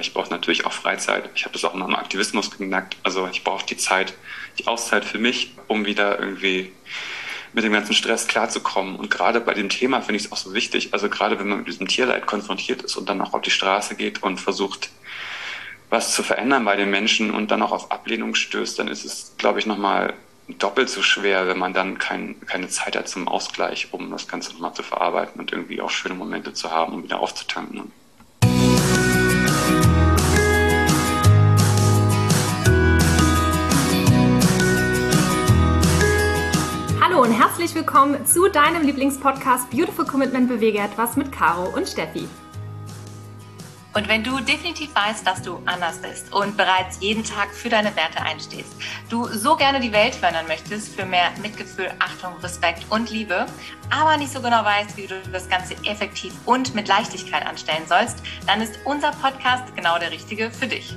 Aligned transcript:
Ich 0.00 0.12
brauche 0.12 0.30
natürlich 0.30 0.66
auch 0.66 0.72
Freizeit. 0.72 1.30
Ich 1.34 1.44
habe 1.44 1.52
das 1.52 1.64
auch 1.64 1.74
in 1.74 1.80
meinem 1.80 1.94
Aktivismus 1.94 2.50
gemerkt. 2.50 2.96
Also 3.02 3.28
ich 3.30 3.44
brauche 3.44 3.66
die 3.66 3.76
Zeit, 3.76 4.14
die 4.58 4.66
Auszeit 4.66 5.04
für 5.04 5.18
mich, 5.18 5.52
um 5.68 5.86
wieder 5.86 6.18
irgendwie 6.18 6.72
mit 7.52 7.64
dem 7.64 7.72
ganzen 7.72 7.94
Stress 7.94 8.26
klarzukommen. 8.26 8.96
Und 8.96 9.10
gerade 9.10 9.40
bei 9.40 9.54
dem 9.54 9.68
Thema 9.68 10.00
finde 10.00 10.16
ich 10.16 10.24
es 10.26 10.32
auch 10.32 10.36
so 10.36 10.54
wichtig. 10.54 10.92
Also 10.92 11.08
gerade 11.08 11.38
wenn 11.38 11.48
man 11.48 11.58
mit 11.58 11.68
diesem 11.68 11.86
Tierleid 11.86 12.26
konfrontiert 12.26 12.82
ist 12.82 12.96
und 12.96 13.08
dann 13.08 13.20
auch 13.20 13.32
auf 13.32 13.42
die 13.42 13.50
Straße 13.50 13.94
geht 13.94 14.22
und 14.22 14.40
versucht, 14.40 14.90
was 15.90 16.14
zu 16.14 16.22
verändern 16.22 16.64
bei 16.64 16.76
den 16.76 16.90
Menschen 16.90 17.30
und 17.30 17.50
dann 17.50 17.62
auch 17.62 17.70
auf 17.70 17.92
Ablehnung 17.92 18.34
stößt, 18.34 18.78
dann 18.78 18.88
ist 18.88 19.04
es, 19.04 19.34
glaube 19.38 19.60
ich, 19.60 19.66
nochmal 19.66 20.14
doppelt 20.48 20.90
so 20.90 21.02
schwer, 21.02 21.46
wenn 21.46 21.58
man 21.58 21.72
dann 21.72 21.98
kein, 21.98 22.36
keine 22.46 22.68
Zeit 22.68 22.96
hat 22.96 23.08
zum 23.08 23.28
Ausgleich, 23.28 23.88
um 23.92 24.10
das 24.10 24.28
Ganze 24.28 24.52
nochmal 24.52 24.74
zu 24.74 24.82
verarbeiten 24.82 25.40
und 25.40 25.52
irgendwie 25.52 25.80
auch 25.80 25.90
schöne 25.90 26.14
Momente 26.14 26.52
zu 26.52 26.70
haben, 26.70 26.92
um 26.92 27.02
wieder 27.04 27.20
aufzutanken. 27.20 27.92
Hallo 37.14 37.26
und 37.26 37.32
herzlich 37.32 37.72
willkommen 37.76 38.26
zu 38.26 38.48
deinem 38.48 38.82
Lieblingspodcast 38.82 39.70
Beautiful 39.70 40.04
Commitment 40.04 40.48
Bewege 40.48 40.80
etwas 40.80 41.16
mit 41.16 41.30
Caro 41.30 41.68
und 41.68 41.88
Steffi. 41.88 42.26
Und 43.94 44.08
wenn 44.08 44.24
du 44.24 44.40
definitiv 44.40 44.92
weißt, 44.96 45.24
dass 45.24 45.40
du 45.40 45.62
anders 45.64 45.98
bist 45.98 46.34
und 46.34 46.56
bereits 46.56 46.98
jeden 46.98 47.22
Tag 47.22 47.54
für 47.54 47.68
deine 47.68 47.94
Werte 47.94 48.20
einstehst, 48.20 48.74
du 49.10 49.28
so 49.28 49.54
gerne 49.54 49.78
die 49.78 49.92
Welt 49.92 50.16
verändern 50.16 50.48
möchtest 50.48 50.92
für 50.96 51.06
mehr 51.06 51.30
Mitgefühl, 51.40 51.92
Achtung, 52.00 52.36
Respekt 52.42 52.84
und 52.90 53.08
Liebe, 53.10 53.46
aber 53.90 54.16
nicht 54.16 54.32
so 54.32 54.40
genau 54.40 54.64
weißt, 54.64 54.96
wie 54.96 55.06
du 55.06 55.14
das 55.30 55.48
Ganze 55.48 55.76
effektiv 55.84 56.34
und 56.46 56.74
mit 56.74 56.88
Leichtigkeit 56.88 57.46
anstellen 57.46 57.86
sollst, 57.86 58.18
dann 58.48 58.60
ist 58.60 58.80
unser 58.84 59.12
Podcast 59.12 59.76
genau 59.76 60.00
der 60.00 60.10
richtige 60.10 60.50
für 60.50 60.66
dich. 60.66 60.96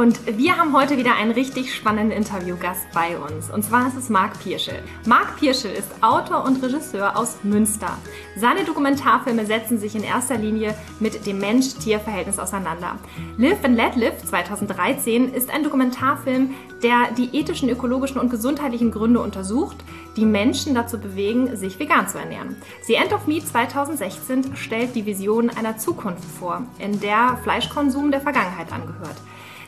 Und 0.00 0.38
wir 0.38 0.56
haben 0.56 0.74
heute 0.74 0.96
wieder 0.96 1.14
einen 1.16 1.30
richtig 1.30 1.74
spannenden 1.74 2.16
Interviewgast 2.16 2.86
bei 2.94 3.18
uns. 3.18 3.50
Und 3.50 3.62
zwar 3.62 3.86
ist 3.86 3.98
es 3.98 4.08
Marc 4.08 4.42
Pirschel. 4.42 4.82
Marc 5.04 5.38
Pirschel 5.38 5.72
ist 5.72 5.90
Autor 6.02 6.44
und 6.46 6.62
Regisseur 6.62 7.18
aus 7.18 7.36
Münster. 7.42 7.98
Seine 8.34 8.64
Dokumentarfilme 8.64 9.44
setzen 9.44 9.76
sich 9.76 9.94
in 9.94 10.02
erster 10.02 10.38
Linie 10.38 10.74
mit 11.00 11.26
dem 11.26 11.38
Mensch-Tier-Verhältnis 11.38 12.38
auseinander. 12.38 12.98
Live 13.36 13.62
and 13.62 13.76
Let 13.76 13.94
Live 13.96 14.24
2013 14.24 15.34
ist 15.34 15.50
ein 15.50 15.64
Dokumentarfilm, 15.64 16.54
der 16.82 17.12
die 17.18 17.36
ethischen, 17.36 17.68
ökologischen 17.68 18.18
und 18.18 18.30
gesundheitlichen 18.30 18.92
Gründe 18.92 19.20
untersucht, 19.20 19.76
die 20.16 20.24
Menschen 20.24 20.74
dazu 20.74 20.98
bewegen, 20.98 21.54
sich 21.58 21.78
vegan 21.78 22.08
zu 22.08 22.16
ernähren. 22.16 22.56
The 22.86 22.94
End 22.94 23.12
of 23.12 23.26
Meat 23.26 23.46
2016 23.46 24.56
stellt 24.56 24.94
die 24.94 25.04
Vision 25.04 25.50
einer 25.50 25.76
Zukunft 25.76 26.24
vor, 26.24 26.62
in 26.78 27.00
der 27.00 27.38
Fleischkonsum 27.42 28.10
der 28.10 28.22
Vergangenheit 28.22 28.72
angehört. 28.72 29.16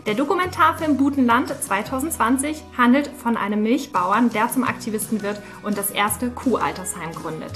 Der 0.04 0.14
Dokumentarfilm 0.14 0.96
Butenland 0.96 1.48
2020 1.48 2.64
handelt 2.76 3.06
von 3.06 3.36
einem 3.36 3.62
Milchbauern, 3.62 4.30
der 4.30 4.50
zum 4.50 4.64
Aktivisten 4.64 5.22
wird 5.22 5.40
und 5.62 5.78
das 5.78 5.92
erste 5.92 6.28
Kuhaltersheim 6.30 7.12
gründet. 7.12 7.52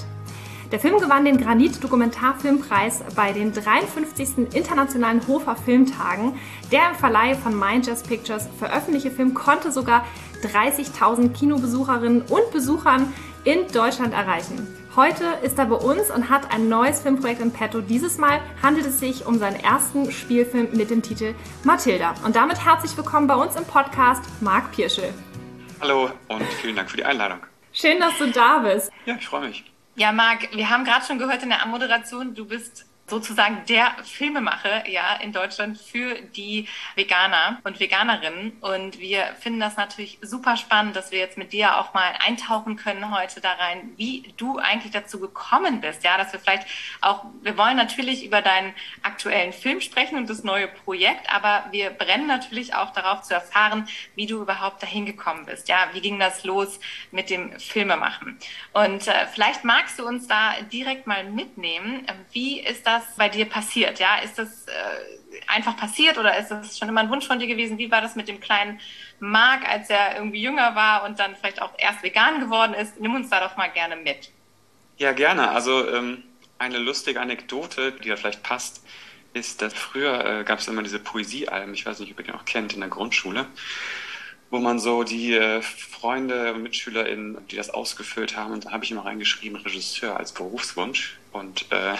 Der 0.70 0.78
Film 0.78 1.00
gewann 1.00 1.24
den 1.24 1.38
Granit-Dokumentarfilmpreis 1.38 3.02
bei 3.16 3.32
den 3.32 3.52
53. 3.52 4.54
Internationalen 4.54 5.26
Hofer 5.26 5.56
Filmtagen. 5.56 6.34
Der 6.70 6.90
im 6.90 6.94
Verleih 6.94 7.34
von 7.34 7.58
Mind 7.58 7.90
Pictures 8.08 8.48
veröffentlichte 8.58 9.10
Film 9.10 9.34
konnte 9.34 9.72
sogar 9.72 10.04
30.000 10.42 11.32
Kinobesucherinnen 11.32 12.22
und 12.22 12.50
Besuchern 12.52 13.12
in 13.42 13.66
Deutschland 13.72 14.14
erreichen. 14.14 14.68
Heute 14.96 15.24
ist 15.42 15.58
er 15.58 15.66
bei 15.66 15.76
uns 15.76 16.10
und 16.10 16.30
hat 16.30 16.50
ein 16.54 16.70
neues 16.70 17.02
Filmprojekt 17.02 17.42
in 17.42 17.52
petto. 17.52 17.82
Dieses 17.82 18.16
Mal 18.16 18.40
handelt 18.62 18.86
es 18.86 18.98
sich 18.98 19.26
um 19.26 19.38
seinen 19.38 19.60
ersten 19.60 20.10
Spielfilm 20.10 20.70
mit 20.72 20.88
dem 20.88 21.02
Titel 21.02 21.34
Mathilda. 21.64 22.14
Und 22.24 22.34
damit 22.34 22.64
herzlich 22.64 22.96
willkommen 22.96 23.26
bei 23.26 23.34
uns 23.34 23.56
im 23.56 23.66
Podcast, 23.66 24.22
Marc 24.40 24.72
Pirschel. 24.72 25.12
Hallo 25.82 26.10
und 26.28 26.44
vielen 26.44 26.76
Dank 26.76 26.90
für 26.90 26.96
die 26.96 27.04
Einladung. 27.04 27.40
Schön, 27.74 28.00
dass 28.00 28.16
du 28.16 28.30
da 28.30 28.60
bist. 28.60 28.90
Ja, 29.04 29.16
ich 29.20 29.28
freue 29.28 29.48
mich. 29.48 29.70
Ja, 29.96 30.12
Marc, 30.12 30.48
wir 30.56 30.70
haben 30.70 30.84
gerade 30.84 31.04
schon 31.04 31.18
gehört 31.18 31.42
in 31.42 31.50
der 31.50 31.62
Anmoderation, 31.62 32.34
du 32.34 32.46
bist 32.46 32.86
sozusagen 33.08 33.62
der 33.68 33.92
Filmemacher 34.02 34.88
ja 34.88 35.14
in 35.16 35.32
Deutschland 35.32 35.78
für 35.78 36.14
die 36.20 36.68
Veganer 36.96 37.60
und 37.62 37.78
Veganerinnen 37.78 38.52
und 38.60 38.98
wir 38.98 39.24
finden 39.40 39.60
das 39.60 39.76
natürlich 39.76 40.18
super 40.22 40.56
spannend, 40.56 40.96
dass 40.96 41.12
wir 41.12 41.18
jetzt 41.18 41.38
mit 41.38 41.52
dir 41.52 41.78
auch 41.78 41.94
mal 41.94 42.14
eintauchen 42.26 42.76
können 42.76 43.16
heute 43.16 43.40
da 43.40 43.52
rein, 43.52 43.92
wie 43.96 44.34
du 44.36 44.58
eigentlich 44.58 44.92
dazu 44.92 45.20
gekommen 45.20 45.80
bist, 45.80 46.02
ja, 46.04 46.18
dass 46.18 46.32
wir 46.32 46.40
vielleicht 46.40 46.66
auch 47.00 47.26
wir 47.42 47.56
wollen 47.56 47.76
natürlich 47.76 48.24
über 48.24 48.42
deinen 48.42 48.74
aktuellen 49.02 49.52
Film 49.52 49.80
sprechen 49.80 50.18
und 50.18 50.28
das 50.28 50.42
neue 50.42 50.68
Projekt, 50.68 51.32
aber 51.32 51.66
wir 51.70 51.90
brennen 51.90 52.26
natürlich 52.26 52.74
auch 52.74 52.92
darauf 52.92 53.22
zu 53.22 53.34
erfahren, 53.34 53.88
wie 54.14 54.26
du 54.26 54.42
überhaupt 54.42 54.82
dahin 54.82 55.06
gekommen 55.06 55.46
bist. 55.46 55.68
Ja, 55.68 55.88
wie 55.92 56.00
ging 56.00 56.18
das 56.18 56.44
los 56.44 56.80
mit 57.12 57.30
dem 57.30 57.58
Filmemachen? 57.60 58.38
Und 58.72 59.06
äh, 59.06 59.26
vielleicht 59.32 59.64
magst 59.64 59.98
du 59.98 60.06
uns 60.06 60.26
da 60.26 60.54
direkt 60.72 61.06
mal 61.06 61.24
mitnehmen, 61.24 62.06
wie 62.32 62.60
ist 62.60 62.86
das 62.86 62.95
das 62.96 63.16
bei 63.16 63.28
dir 63.28 63.46
passiert? 63.46 63.98
Ja, 63.98 64.16
ist 64.18 64.38
das 64.38 64.66
äh, 64.66 65.40
einfach 65.46 65.76
passiert 65.76 66.18
oder 66.18 66.38
ist 66.38 66.48
das 66.48 66.78
schon 66.78 66.88
immer 66.88 67.00
ein 67.00 67.10
Wunsch 67.10 67.26
von 67.26 67.38
dir 67.38 67.46
gewesen? 67.46 67.78
Wie 67.78 67.90
war 67.90 68.00
das 68.00 68.16
mit 68.16 68.28
dem 68.28 68.40
kleinen 68.40 68.80
Marc, 69.20 69.68
als 69.68 69.90
er 69.90 70.16
irgendwie 70.16 70.42
jünger 70.42 70.74
war 70.74 71.04
und 71.04 71.18
dann 71.18 71.36
vielleicht 71.36 71.62
auch 71.62 71.72
erst 71.78 72.02
vegan 72.02 72.40
geworden 72.40 72.74
ist? 72.74 73.00
Nimm 73.00 73.14
uns 73.14 73.30
da 73.30 73.40
doch 73.40 73.56
mal 73.56 73.68
gerne 73.68 73.96
mit. 73.96 74.30
Ja, 74.98 75.12
gerne. 75.12 75.50
Also 75.50 75.88
ähm, 75.90 76.22
eine 76.58 76.78
lustige 76.78 77.20
Anekdote, 77.20 77.92
die 77.92 78.08
da 78.08 78.16
vielleicht 78.16 78.42
passt, 78.42 78.84
ist, 79.34 79.60
dass 79.60 79.74
früher 79.74 80.24
äh, 80.24 80.44
gab 80.44 80.60
es 80.60 80.68
immer 80.68 80.82
diese 80.82 80.98
Poesiealben, 80.98 81.74
ich 81.74 81.84
weiß 81.84 82.00
nicht, 82.00 82.12
ob 82.12 82.18
ihr 82.20 82.24
die 82.24 82.32
auch 82.32 82.46
kennt, 82.46 82.72
in 82.72 82.80
der 82.80 82.88
Grundschule 82.88 83.46
wo 84.50 84.58
man 84.58 84.78
so 84.78 85.02
die 85.02 85.34
äh, 85.34 85.60
Freunde 85.60 86.54
und 86.54 86.62
MitschülerInnen, 86.62 87.46
die 87.48 87.56
das 87.56 87.70
ausgefüllt 87.70 88.36
haben, 88.36 88.52
und 88.52 88.66
da 88.66 88.72
habe 88.72 88.84
ich 88.84 88.90
immer 88.90 89.04
reingeschrieben, 89.04 89.58
Regisseur 89.58 90.16
als 90.16 90.32
Berufswunsch. 90.32 91.18
Und 91.32 91.70
äh, 91.72 91.94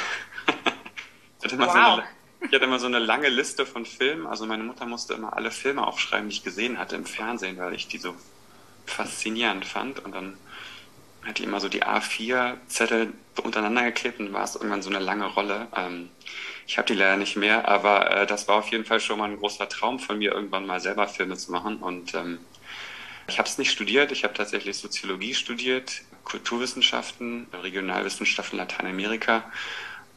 hatte 1.53 1.67
wow. 1.67 1.73
so 1.73 1.79
eine, 1.79 2.05
ich 2.41 2.53
hatte 2.53 2.65
immer 2.65 2.79
so 2.79 2.87
eine 2.87 2.99
lange 2.99 3.29
Liste 3.29 3.67
von 3.67 3.85
Filmen. 3.85 4.27
Also 4.27 4.47
meine 4.47 4.63
Mutter 4.63 4.87
musste 4.87 5.15
immer 5.15 5.37
alle 5.37 5.51
Filme 5.51 5.87
aufschreiben, 5.87 6.29
die 6.29 6.37
ich 6.37 6.45
gesehen 6.45 6.79
hatte 6.79 6.97
im 6.97 7.07
Fernsehen, 7.07 7.59
weil 7.59 7.75
ich 7.75 7.89
die 7.89 7.99
so 7.99 8.15
faszinierend 8.87 9.65
fand. 9.65 10.05
Und 10.05 10.15
dann 10.15 10.37
hat 11.25 11.39
die 11.39 11.45
immer 11.45 11.61
so 11.61 11.69
die 11.69 11.83
A4-Zettel 11.83 13.13
untereinander 13.43 13.83
geklebt 13.85 14.21
und 14.21 14.33
war 14.33 14.45
es 14.45 14.55
irgendwann 14.55 14.83
so 14.83 14.91
eine 14.91 15.01
lange 15.01 15.27
Rolle. 15.27 15.67
Ähm, 15.75 16.11
ich 16.67 16.79
habe 16.79 16.87
die 16.87 16.95
leider 16.95 17.17
nicht 17.17 17.37
mehr, 17.37 17.69
aber 17.69 18.11
äh, 18.11 18.27
das 18.27 18.49
war 18.49 18.57
auf 18.57 18.69
jeden 18.69 18.85
Fall 18.85 19.01
schon 19.01 19.19
mal 19.19 19.31
ein 19.31 19.39
großer 19.39 19.69
Traum 19.69 19.99
von 19.99 20.19
mir, 20.19 20.33
irgendwann 20.33 20.67
mal 20.67 20.81
selber 20.81 21.09
Filme 21.09 21.37
zu 21.37 21.51
machen. 21.53 21.79
Und 21.79 22.15
ähm, 22.15 22.39
ich 23.29 23.39
habe 23.39 23.49
es 23.49 23.59
nicht 23.59 23.71
studiert, 23.73 24.13
ich 24.13 24.25
habe 24.25 24.35
tatsächlich 24.35 24.77
Soziologie 24.77 25.35
studiert, 25.35 26.03
Kulturwissenschaften, 26.25 27.49
Regionalwissenschaften 27.53 28.59
Lateinamerika 28.59 29.45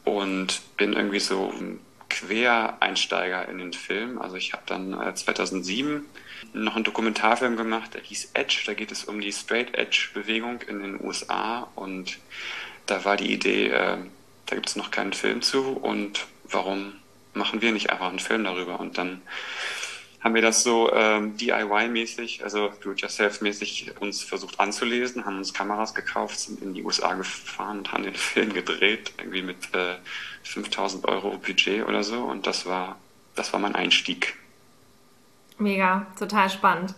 und 0.04 0.60
bin 0.76 0.92
irgendwie 0.92 1.20
so 1.20 1.50
ein 1.50 1.80
Quereinsteiger 2.08 3.48
in 3.48 3.58
den 3.58 3.72
Film. 3.72 4.20
Also 4.20 4.36
ich 4.36 4.52
habe 4.52 4.62
dann 4.66 5.00
äh, 5.00 5.14
2007 5.14 6.04
noch 6.52 6.74
einen 6.74 6.84
Dokumentarfilm 6.84 7.56
gemacht, 7.56 7.94
der 7.94 8.02
hieß 8.02 8.30
Edge. 8.34 8.62
Da 8.66 8.74
geht 8.74 8.92
es 8.92 9.04
um 9.04 9.20
die 9.20 9.32
Straight 9.32 9.74
Edge 9.74 10.10
Bewegung 10.12 10.60
in 10.62 10.80
den 10.80 11.00
USA 11.00 11.68
und 11.76 12.18
da 12.86 13.04
war 13.04 13.16
die 13.16 13.32
Idee, 13.32 13.68
äh, 13.68 13.98
da 14.46 14.54
gibt 14.56 14.68
es 14.68 14.76
noch 14.76 14.90
keinen 14.90 15.12
Film 15.12 15.42
zu 15.42 15.60
und 15.60 16.26
warum 16.44 16.94
machen 17.34 17.62
wir 17.62 17.72
nicht 17.72 17.90
einfach 17.90 18.08
einen 18.08 18.18
Film 18.18 18.44
darüber? 18.44 18.80
Und 18.80 18.98
dann 18.98 19.22
haben 20.20 20.34
wir 20.34 20.42
das 20.42 20.62
so 20.62 20.92
ähm, 20.92 21.36
DIY-mäßig, 21.36 22.42
also 22.44 22.70
Do-it-yourself-mäßig 22.82 23.92
uns 24.00 24.22
versucht 24.22 24.60
anzulesen, 24.60 25.24
haben 25.24 25.38
uns 25.38 25.54
Kameras 25.54 25.94
gekauft, 25.94 26.38
sind 26.38 26.62
in 26.62 26.74
die 26.74 26.82
USA 26.82 27.14
gefahren 27.14 27.78
und 27.78 27.92
haben 27.92 28.02
den 28.02 28.14
Film 28.16 28.52
gedreht, 28.52 29.12
irgendwie 29.18 29.42
mit 29.42 29.74
äh, 29.74 29.96
5000 30.42 31.06
Euro 31.08 31.38
Budget 31.38 31.86
oder 31.86 32.04
so. 32.04 32.22
Und 32.22 32.46
das 32.46 32.66
war, 32.66 32.98
das 33.34 33.52
war 33.52 33.60
mein 33.60 33.74
Einstieg. 33.74 34.36
Mega, 35.58 36.06
total 36.18 36.50
spannend. 36.50 36.94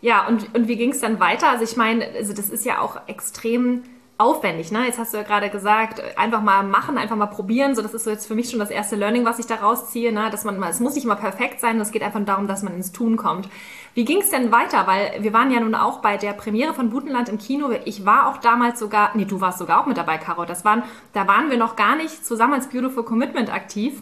Ja, 0.00 0.26
und, 0.26 0.54
und 0.54 0.68
wie 0.68 0.76
ging 0.76 0.90
es 0.90 1.00
dann 1.00 1.18
weiter? 1.18 1.48
Also 1.48 1.64
ich 1.64 1.76
meine, 1.76 2.06
also 2.06 2.34
das 2.34 2.50
ist 2.50 2.64
ja 2.64 2.80
auch 2.80 3.08
extrem 3.08 3.84
aufwendig. 4.16 4.70
Ne? 4.70 4.86
Jetzt 4.86 4.98
hast 4.98 5.12
du 5.12 5.18
ja 5.18 5.24
gerade 5.24 5.50
gesagt, 5.50 6.00
einfach 6.16 6.40
mal 6.40 6.62
machen, 6.62 6.98
einfach 6.98 7.16
mal 7.16 7.26
probieren. 7.26 7.74
So, 7.74 7.82
das 7.82 7.94
ist 7.94 8.04
so 8.04 8.10
jetzt 8.10 8.26
für 8.26 8.34
mich 8.34 8.48
schon 8.48 8.60
das 8.60 8.70
erste 8.70 8.94
Learning, 8.94 9.24
was 9.24 9.38
ich 9.38 9.46
da 9.46 9.56
rausziehe, 9.56 10.12
ne? 10.12 10.30
dass 10.30 10.44
man, 10.44 10.62
es 10.62 10.80
muss 10.80 10.94
nicht 10.94 11.06
mal 11.06 11.16
perfekt 11.16 11.60
sein, 11.60 11.80
es 11.80 11.90
geht 11.90 12.02
einfach 12.02 12.24
darum, 12.24 12.46
dass 12.46 12.62
man 12.62 12.74
ins 12.74 12.92
Tun 12.92 13.16
kommt. 13.16 13.48
Wie 13.94 14.04
ging 14.04 14.20
es 14.20 14.30
denn 14.30 14.52
weiter? 14.52 14.86
Weil 14.86 15.22
wir 15.22 15.32
waren 15.32 15.50
ja 15.50 15.60
nun 15.60 15.74
auch 15.74 15.98
bei 15.98 16.16
der 16.16 16.32
Premiere 16.32 16.74
von 16.74 16.90
Butenland 16.90 17.28
im 17.28 17.38
Kino. 17.38 17.70
Ich 17.84 18.04
war 18.04 18.28
auch 18.28 18.38
damals 18.38 18.78
sogar, 18.78 19.10
nee, 19.14 19.24
du 19.24 19.40
warst 19.40 19.58
sogar 19.58 19.80
auch 19.80 19.86
mit 19.86 19.96
dabei, 19.96 20.18
Caro. 20.18 20.44
Das 20.44 20.64
waren, 20.64 20.84
da 21.12 21.26
waren 21.26 21.50
wir 21.50 21.56
noch 21.56 21.74
gar 21.74 21.96
nicht 21.96 22.24
zusammen 22.24 22.54
als 22.54 22.68
Beautiful 22.68 23.04
Commitment 23.04 23.52
aktiv. 23.52 24.00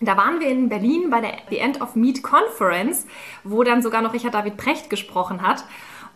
Da 0.00 0.16
waren 0.16 0.40
wir 0.40 0.48
in 0.48 0.68
Berlin 0.68 1.08
bei 1.08 1.20
der 1.20 1.32
The 1.48 1.58
End 1.58 1.80
of 1.80 1.96
Meat 1.96 2.22
Conference, 2.22 3.06
wo 3.44 3.62
dann 3.62 3.80
sogar 3.80 4.02
noch 4.02 4.12
Richard 4.12 4.34
David 4.34 4.56
Precht 4.56 4.90
gesprochen 4.90 5.40
hat. 5.40 5.64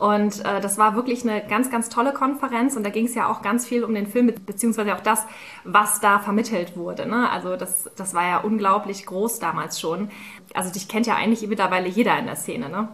Und 0.00 0.43
äh, 0.47 0.62
das 0.62 0.79
war 0.79 0.97
wirklich 0.97 1.29
eine 1.29 1.47
ganz, 1.47 1.70
ganz 1.70 1.91
tolle 1.91 2.14
Konferenz 2.14 2.75
und 2.75 2.85
da 2.85 2.88
ging 2.88 3.05
es 3.05 3.14
ja 3.14 3.29
auch 3.29 3.43
ganz 3.43 3.69
viel 3.69 3.85
um 3.85 3.94
den 3.94 4.06
Film, 4.06 4.32
beziehungsweise 4.47 4.94
auch 4.94 5.00
das, 5.00 5.26
was 5.64 6.00
da 6.00 6.19
vermittelt 6.19 6.75
wurde. 6.75 7.06
Ne? 7.06 7.29
Also 7.29 7.55
das, 7.56 7.91
das 7.99 8.14
war 8.14 8.26
ja 8.26 8.38
unglaublich 8.38 9.05
groß 9.05 9.41
damals 9.41 9.79
schon. 9.79 10.11
Also 10.55 10.73
dich 10.73 10.88
kennt 10.88 11.06
ja 11.06 11.17
eigentlich 11.17 11.47
mittlerweile 11.47 11.87
jeder 11.87 12.19
in 12.19 12.25
der 12.25 12.37
Szene, 12.37 12.70
ne? 12.70 12.88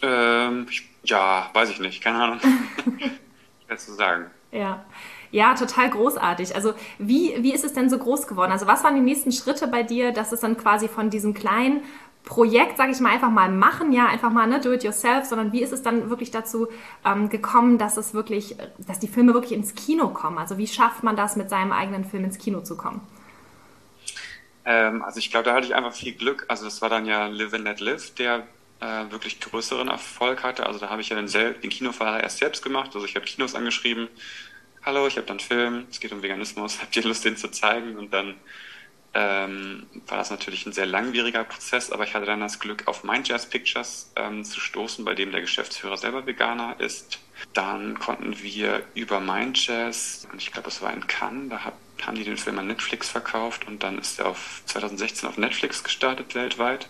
Ähm, 0.00 0.68
ja, 1.04 1.50
weiß 1.52 1.68
ich 1.68 1.80
nicht, 1.80 2.02
keine 2.02 2.22
Ahnung. 2.22 2.40
Schwer 3.66 3.76
zu 3.76 3.92
sagen. 3.92 4.30
Ja. 4.52 4.82
Ja, 5.32 5.54
total 5.54 5.90
großartig. 5.90 6.54
Also 6.54 6.72
wie, 6.98 7.34
wie 7.42 7.52
ist 7.52 7.64
es 7.64 7.72
denn 7.72 7.90
so 7.90 7.98
groß 7.98 8.26
geworden? 8.26 8.52
Also 8.52 8.66
was 8.66 8.84
waren 8.84 8.94
die 8.94 9.00
nächsten 9.00 9.32
Schritte 9.32 9.66
bei 9.66 9.82
dir, 9.82 10.12
dass 10.12 10.32
es 10.32 10.40
dann 10.40 10.56
quasi 10.56 10.88
von 10.88 11.10
diesem 11.10 11.32
kleinen 11.34 11.82
Projekt, 12.24 12.76
sage 12.76 12.92
ich 12.92 13.00
mal, 13.00 13.10
einfach 13.10 13.30
mal 13.30 13.50
machen, 13.50 13.92
ja, 13.92 14.06
einfach 14.06 14.30
mal 14.30 14.46
ne, 14.46 14.60
do 14.60 14.72
it 14.72 14.84
yourself, 14.84 15.24
sondern 15.24 15.52
wie 15.52 15.62
ist 15.62 15.72
es 15.72 15.82
dann 15.82 16.08
wirklich 16.08 16.30
dazu 16.30 16.68
ähm, 17.04 17.28
gekommen, 17.28 17.78
dass 17.78 17.96
es 17.96 18.14
wirklich, 18.14 18.56
dass 18.78 19.00
die 19.00 19.08
Filme 19.08 19.34
wirklich 19.34 19.52
ins 19.52 19.74
Kino 19.74 20.08
kommen? 20.08 20.38
Also 20.38 20.56
wie 20.56 20.66
schafft 20.66 21.02
man 21.02 21.16
das, 21.16 21.36
mit 21.36 21.50
seinem 21.50 21.72
eigenen 21.72 22.04
Film 22.04 22.24
ins 22.24 22.38
Kino 22.38 22.60
zu 22.60 22.76
kommen? 22.76 23.00
Ähm, 24.64 25.02
also 25.02 25.18
ich 25.18 25.30
glaube, 25.30 25.44
da 25.44 25.54
hatte 25.54 25.66
ich 25.66 25.74
einfach 25.74 25.92
viel 25.92 26.12
Glück. 26.12 26.44
Also 26.48 26.64
das 26.64 26.80
war 26.80 26.88
dann 26.88 27.06
ja 27.06 27.26
Live 27.26 27.54
and 27.54 27.64
Let 27.64 27.80
Live, 27.80 28.14
der 28.14 28.46
äh, 28.80 29.10
wirklich 29.10 29.40
größeren 29.40 29.88
Erfolg 29.88 30.42
hatte. 30.42 30.66
Also 30.66 30.78
da 30.78 30.90
habe 30.90 31.00
ich 31.00 31.08
ja 31.08 31.20
den, 31.20 31.26
den 31.26 31.70
Kinoverleih 31.70 32.20
erst 32.20 32.38
selbst 32.38 32.62
gemacht. 32.62 32.90
Also 32.94 33.04
ich 33.06 33.16
habe 33.16 33.24
Kinos 33.24 33.54
angeschrieben, 33.54 34.08
hallo, 34.84 35.06
ich 35.06 35.16
habe 35.16 35.26
dann 35.26 35.40
Film, 35.40 35.86
es 35.90 36.00
geht 36.00 36.12
um 36.12 36.22
Veganismus, 36.22 36.78
habt 36.82 36.96
ihr 36.96 37.04
Lust, 37.04 37.24
den 37.24 37.36
zu 37.36 37.50
zeigen? 37.50 37.96
Und 37.96 38.12
dann 38.12 38.34
ähm, 39.14 39.86
war 40.06 40.16
das 40.16 40.30
natürlich 40.30 40.64
ein 40.64 40.72
sehr 40.72 40.86
langwieriger 40.86 41.44
Prozess, 41.44 41.90
aber 41.90 42.04
ich 42.04 42.14
hatte 42.14 42.24
dann 42.24 42.40
das 42.40 42.60
Glück, 42.60 42.86
auf 42.86 43.04
Mind 43.04 43.28
Jazz 43.28 43.46
Pictures 43.46 44.10
ähm, 44.16 44.44
zu 44.44 44.58
stoßen, 44.58 45.04
bei 45.04 45.14
dem 45.14 45.32
der 45.32 45.42
Geschäftsführer 45.42 45.96
selber 45.96 46.26
Veganer 46.26 46.76
ist. 46.78 47.18
Dann 47.52 47.98
konnten 47.98 48.42
wir 48.42 48.82
über 48.94 49.20
Mind 49.20 49.66
Jazz, 49.66 50.26
und 50.32 50.40
ich 50.40 50.50
glaube, 50.52 50.68
es 50.68 50.80
war 50.80 50.92
in 50.94 51.06
Cannes, 51.06 51.50
da 51.50 51.64
hat, 51.64 51.74
haben 52.06 52.16
die 52.16 52.24
den 52.24 52.38
Film 52.38 52.58
an 52.58 52.68
Netflix 52.68 53.10
verkauft 53.10 53.66
und 53.66 53.82
dann 53.82 53.98
ist 53.98 54.18
er 54.18 54.28
auf 54.28 54.62
2016 54.66 55.28
auf 55.28 55.36
Netflix 55.36 55.84
gestartet 55.84 56.34
weltweit. 56.34 56.88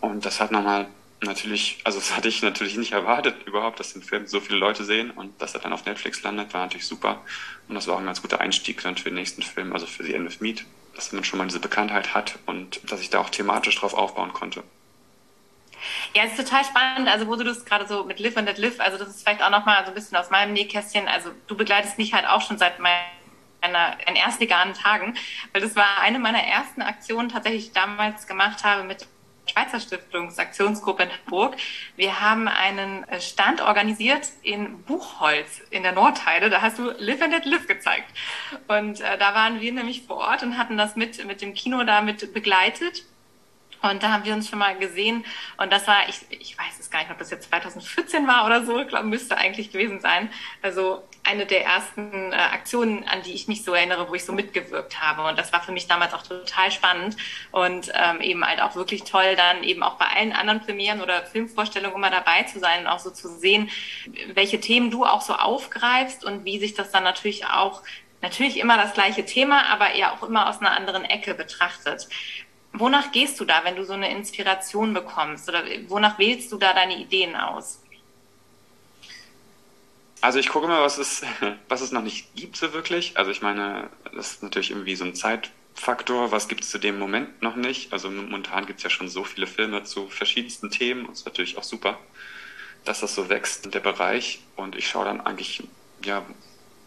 Und 0.00 0.24
das 0.24 0.40
hat 0.40 0.50
nochmal 0.50 0.88
natürlich, 1.22 1.78
also 1.84 1.98
das 1.98 2.16
hatte 2.16 2.28
ich 2.28 2.42
natürlich 2.42 2.76
nicht 2.76 2.92
erwartet 2.92 3.46
überhaupt, 3.46 3.78
dass 3.80 3.92
den 3.92 4.02
Film 4.02 4.26
so 4.26 4.40
viele 4.40 4.58
Leute 4.58 4.84
sehen 4.84 5.10
und 5.10 5.40
dass 5.40 5.54
er 5.54 5.60
dann 5.60 5.72
auf 5.72 5.84
Netflix 5.84 6.22
landet, 6.22 6.54
war 6.54 6.62
natürlich 6.62 6.86
super. 6.86 7.22
Und 7.68 7.74
das 7.74 7.86
war 7.86 7.96
auch 7.96 8.00
ein 8.00 8.06
ganz 8.06 8.22
guter 8.22 8.40
Einstieg 8.40 8.82
dann 8.82 8.96
für 8.96 9.10
den 9.10 9.14
nächsten 9.14 9.42
Film, 9.42 9.72
also 9.72 9.86
für 9.86 10.02
The 10.02 10.14
End 10.14 10.26
of 10.26 10.40
Meat, 10.40 10.64
dass 10.94 11.12
man 11.12 11.24
schon 11.24 11.38
mal 11.38 11.46
diese 11.46 11.60
Bekanntheit 11.60 12.14
hat 12.14 12.38
und 12.46 12.80
dass 12.90 13.00
ich 13.00 13.10
da 13.10 13.20
auch 13.20 13.30
thematisch 13.30 13.76
drauf 13.76 13.94
aufbauen 13.94 14.32
konnte. 14.32 14.62
Ja, 16.14 16.24
es 16.24 16.32
ist 16.32 16.48
total 16.48 16.64
spannend. 16.64 17.08
Also, 17.08 17.26
wo 17.26 17.36
du 17.36 17.44
das 17.44 17.64
gerade 17.64 17.86
so 17.86 18.04
mit 18.04 18.18
Live 18.18 18.36
and 18.36 18.46
Let 18.46 18.58
Live, 18.58 18.80
also 18.80 18.98
das 18.98 19.08
ist 19.08 19.22
vielleicht 19.22 19.42
auch 19.42 19.50
nochmal 19.50 19.82
so 19.84 19.90
ein 19.90 19.94
bisschen 19.94 20.16
aus 20.16 20.30
meinem 20.30 20.52
Nähkästchen. 20.52 21.08
Also, 21.08 21.30
du 21.46 21.56
begleitest 21.56 21.98
mich 21.98 22.12
halt 22.12 22.26
auch 22.26 22.42
schon 22.42 22.58
seit 22.58 22.78
meiner 22.78 23.96
in 24.06 24.16
erst 24.16 24.40
veganen 24.40 24.74
Tagen, 24.74 25.16
weil 25.52 25.62
das 25.62 25.76
war 25.76 26.00
eine 26.00 26.18
meiner 26.18 26.42
ersten 26.42 26.82
Aktionen, 26.82 27.28
tatsächlich 27.28 27.66
ich 27.66 27.72
damals 27.72 28.26
gemacht 28.26 28.64
habe 28.64 28.84
mit 28.84 29.06
Schweizer 29.50 29.80
Stiftungsaktionsgruppe 29.80 31.04
in 31.04 31.10
Hamburg. 31.10 31.56
Wir 31.96 32.20
haben 32.20 32.48
einen 32.48 33.04
äh, 33.08 33.20
Stand 33.20 33.60
organisiert 33.60 34.28
in 34.42 34.82
Buchholz 34.84 35.60
in 35.70 35.82
der 35.82 35.92
Nordheide. 35.92 36.50
Da 36.50 36.62
hast 36.62 36.78
du 36.78 36.90
Live 36.98 37.20
and 37.22 37.32
Let 37.32 37.44
Live 37.44 37.66
gezeigt. 37.66 38.10
Und 38.68 39.00
äh, 39.00 39.18
da 39.18 39.34
waren 39.34 39.60
wir 39.60 39.72
nämlich 39.72 40.02
vor 40.02 40.18
Ort 40.18 40.42
und 40.42 40.56
hatten 40.56 40.76
das 40.76 40.96
mit, 40.96 41.24
mit 41.26 41.42
dem 41.42 41.54
Kino 41.54 41.82
damit 41.84 42.32
begleitet. 42.32 43.04
Und 43.82 44.02
da 44.02 44.12
haben 44.12 44.24
wir 44.24 44.34
uns 44.34 44.48
schon 44.48 44.58
mal 44.58 44.76
gesehen. 44.76 45.24
Und 45.56 45.72
das 45.72 45.86
war, 45.86 46.08
ich, 46.08 46.20
ich 46.30 46.58
weiß 46.58 46.78
es 46.78 46.90
gar 46.90 47.00
nicht, 47.00 47.10
ob 47.10 47.18
das 47.18 47.30
jetzt 47.30 47.48
2014 47.48 48.26
war 48.26 48.44
oder 48.44 48.64
so, 48.64 48.84
glaube, 48.84 49.06
müsste 49.06 49.36
eigentlich 49.36 49.72
gewesen 49.72 50.00
sein. 50.00 50.30
Also 50.62 51.02
eine 51.30 51.46
der 51.46 51.64
ersten 51.64 52.32
äh, 52.32 52.36
Aktionen, 52.36 53.06
an 53.08 53.22
die 53.22 53.32
ich 53.32 53.48
mich 53.48 53.64
so 53.64 53.72
erinnere, 53.72 54.08
wo 54.08 54.14
ich 54.14 54.24
so 54.24 54.32
mitgewirkt 54.32 55.00
habe. 55.00 55.28
Und 55.28 55.38
das 55.38 55.52
war 55.52 55.62
für 55.62 55.72
mich 55.72 55.86
damals 55.86 56.12
auch 56.12 56.22
total 56.22 56.70
spannend 56.70 57.16
und 57.52 57.92
ähm, 57.94 58.20
eben 58.20 58.44
halt 58.44 58.60
auch 58.60 58.74
wirklich 58.74 59.04
toll, 59.04 59.36
dann 59.36 59.62
eben 59.62 59.82
auch 59.82 59.94
bei 59.94 60.06
allen 60.06 60.32
anderen 60.32 60.60
Premieren 60.60 61.00
oder 61.00 61.24
Filmvorstellungen 61.24 61.96
immer 61.96 62.10
dabei 62.10 62.42
zu 62.44 62.58
sein 62.58 62.80
und 62.80 62.86
auch 62.88 62.98
so 62.98 63.10
zu 63.10 63.28
sehen, 63.28 63.70
welche 64.34 64.60
Themen 64.60 64.90
du 64.90 65.04
auch 65.04 65.22
so 65.22 65.34
aufgreifst 65.34 66.24
und 66.24 66.44
wie 66.44 66.58
sich 66.58 66.74
das 66.74 66.90
dann 66.90 67.04
natürlich 67.04 67.46
auch 67.46 67.82
natürlich 68.22 68.58
immer 68.58 68.76
das 68.76 68.92
gleiche 68.92 69.24
Thema, 69.24 69.66
aber 69.66 69.92
eher 69.92 70.12
auch 70.12 70.22
immer 70.22 70.48
aus 70.48 70.60
einer 70.60 70.72
anderen 70.72 71.04
Ecke 71.04 71.34
betrachtet. 71.34 72.08
Wonach 72.72 73.12
gehst 73.12 73.40
du 73.40 73.44
da, 73.44 73.64
wenn 73.64 73.76
du 73.76 73.84
so 73.84 73.94
eine 73.94 74.10
Inspiration 74.10 74.94
bekommst? 74.94 75.48
Oder 75.48 75.64
wonach 75.88 76.18
wählst 76.18 76.52
du 76.52 76.58
da 76.58 76.72
deine 76.72 76.98
Ideen 76.98 77.34
aus? 77.34 77.79
Also 80.20 80.38
ich 80.38 80.48
gucke 80.48 80.68
mal, 80.68 80.82
was 80.82 80.98
es, 80.98 81.22
was 81.68 81.80
es 81.80 81.92
noch 81.92 82.02
nicht 82.02 82.34
gibt 82.34 82.56
so 82.56 82.72
wirklich. 82.72 83.16
Also 83.16 83.30
ich 83.30 83.42
meine, 83.42 83.88
das 84.14 84.32
ist 84.32 84.42
natürlich 84.42 84.70
irgendwie 84.70 84.96
so 84.96 85.04
ein 85.04 85.14
Zeitfaktor. 85.14 86.32
Was 86.32 86.48
gibt 86.48 86.64
es 86.64 86.70
zu 86.70 86.78
dem 86.78 86.98
Moment 86.98 87.42
noch 87.42 87.56
nicht? 87.56 87.92
Also 87.92 88.10
momentan 88.10 88.66
gibt 88.66 88.78
es 88.78 88.84
ja 88.84 88.90
schon 88.90 89.08
so 89.08 89.24
viele 89.24 89.46
Filme 89.46 89.84
zu 89.84 90.08
verschiedensten 90.08 90.70
Themen. 90.70 91.06
Und 91.06 91.12
es 91.12 91.20
ist 91.20 91.26
natürlich 91.26 91.56
auch 91.58 91.64
super, 91.64 91.98
dass 92.84 93.00
das 93.00 93.14
so 93.14 93.28
wächst, 93.28 93.72
der 93.72 93.80
Bereich. 93.80 94.40
Und 94.56 94.76
ich 94.76 94.88
schaue 94.88 95.06
dann 95.06 95.20
eigentlich, 95.20 95.62
ja, 96.04 96.24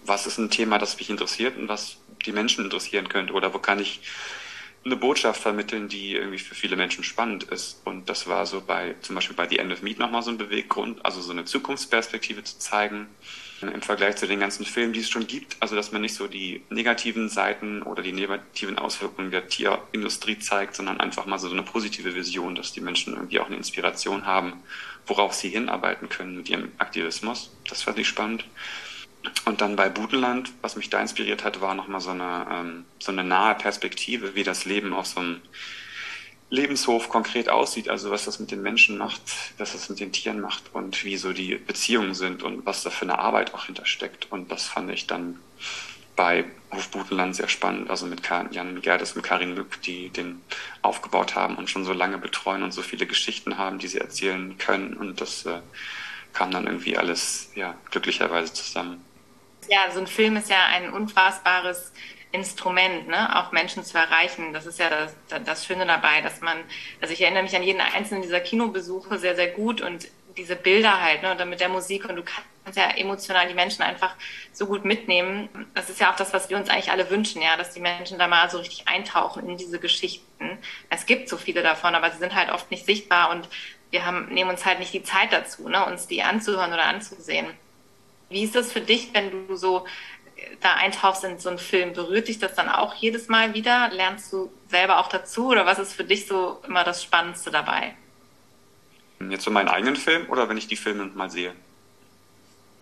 was 0.05 0.27
ist 0.27 0.37
ein 0.37 0.49
Thema, 0.49 0.77
das 0.77 0.97
mich 0.97 1.09
interessiert 1.09 1.57
und 1.57 1.67
was 1.69 1.97
die 2.25 2.33
Menschen 2.33 2.63
interessieren 2.63 3.09
könnte? 3.09 3.33
Oder 3.33 3.53
wo 3.53 3.59
kann 3.59 3.79
ich 3.79 4.01
eine 4.85 4.95
Botschaft 4.97 5.41
vermitteln, 5.41 5.87
die 5.87 6.13
irgendwie 6.13 6.39
für 6.39 6.55
viele 6.55 6.75
Menschen 6.75 7.03
spannend 7.03 7.43
ist. 7.43 7.81
Und 7.85 8.09
das 8.09 8.27
war 8.27 8.45
so 8.45 8.61
bei, 8.61 8.95
zum 9.01 9.15
Beispiel 9.15 9.35
bei 9.35 9.47
The 9.47 9.59
End 9.59 9.71
of 9.71 9.81
Meat 9.81 9.99
nochmal 9.99 10.23
so 10.23 10.29
ein 10.29 10.37
Beweggrund, 10.37 11.05
also 11.05 11.21
so 11.21 11.31
eine 11.31 11.45
Zukunftsperspektive 11.45 12.43
zu 12.43 12.59
zeigen 12.59 13.07
im 13.61 13.81
Vergleich 13.81 14.17
zu 14.17 14.27
den 14.27 14.39
ganzen 14.39 14.65
Filmen, 14.65 14.93
die 14.93 14.99
es 14.99 15.09
schon 15.09 15.27
gibt. 15.27 15.55
Also, 15.59 15.75
dass 15.75 15.91
man 15.91 16.01
nicht 16.01 16.15
so 16.15 16.27
die 16.27 16.61
negativen 16.69 17.29
Seiten 17.29 17.81
oder 17.81 18.03
die 18.03 18.11
negativen 18.11 18.77
Auswirkungen 18.77 19.31
der 19.31 19.47
Tierindustrie 19.47 20.39
zeigt, 20.39 20.75
sondern 20.75 20.99
einfach 20.99 21.25
mal 21.25 21.39
so 21.39 21.49
eine 21.49 21.63
positive 21.63 22.15
Vision, 22.15 22.55
dass 22.55 22.73
die 22.73 22.81
Menschen 22.81 23.13
irgendwie 23.13 23.39
auch 23.39 23.47
eine 23.47 23.55
Inspiration 23.55 24.25
haben, 24.25 24.61
worauf 25.05 25.33
sie 25.33 25.49
hinarbeiten 25.49 26.09
können 26.09 26.37
mit 26.37 26.49
ihrem 26.49 26.71
Aktivismus. 26.77 27.51
Das 27.69 27.83
fand 27.83 27.99
ich 27.99 28.07
spannend. 28.07 28.45
Und 29.45 29.61
dann 29.61 29.75
bei 29.75 29.89
Budenland, 29.89 30.51
was 30.61 30.75
mich 30.75 30.89
da 30.89 30.99
inspiriert 31.01 31.43
hat, 31.43 31.61
war 31.61 31.75
nochmal 31.75 32.01
so 32.01 32.09
eine, 32.11 32.45
ähm, 32.51 32.85
so 32.99 33.11
eine 33.11 33.23
nahe 33.23 33.55
Perspektive, 33.55 34.35
wie 34.35 34.43
das 34.43 34.65
Leben 34.65 34.93
auf 34.93 35.07
so 35.07 35.19
einem 35.19 35.41
Lebenshof 36.49 37.09
konkret 37.09 37.49
aussieht, 37.49 37.89
also 37.89 38.11
was 38.11 38.25
das 38.25 38.39
mit 38.39 38.51
den 38.51 38.61
Menschen 38.61 38.97
macht, 38.97 39.21
was 39.57 39.71
das 39.71 39.89
mit 39.89 39.99
den 39.99 40.11
Tieren 40.11 40.39
macht 40.39 40.63
und 40.73 41.03
wie 41.03 41.17
so 41.17 41.33
die 41.33 41.55
Beziehungen 41.55 42.13
sind 42.13 42.43
und 42.43 42.65
was 42.65 42.83
da 42.83 42.89
für 42.89 43.03
eine 43.03 43.17
Arbeit 43.17 43.53
auch 43.53 43.65
hintersteckt. 43.65 44.31
Und 44.31 44.51
das 44.51 44.67
fand 44.67 44.91
ich 44.91 45.07
dann 45.07 45.39
bei 46.15 46.45
Hof 46.71 46.89
Budenland 46.89 47.35
sehr 47.35 47.47
spannend, 47.47 47.89
also 47.89 48.05
mit 48.05 48.21
Jan 48.51 48.81
Gerdes 48.81 49.13
und 49.13 49.23
Karin 49.23 49.55
Mück, 49.55 49.81
die 49.81 50.09
den 50.09 50.41
aufgebaut 50.81 51.35
haben 51.35 51.55
und 51.55 51.69
schon 51.69 51.85
so 51.85 51.93
lange 51.93 52.19
betreuen 52.19 52.61
und 52.61 52.71
so 52.71 52.83
viele 52.83 53.07
Geschichten 53.07 53.57
haben, 53.57 53.79
die 53.79 53.87
sie 53.87 53.99
erzählen 53.99 54.55
können. 54.59 54.93
Und 54.93 55.21
das 55.21 55.45
äh, 55.45 55.59
kam 56.33 56.51
dann 56.51 56.67
irgendwie 56.67 56.97
alles 56.97 57.51
ja 57.55 57.75
glücklicherweise 57.89 58.53
zusammen. 58.53 59.03
Ja, 59.69 59.91
so 59.91 59.99
ein 59.99 60.07
Film 60.07 60.37
ist 60.37 60.49
ja 60.49 60.65
ein 60.67 60.91
unfassbares 60.91 61.91
Instrument, 62.31 63.07
ne, 63.07 63.35
auch 63.37 63.51
Menschen 63.51 63.83
zu 63.83 63.97
erreichen. 63.97 64.53
Das 64.53 64.65
ist 64.65 64.79
ja 64.79 64.89
das, 64.89 65.15
das 65.45 65.65
Schöne 65.65 65.85
dabei, 65.85 66.21
dass 66.21 66.41
man, 66.41 66.57
also 66.99 67.13
ich 67.13 67.21
erinnere 67.21 67.43
mich 67.43 67.55
an 67.55 67.63
jeden 67.63 67.79
einzelnen 67.79 68.23
dieser 68.23 68.39
Kinobesuche 68.39 69.19
sehr, 69.19 69.35
sehr 69.35 69.49
gut 69.49 69.81
und 69.81 70.07
diese 70.35 70.55
Bilder 70.55 70.99
halt, 70.99 71.21
ne, 71.21 71.31
und 71.31 71.49
mit 71.49 71.59
der 71.59 71.69
Musik 71.69 72.09
und 72.09 72.15
du 72.15 72.23
kannst 72.23 72.77
ja 72.77 72.89
emotional 72.97 73.47
die 73.47 73.53
Menschen 73.53 73.83
einfach 73.83 74.15
so 74.51 74.65
gut 74.65 74.83
mitnehmen. 74.83 75.47
Das 75.75 75.89
ist 75.91 75.99
ja 75.99 76.11
auch 76.11 76.15
das, 76.15 76.33
was 76.33 76.49
wir 76.49 76.57
uns 76.57 76.69
eigentlich 76.69 76.91
alle 76.91 77.09
wünschen, 77.11 77.41
ja, 77.41 77.55
dass 77.55 77.71
die 77.73 77.79
Menschen 77.79 78.17
da 78.17 78.27
mal 78.27 78.49
so 78.49 78.57
richtig 78.57 78.87
eintauchen 78.87 79.47
in 79.47 79.57
diese 79.57 79.79
Geschichten. 79.79 80.57
Es 80.89 81.05
gibt 81.05 81.29
so 81.29 81.37
viele 81.37 81.61
davon, 81.61 81.93
aber 81.93 82.09
sie 82.11 82.17
sind 82.17 82.33
halt 82.33 82.51
oft 82.51 82.71
nicht 82.71 82.85
sichtbar 82.85 83.29
und 83.29 83.47
wir 83.91 84.05
haben, 84.05 84.25
nehmen 84.33 84.49
uns 84.49 84.65
halt 84.65 84.79
nicht 84.79 84.93
die 84.93 85.03
Zeit 85.03 85.31
dazu, 85.31 85.69
ne, 85.69 85.85
uns 85.85 86.07
die 86.07 86.23
anzuhören 86.23 86.73
oder 86.73 86.85
anzusehen. 86.85 87.45
Wie 88.29 88.43
ist 88.43 88.55
das 88.55 88.71
für 88.71 88.81
dich, 88.81 89.13
wenn 89.13 89.47
du 89.47 89.55
so 89.55 89.85
äh, 90.35 90.55
da 90.61 90.75
eintauchst 90.75 91.23
in 91.23 91.39
so 91.39 91.49
einen 91.49 91.59
Film? 91.59 91.93
Berührt 91.93 92.27
dich 92.27 92.39
das 92.39 92.55
dann 92.55 92.69
auch 92.69 92.95
jedes 92.95 93.27
Mal 93.27 93.53
wieder? 93.53 93.89
Lernst 93.91 94.31
du 94.33 94.51
selber 94.67 94.99
auch 94.99 95.09
dazu 95.09 95.47
oder 95.47 95.65
was 95.65 95.79
ist 95.79 95.93
für 95.93 96.03
dich 96.03 96.27
so 96.27 96.61
immer 96.67 96.83
das 96.83 97.03
Spannendste 97.03 97.51
dabei? 97.51 97.95
Jetzt 99.29 99.43
so 99.43 99.51
meinen 99.51 99.69
eigenen 99.69 99.95
Film 99.95 100.29
oder 100.29 100.49
wenn 100.49 100.57
ich 100.57 100.67
die 100.67 100.75
Filme 100.75 101.05
mal 101.05 101.29
sehe? 101.29 101.53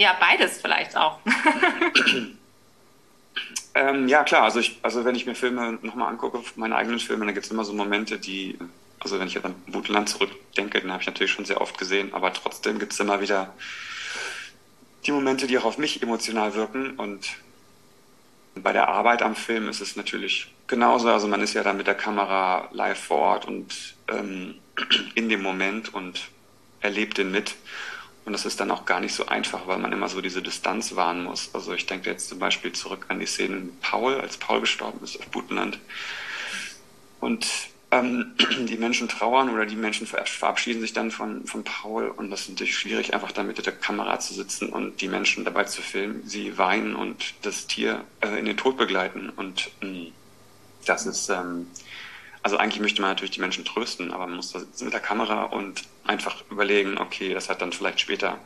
Ja, 0.01 0.17
beides 0.19 0.59
vielleicht 0.59 0.97
auch. 0.97 1.19
ähm, 3.75 4.07
ja, 4.07 4.23
klar. 4.23 4.43
Also, 4.43 4.59
ich, 4.59 4.79
also 4.81 5.05
wenn 5.05 5.13
ich 5.13 5.27
mir 5.27 5.35
Filme 5.35 5.77
nochmal 5.83 6.09
angucke, 6.09 6.41
meine 6.55 6.75
eigenen 6.75 6.99
Filme, 6.99 7.25
dann 7.25 7.35
gibt 7.35 7.45
es 7.45 7.51
immer 7.51 7.63
so 7.63 7.73
Momente, 7.73 8.17
die, 8.17 8.57
also 8.99 9.19
wenn 9.19 9.27
ich 9.27 9.35
jetzt 9.35 9.45
an 9.45 9.53
Butenland 9.67 10.09
zurückdenke, 10.09 10.81
den 10.81 10.91
habe 10.91 11.01
ich 11.01 11.07
natürlich 11.07 11.31
schon 11.31 11.45
sehr 11.45 11.61
oft 11.61 11.77
gesehen, 11.77 12.13
aber 12.13 12.33
trotzdem 12.33 12.79
gibt 12.79 12.93
es 12.93 12.99
immer 12.99 13.21
wieder 13.21 13.53
die 15.05 15.11
Momente, 15.11 15.47
die 15.47 15.57
auch 15.57 15.65
auf 15.65 15.77
mich 15.77 16.01
emotional 16.01 16.53
wirken. 16.55 16.91
Und 16.91 17.29
bei 18.55 18.73
der 18.73 18.87
Arbeit 18.89 19.21
am 19.21 19.35
Film 19.35 19.69
ist 19.69 19.81
es 19.81 19.95
natürlich 19.95 20.53
genauso. 20.67 21.09
Also 21.09 21.27
man 21.27 21.41
ist 21.41 21.53
ja 21.53 21.63
dann 21.63 21.77
mit 21.77 21.87
der 21.87 21.95
Kamera 21.95 22.69
live 22.71 22.99
vor 22.99 23.17
Ort 23.17 23.45
und 23.45 23.95
ähm, 24.09 24.55
in 25.15 25.29
dem 25.29 25.41
Moment 25.41 25.93
und 25.93 26.29
erlebt 26.81 27.17
den 27.17 27.31
mit. 27.31 27.55
Und 28.23 28.33
das 28.33 28.45
ist 28.45 28.59
dann 28.59 28.69
auch 28.69 28.85
gar 28.85 28.99
nicht 28.99 29.13
so 29.13 29.25
einfach, 29.25 29.65
weil 29.65 29.79
man 29.79 29.91
immer 29.91 30.07
so 30.07 30.21
diese 30.21 30.43
Distanz 30.43 30.95
wahren 30.95 31.23
muss. 31.23 31.49
Also 31.53 31.73
ich 31.73 31.87
denke 31.87 32.09
jetzt 32.09 32.29
zum 32.29 32.37
Beispiel 32.37 32.71
zurück 32.71 33.05
an 33.07 33.19
die 33.19 33.25
Szene 33.25 33.55
mit 33.57 33.81
Paul, 33.81 34.19
als 34.19 34.37
Paul 34.37 34.61
gestorben 34.61 35.03
ist 35.03 35.19
auf 35.19 35.27
Butenland. 35.27 35.79
Und 37.19 37.47
ähm, 37.91 38.33
die 38.67 38.77
Menschen 38.77 39.07
trauern 39.07 39.49
oder 39.49 39.65
die 39.65 39.75
Menschen 39.75 40.07
verabschieden 40.07 40.81
sich 40.81 40.93
dann 40.93 41.11
von, 41.11 41.45
von 41.45 41.63
Paul. 41.63 42.09
Und 42.09 42.31
das 42.31 42.41
ist 42.41 42.49
natürlich 42.49 42.77
schwierig, 42.77 43.13
einfach 43.13 43.31
da 43.31 43.43
mit 43.43 43.63
der 43.63 43.73
Kamera 43.73 44.19
zu 44.19 44.33
sitzen 44.33 44.69
und 44.69 45.01
die 45.01 45.07
Menschen 45.07 45.45
dabei 45.45 45.65
zu 45.65 45.81
filmen, 45.81 46.23
sie 46.25 46.57
weinen 46.57 46.95
und 46.95 47.33
das 47.41 47.67
Tier 47.67 48.03
äh, 48.21 48.39
in 48.39 48.45
den 48.45 48.57
Tod 48.57 48.77
begleiten. 48.77 49.29
Und 49.29 49.71
mh, 49.81 50.07
das 50.85 51.05
ist... 51.05 51.29
Ähm, 51.29 51.67
also 52.43 52.57
eigentlich 52.57 52.81
möchte 52.81 53.01
man 53.01 53.11
natürlich 53.11 53.31
die 53.31 53.39
Menschen 53.39 53.65
trösten, 53.65 54.11
aber 54.11 54.25
man 54.25 54.37
muss 54.37 54.51
da 54.51 54.61
mit 54.83 54.93
der 54.93 54.99
Kamera 54.99 55.43
und 55.43 55.83
einfach 56.05 56.43
überlegen, 56.49 56.97
okay, 56.97 57.35
das 57.35 57.49
hat 57.49 57.61
dann 57.61 57.71
vielleicht 57.71 57.99
später 57.99 58.39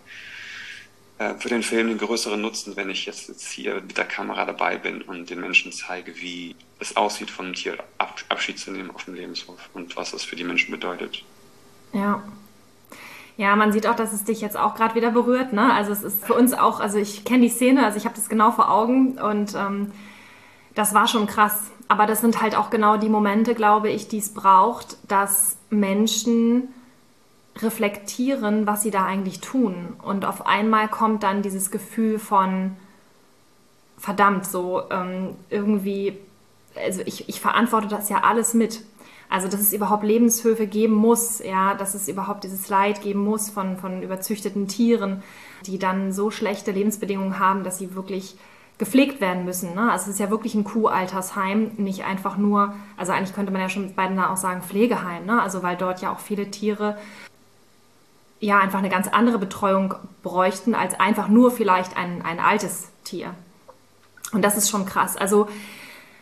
für 1.17 1.47
den 1.47 1.63
Film 1.63 1.87
den 1.87 1.97
größeren 1.97 2.41
Nutzen, 2.41 2.75
wenn 2.75 2.89
ich 2.89 3.05
jetzt, 3.05 3.29
jetzt 3.29 3.49
hier 3.49 3.75
mit 3.75 3.97
der 3.97 4.05
Kamera 4.05 4.45
dabei 4.45 4.77
bin 4.77 5.01
und 5.01 5.29
den 5.29 5.39
Menschen 5.39 5.71
zeige, 5.71 6.15
wie 6.17 6.55
es 6.79 6.97
aussieht, 6.97 7.31
von 7.31 7.45
einem 7.45 7.55
Tier 7.55 7.77
Ab 7.97 8.21
Abschied 8.27 8.59
zu 8.59 8.71
nehmen 8.71 8.91
auf 8.91 9.05
dem 9.05 9.13
Lebenshof 9.13 9.69
und 9.73 9.95
was 9.95 10.11
das 10.11 10.23
für 10.23 10.35
die 10.35 10.43
Menschen 10.43 10.71
bedeutet. 10.71 11.23
Ja. 11.93 12.21
Ja, 13.37 13.55
man 13.55 13.71
sieht 13.71 13.87
auch, 13.87 13.95
dass 13.95 14.13
es 14.13 14.23
dich 14.23 14.41
jetzt 14.41 14.57
auch 14.57 14.75
gerade 14.75 14.95
wieder 14.95 15.11
berührt. 15.11 15.51
Ne? 15.51 15.73
Also 15.73 15.91
es 15.91 16.03
ist 16.03 16.25
für 16.25 16.33
uns 16.33 16.53
auch, 16.53 16.79
also 16.79 16.97
ich 16.97 17.25
kenne 17.25 17.43
die 17.43 17.49
Szene, 17.49 17.85
also 17.85 17.97
ich 17.97 18.05
habe 18.05 18.15
das 18.15 18.29
genau 18.29 18.51
vor 18.51 18.71
Augen 18.71 19.17
und 19.17 19.55
ähm, 19.55 19.91
das 20.73 20.93
war 20.93 21.07
schon 21.07 21.27
krass. 21.27 21.71
Aber 21.87 22.05
das 22.07 22.21
sind 22.21 22.41
halt 22.41 22.55
auch 22.55 22.69
genau 22.69 22.97
die 22.97 23.09
Momente, 23.09 23.53
glaube 23.53 23.89
ich, 23.89 24.07
die 24.07 24.17
es 24.17 24.33
braucht, 24.33 24.97
dass 25.09 25.57
Menschen 25.69 26.69
reflektieren, 27.61 28.67
was 28.67 28.83
sie 28.83 28.91
da 28.91 29.05
eigentlich 29.05 29.39
tun. 29.39 29.93
Und 30.03 30.25
auf 30.25 30.45
einmal 30.45 30.87
kommt 30.87 31.23
dann 31.23 31.41
dieses 31.41 31.71
Gefühl 31.71 32.19
von, 32.19 32.75
verdammt, 33.97 34.45
so 34.45 34.83
ähm, 34.91 35.35
irgendwie, 35.49 36.17
also 36.75 37.01
ich, 37.05 37.29
ich 37.29 37.39
verantworte 37.39 37.87
das 37.87 38.09
ja 38.09 38.23
alles 38.23 38.53
mit. 38.53 38.81
Also, 39.27 39.47
dass 39.47 39.59
es 39.59 39.73
überhaupt 39.73 40.03
Lebenshöfe 40.03 40.67
geben 40.67 40.93
muss, 40.93 41.39
ja, 41.39 41.73
dass 41.73 41.95
es 41.95 42.07
überhaupt 42.07 42.43
dieses 42.43 42.69
Leid 42.69 43.01
geben 43.01 43.23
muss 43.23 43.49
von, 43.49 43.77
von 43.77 44.03
überzüchteten 44.03 44.67
Tieren, 44.67 45.23
die 45.65 45.79
dann 45.79 46.11
so 46.11 46.29
schlechte 46.29 46.71
Lebensbedingungen 46.71 47.39
haben, 47.39 47.63
dass 47.63 47.79
sie 47.79 47.95
wirklich 47.95 48.37
gepflegt 48.77 49.21
werden 49.21 49.45
müssen. 49.45 49.73
Ne? 49.73 49.91
Also 49.91 50.05
es 50.05 50.15
ist 50.15 50.19
ja 50.19 50.29
wirklich 50.29 50.53
ein 50.53 50.63
Kuhaltersheim, 50.63 51.71
nicht 51.77 52.03
einfach 52.03 52.37
nur, 52.37 52.75
also 52.97 53.13
eigentlich 53.13 53.33
könnte 53.33 53.51
man 53.51 53.61
ja 53.61 53.69
schon 53.69 53.95
beiden 53.95 54.19
auch 54.19 54.37
sagen 54.37 54.61
Pflegeheim, 54.61 55.25
ne? 55.25 55.41
also 55.41 55.63
weil 55.63 55.77
dort 55.77 56.01
ja 56.01 56.11
auch 56.11 56.19
viele 56.19 56.51
Tiere 56.51 56.97
ja 58.39 58.59
einfach 58.59 58.79
eine 58.79 58.89
ganz 58.89 59.07
andere 59.07 59.39
Betreuung 59.39 59.95
bräuchten 60.23 60.75
als 60.75 60.99
einfach 60.99 61.27
nur 61.27 61.51
vielleicht 61.51 61.97
ein, 61.97 62.21
ein 62.23 62.39
altes 62.39 62.89
Tier. 63.03 63.33
Und 64.31 64.41
das 64.41 64.57
ist 64.57 64.69
schon 64.69 64.85
krass. 64.85 65.15
Also 65.15 65.47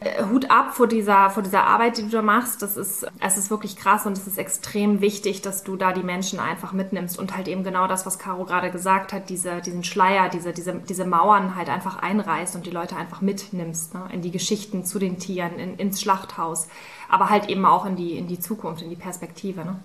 äh, 0.03 0.23
Hut 0.25 0.51
ab 0.51 0.75
vor 0.75 0.87
dieser, 0.87 1.29
vor 1.29 1.43
dieser 1.43 1.65
Arbeit, 1.65 1.97
die 1.97 2.03
du 2.03 2.09
da 2.09 2.21
machst. 2.21 2.61
Das 2.61 2.77
ist, 2.77 3.05
es 3.19 3.37
ist 3.37 3.49
wirklich 3.49 3.75
krass 3.75 4.05
und 4.05 4.17
es 4.17 4.27
ist 4.27 4.37
extrem 4.37 5.01
wichtig, 5.01 5.41
dass 5.41 5.63
du 5.63 5.75
da 5.75 5.93
die 5.93 6.03
Menschen 6.03 6.39
einfach 6.39 6.73
mitnimmst 6.73 7.17
und 7.17 7.35
halt 7.35 7.47
eben 7.47 7.63
genau 7.63 7.87
das, 7.87 8.05
was 8.05 8.19
Caro 8.19 8.45
gerade 8.45 8.71
gesagt 8.71 9.13
hat, 9.13 9.29
diese, 9.29 9.61
diesen 9.61 9.83
Schleier, 9.83 10.29
diese, 10.29 10.53
diese, 10.53 10.73
diese 10.75 11.05
Mauern 11.05 11.55
halt 11.55 11.69
einfach 11.69 11.97
einreißt 11.97 12.55
und 12.55 12.65
die 12.65 12.71
Leute 12.71 12.95
einfach 12.95 13.21
mitnimmst, 13.21 13.93
ne? 13.93 14.03
in 14.11 14.21
die 14.21 14.31
Geschichten 14.31 14.85
zu 14.85 14.99
den 14.99 15.19
Tieren, 15.19 15.57
in, 15.57 15.77
ins 15.77 16.01
Schlachthaus, 16.01 16.67
aber 17.09 17.29
halt 17.29 17.49
eben 17.49 17.65
auch 17.65 17.85
in 17.85 17.95
die, 17.95 18.17
in 18.17 18.27
die 18.27 18.39
Zukunft, 18.39 18.81
in 18.81 18.89
die 18.89 18.95
Perspektive. 18.95 19.63
Ne? 19.65 19.79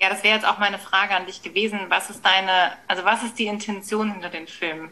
Ja, 0.00 0.08
das 0.08 0.22
wäre 0.24 0.34
jetzt 0.34 0.46
auch 0.46 0.58
meine 0.58 0.78
Frage 0.78 1.14
an 1.14 1.26
dich 1.26 1.42
gewesen. 1.42 1.78
Was 1.88 2.08
ist 2.08 2.24
deine, 2.24 2.72
also 2.88 3.04
was 3.04 3.22
ist 3.22 3.38
die 3.38 3.46
Intention 3.46 4.10
hinter 4.12 4.30
den 4.30 4.46
Filmen? 4.48 4.90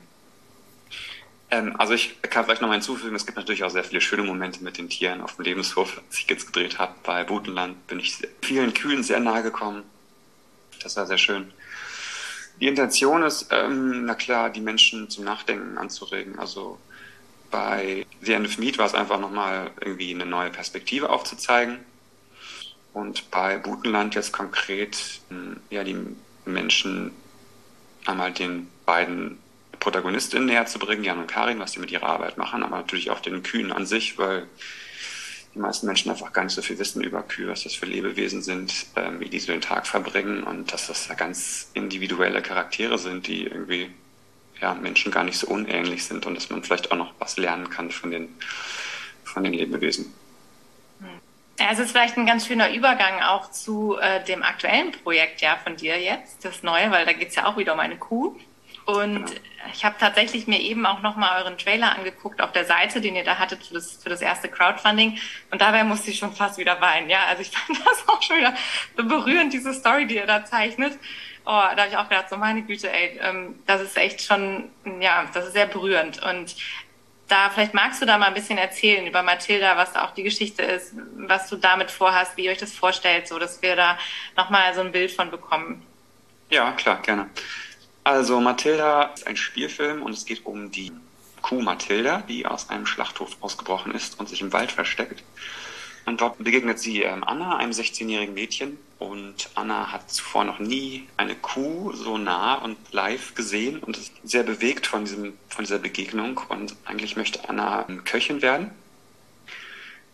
Ähm, 1.50 1.74
also 1.78 1.94
ich 1.94 2.20
kann 2.22 2.44
vielleicht 2.44 2.60
noch 2.60 2.68
mal 2.68 2.74
hinzufügen, 2.74 3.16
es 3.16 3.24
gibt 3.24 3.38
natürlich 3.38 3.64
auch 3.64 3.70
sehr 3.70 3.84
viele 3.84 4.02
schöne 4.02 4.22
Momente 4.22 4.62
mit 4.62 4.76
den 4.76 4.90
Tieren 4.90 5.22
auf 5.22 5.36
dem 5.36 5.46
Lebenshof. 5.46 5.96
Als 6.06 6.18
ich 6.18 6.28
jetzt 6.28 6.46
gedreht 6.46 6.78
habe 6.78 6.94
bei 7.04 7.24
Butenland, 7.24 7.86
bin 7.86 8.00
ich 8.00 8.18
vielen 8.42 8.74
Kühen 8.74 9.02
sehr 9.02 9.20
nahe 9.20 9.42
gekommen. 9.42 9.84
Das 10.82 10.96
war 10.96 11.06
sehr 11.06 11.18
schön. 11.18 11.52
Die 12.60 12.66
Intention 12.66 13.22
ist, 13.22 13.48
ähm, 13.50 14.04
na 14.04 14.14
klar, 14.14 14.50
die 14.50 14.60
Menschen 14.60 15.08
zum 15.08 15.24
Nachdenken 15.24 15.78
anzuregen. 15.78 16.38
Also 16.38 16.78
bei 17.50 18.04
The 18.20 18.34
End 18.34 18.46
of 18.46 18.58
Meat 18.58 18.76
war 18.76 18.86
es 18.86 18.94
einfach 18.94 19.18
nochmal 19.18 19.70
irgendwie 19.80 20.12
eine 20.12 20.26
neue 20.26 20.50
Perspektive 20.50 21.08
aufzuzeigen. 21.08 21.78
Und 22.98 23.30
bei 23.30 23.58
Butenland 23.58 24.16
jetzt 24.16 24.32
konkret, 24.32 25.20
ähm, 25.30 25.60
ja, 25.70 25.84
die 25.84 25.96
Menschen 26.44 27.12
einmal 28.06 28.32
den 28.32 28.66
beiden 28.86 29.38
Protagonistinnen 29.78 30.46
näher 30.46 30.66
zu 30.66 30.80
bringen, 30.80 31.04
Jan 31.04 31.20
und 31.20 31.28
Karin, 31.28 31.60
was 31.60 31.70
die 31.70 31.78
mit 31.78 31.92
ihrer 31.92 32.08
Arbeit 32.08 32.38
machen, 32.38 32.64
aber 32.64 32.78
natürlich 32.78 33.12
auch 33.12 33.20
den 33.20 33.44
Kühen 33.44 33.70
an 33.70 33.86
sich, 33.86 34.18
weil 34.18 34.48
die 35.54 35.60
meisten 35.60 35.86
Menschen 35.86 36.10
einfach 36.10 36.32
gar 36.32 36.42
nicht 36.42 36.54
so 36.54 36.60
viel 36.60 36.80
wissen 36.80 37.04
über 37.04 37.22
Kühe, 37.22 37.46
was 37.46 37.62
das 37.62 37.74
für 37.74 37.86
Lebewesen 37.86 38.42
sind, 38.42 38.86
ähm, 38.96 39.20
wie 39.20 39.28
die 39.28 39.38
so 39.38 39.52
den 39.52 39.60
Tag 39.60 39.86
verbringen 39.86 40.42
und 40.42 40.72
dass 40.72 40.88
das 40.88 41.06
ja 41.06 41.14
ganz 41.14 41.70
individuelle 41.74 42.42
Charaktere 42.42 42.98
sind, 42.98 43.28
die 43.28 43.44
irgendwie 43.44 43.92
ja, 44.60 44.74
Menschen 44.74 45.12
gar 45.12 45.22
nicht 45.22 45.38
so 45.38 45.46
unähnlich 45.46 46.04
sind 46.04 46.26
und 46.26 46.34
dass 46.34 46.50
man 46.50 46.64
vielleicht 46.64 46.90
auch 46.90 46.96
noch 46.96 47.12
was 47.20 47.36
lernen 47.36 47.70
kann 47.70 47.92
von 47.92 48.10
den, 48.10 48.28
von 49.22 49.44
den 49.44 49.52
Lebewesen. 49.52 50.12
Ja, 51.58 51.66
es 51.72 51.78
ist 51.80 51.90
vielleicht 51.90 52.16
ein 52.16 52.26
ganz 52.26 52.46
schöner 52.46 52.72
Übergang 52.72 53.20
auch 53.20 53.50
zu 53.50 53.96
äh, 53.98 54.22
dem 54.24 54.42
aktuellen 54.42 54.92
Projekt 54.92 55.40
ja 55.40 55.56
von 55.56 55.76
dir 55.76 56.00
jetzt, 56.00 56.44
das 56.44 56.62
neue, 56.62 56.90
weil 56.90 57.04
da 57.04 57.12
geht 57.12 57.30
es 57.30 57.34
ja 57.34 57.46
auch 57.46 57.56
wieder 57.56 57.74
um 57.74 57.80
eine 57.80 57.96
Kuh. 57.96 58.36
Und 58.86 59.26
genau. 59.26 59.40
ich 59.74 59.84
habe 59.84 59.96
tatsächlich 59.98 60.46
mir 60.46 60.60
eben 60.60 60.86
auch 60.86 61.02
nochmal 61.02 61.42
euren 61.42 61.58
Trailer 61.58 61.94
angeguckt 61.94 62.40
auf 62.40 62.52
der 62.52 62.64
Seite, 62.64 63.02
den 63.02 63.16
ihr 63.16 63.24
da 63.24 63.38
hattet 63.38 63.66
für 63.66 63.74
das, 63.74 64.02
für 64.02 64.08
das 64.08 64.22
erste 64.22 64.48
Crowdfunding. 64.48 65.18
Und 65.50 65.60
dabei 65.60 65.84
musste 65.84 66.10
ich 66.10 66.18
schon 66.18 66.32
fast 66.32 66.56
wieder 66.56 66.80
weinen. 66.80 67.10
Ja, 67.10 67.24
also 67.26 67.42
ich 67.42 67.50
fand 67.56 67.78
das 67.84 68.08
auch 68.08 68.22
schon 68.22 68.38
wieder 68.38 68.54
so 68.96 69.04
berührend, 69.04 69.52
diese 69.52 69.74
Story, 69.74 70.06
die 70.06 70.14
ihr 70.14 70.26
da 70.26 70.44
zeichnet. 70.44 70.98
Oh, 71.44 71.50
da 71.50 71.76
habe 71.76 71.88
ich 71.90 71.96
auch 71.96 72.08
gedacht, 72.08 72.30
so 72.30 72.36
meine 72.36 72.62
Güte, 72.62 72.90
ey, 72.90 73.18
ähm, 73.22 73.58
das 73.66 73.82
ist 73.82 73.96
echt 73.96 74.22
schon, 74.22 74.70
ja, 75.00 75.26
das 75.34 75.48
ist 75.48 75.52
sehr 75.54 75.66
berührend. 75.66 76.22
Und 76.22 76.56
da 77.28 77.50
vielleicht 77.50 77.74
magst 77.74 78.00
du 78.02 78.06
da 78.06 78.18
mal 78.18 78.26
ein 78.26 78.34
bisschen 78.34 78.58
erzählen 78.58 79.06
über 79.06 79.22
Mathilda, 79.22 79.76
was 79.76 79.92
da 79.92 80.04
auch 80.04 80.12
die 80.12 80.22
Geschichte 80.22 80.62
ist, 80.62 80.94
was 81.16 81.48
du 81.48 81.56
damit 81.56 81.90
vorhast, 81.90 82.36
wie 82.36 82.46
ihr 82.46 82.50
euch 82.50 82.58
das 82.58 82.72
vorstellt, 82.72 83.28
so 83.28 83.38
dass 83.38 83.62
wir 83.62 83.76
da 83.76 83.98
nochmal 84.36 84.74
so 84.74 84.80
ein 84.80 84.92
Bild 84.92 85.12
von 85.12 85.30
bekommen. 85.30 85.84
Ja, 86.50 86.72
klar, 86.72 87.00
gerne. 87.02 87.28
Also 88.02 88.40
Mathilda 88.40 89.12
ist 89.14 89.26
ein 89.26 89.36
Spielfilm 89.36 90.02
und 90.02 90.12
es 90.12 90.24
geht 90.24 90.46
um 90.46 90.70
die 90.70 90.92
Kuh 91.42 91.60
Mathilda, 91.60 92.22
die 92.26 92.46
aus 92.46 92.70
einem 92.70 92.86
Schlachthof 92.86 93.36
ausgebrochen 93.40 93.92
ist 93.92 94.18
und 94.18 94.28
sich 94.28 94.40
im 94.40 94.52
Wald 94.52 94.72
versteckt. 94.72 95.22
Und 96.06 96.22
dort 96.22 96.38
begegnet 96.38 96.78
sie 96.78 97.02
ähm, 97.02 97.22
Anna, 97.22 97.58
einem 97.58 97.72
16-jährigen 97.72 98.34
Mädchen. 98.34 98.78
Und 98.98 99.50
Anna 99.54 99.92
hat 99.92 100.10
zuvor 100.10 100.44
noch 100.44 100.58
nie 100.58 101.06
eine 101.16 101.36
Kuh 101.36 101.92
so 101.92 102.18
nah 102.18 102.56
und 102.56 102.76
live 102.92 103.34
gesehen 103.34 103.78
und 103.78 103.96
ist 103.96 104.12
sehr 104.24 104.42
bewegt 104.42 104.88
von, 104.88 105.04
diesem, 105.04 105.34
von 105.48 105.64
dieser 105.64 105.78
Begegnung. 105.78 106.40
Und 106.48 106.74
eigentlich 106.84 107.16
möchte 107.16 107.48
Anna 107.48 107.86
Köchin 108.04 108.42
werden. 108.42 108.72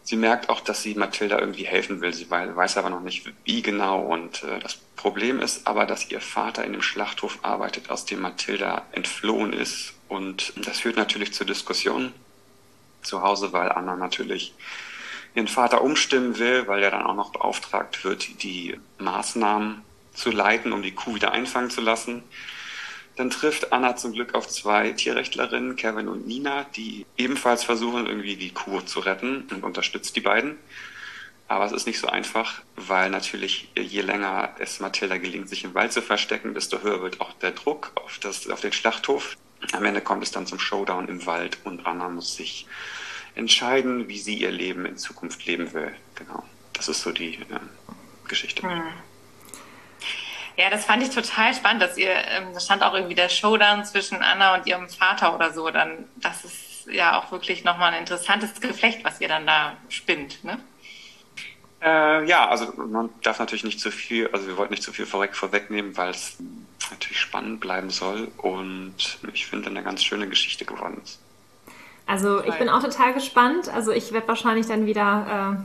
Sie 0.02 0.16
merkt 0.16 0.50
auch, 0.50 0.60
dass 0.60 0.82
sie 0.82 0.94
Mathilda 0.94 1.38
irgendwie 1.38 1.64
helfen 1.64 2.02
will. 2.02 2.12
Sie 2.12 2.30
weiß 2.30 2.76
aber 2.76 2.90
noch 2.90 3.00
nicht, 3.00 3.32
wie 3.44 3.62
genau. 3.62 4.02
Und 4.02 4.42
äh, 4.42 4.58
das 4.58 4.74
Problem 4.96 5.40
ist 5.40 5.66
aber, 5.66 5.86
dass 5.86 6.10
ihr 6.10 6.20
Vater 6.20 6.62
in 6.62 6.72
dem 6.72 6.82
Schlachthof 6.82 7.38
arbeitet, 7.40 7.88
aus 7.88 8.04
dem 8.04 8.20
Mathilda 8.20 8.82
entflohen 8.92 9.54
ist. 9.54 9.94
Und 10.08 10.52
das 10.66 10.80
führt 10.80 10.96
natürlich 10.96 11.32
zu 11.32 11.46
Diskussionen 11.46 12.12
zu 13.00 13.22
Hause, 13.22 13.54
weil 13.54 13.72
Anna 13.72 13.96
natürlich 13.96 14.54
ihren 15.34 15.48
Vater 15.48 15.82
umstimmen 15.82 16.38
will, 16.38 16.66
weil 16.66 16.82
er 16.82 16.90
dann 16.90 17.06
auch 17.06 17.14
noch 17.14 17.32
beauftragt 17.32 18.04
wird, 18.04 18.42
die 18.42 18.78
Maßnahmen 18.98 19.82
zu 20.12 20.30
leiten, 20.30 20.72
um 20.72 20.82
die 20.82 20.94
Kuh 20.94 21.14
wieder 21.14 21.32
einfangen 21.32 21.70
zu 21.70 21.80
lassen. 21.80 22.22
Dann 23.16 23.30
trifft 23.30 23.72
Anna 23.72 23.96
zum 23.96 24.12
Glück 24.12 24.34
auf 24.34 24.48
zwei 24.48 24.92
Tierrechtlerinnen, 24.92 25.76
Kevin 25.76 26.08
und 26.08 26.26
Nina, 26.26 26.66
die 26.76 27.06
ebenfalls 27.16 27.62
versuchen, 27.62 28.06
irgendwie 28.06 28.36
die 28.36 28.50
Kuh 28.50 28.80
zu 28.80 29.00
retten 29.00 29.46
und 29.50 29.62
unterstützt 29.62 30.16
die 30.16 30.20
beiden. 30.20 30.56
Aber 31.46 31.64
es 31.66 31.72
ist 31.72 31.86
nicht 31.86 32.00
so 32.00 32.08
einfach, 32.08 32.62
weil 32.74 33.10
natürlich 33.10 33.68
je 33.76 34.00
länger 34.00 34.54
es 34.58 34.80
Mathilda 34.80 35.18
gelingt, 35.18 35.48
sich 35.48 35.62
im 35.64 35.74
Wald 35.74 35.92
zu 35.92 36.00
verstecken, 36.00 36.54
desto 36.54 36.82
höher 36.82 37.02
wird 37.02 37.20
auch 37.20 37.32
der 37.34 37.52
Druck 37.52 37.92
auf, 37.96 38.18
das, 38.18 38.48
auf 38.48 38.60
den 38.60 38.72
Schlachthof. 38.72 39.36
Am 39.72 39.84
Ende 39.84 40.00
kommt 40.00 40.22
es 40.22 40.30
dann 40.30 40.46
zum 40.46 40.58
Showdown 40.58 41.08
im 41.08 41.26
Wald 41.26 41.58
und 41.64 41.86
Anna 41.86 42.08
muss 42.08 42.34
sich 42.34 42.66
entscheiden, 43.34 44.08
wie 44.08 44.18
sie 44.18 44.34
ihr 44.34 44.50
Leben 44.50 44.86
in 44.86 44.96
Zukunft 44.96 45.44
leben 45.46 45.72
will. 45.72 45.94
Genau. 46.14 46.42
Das 46.72 46.88
ist 46.88 47.02
so 47.02 47.12
die 47.12 47.34
äh, 47.34 47.60
Geschichte. 48.28 48.62
Hm. 48.62 48.82
Ja, 50.56 50.70
das 50.70 50.84
fand 50.84 51.02
ich 51.02 51.10
total 51.10 51.52
spannend, 51.52 51.82
dass 51.82 51.96
ihr, 51.96 52.10
ähm, 52.10 52.52
da 52.52 52.60
stand 52.60 52.82
auch 52.82 52.94
irgendwie 52.94 53.16
der 53.16 53.28
Showdown 53.28 53.84
zwischen 53.84 54.22
Anna 54.22 54.54
und 54.54 54.66
ihrem 54.66 54.88
Vater 54.88 55.34
oder 55.34 55.52
so. 55.52 55.70
Dann, 55.70 56.04
das 56.16 56.44
ist 56.44 56.86
ja 56.90 57.18
auch 57.18 57.32
wirklich 57.32 57.64
nochmal 57.64 57.92
ein 57.92 58.00
interessantes 58.00 58.60
Geflecht, 58.60 59.04
was 59.04 59.20
ihr 59.20 59.28
dann 59.28 59.46
da 59.46 59.76
spinnt, 59.88 60.44
ne? 60.44 60.60
Äh, 61.82 62.24
ja, 62.26 62.48
also 62.48 62.72
man 62.76 63.10
darf 63.22 63.38
natürlich 63.40 63.64
nicht 63.64 63.78
zu 63.78 63.90
viel, 63.90 64.28
also 64.28 64.46
wir 64.46 64.56
wollten 64.56 64.72
nicht 64.72 64.82
zu 64.82 64.92
viel 64.92 65.04
vorweg, 65.04 65.36
vorwegnehmen, 65.36 65.94
weil 65.98 66.10
es 66.10 66.38
natürlich 66.90 67.20
spannend 67.20 67.60
bleiben 67.60 67.90
soll 67.90 68.28
und 68.38 69.18
ich 69.34 69.46
finde 69.46 69.68
eine 69.68 69.82
ganz 69.82 70.02
schöne 70.02 70.26
Geschichte 70.26 70.64
geworden 70.64 70.98
ist. 71.02 71.20
Also 72.06 72.44
ich 72.44 72.54
bin 72.58 72.68
auch 72.68 72.82
total 72.82 73.14
gespannt. 73.14 73.72
Also 73.72 73.90
ich 73.90 74.12
werde 74.12 74.28
wahrscheinlich 74.28 74.66
dann 74.66 74.86
wieder 74.86 75.64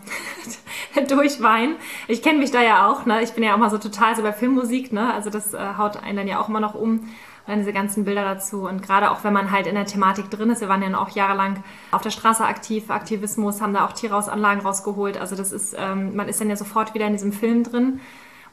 äh, 0.95 1.05
durchweinen. 1.07 1.75
Ich 2.07 2.21
kenne 2.21 2.39
mich 2.39 2.51
da 2.51 2.61
ja 2.61 2.87
auch. 2.89 3.05
Ne? 3.05 3.21
Ich 3.21 3.33
bin 3.33 3.43
ja 3.43 3.53
auch 3.53 3.57
mal 3.57 3.69
so 3.69 3.77
total 3.77 4.15
so 4.15 4.21
bei 4.21 4.31
Filmmusik. 4.31 4.93
Ne? 4.93 5.13
Also 5.13 5.29
das 5.29 5.53
äh, 5.53 5.59
haut 5.77 6.01
einen 6.01 6.17
dann 6.17 6.27
ja 6.27 6.39
auch 6.39 6.47
immer 6.47 6.61
noch 6.61 6.75
um. 6.75 6.99
Und 6.99 7.07
dann 7.47 7.59
diese 7.59 7.73
ganzen 7.73 8.05
Bilder 8.05 8.23
dazu. 8.23 8.67
Und 8.69 8.81
gerade 8.81 9.11
auch 9.11 9.23
wenn 9.25 9.33
man 9.33 9.51
halt 9.51 9.67
in 9.67 9.75
der 9.75 9.85
Thematik 9.85 10.29
drin 10.29 10.49
ist. 10.49 10.61
Wir 10.61 10.69
waren 10.69 10.81
ja 10.81 10.97
auch 10.97 11.09
jahrelang 11.09 11.61
auf 11.91 12.01
der 12.01 12.11
Straße 12.11 12.45
aktiv, 12.45 12.89
Aktivismus, 12.89 13.61
haben 13.61 13.73
da 13.73 13.85
auch 13.85 13.93
Tierhausanlagen 13.93 14.61
rausgeholt. 14.61 15.17
Also 15.17 15.35
das 15.35 15.51
ist, 15.51 15.75
ähm, 15.77 16.15
man 16.15 16.29
ist 16.29 16.39
dann 16.39 16.49
ja 16.49 16.55
sofort 16.55 16.93
wieder 16.93 17.07
in 17.07 17.13
diesem 17.13 17.33
Film 17.33 17.63
drin. 17.63 17.99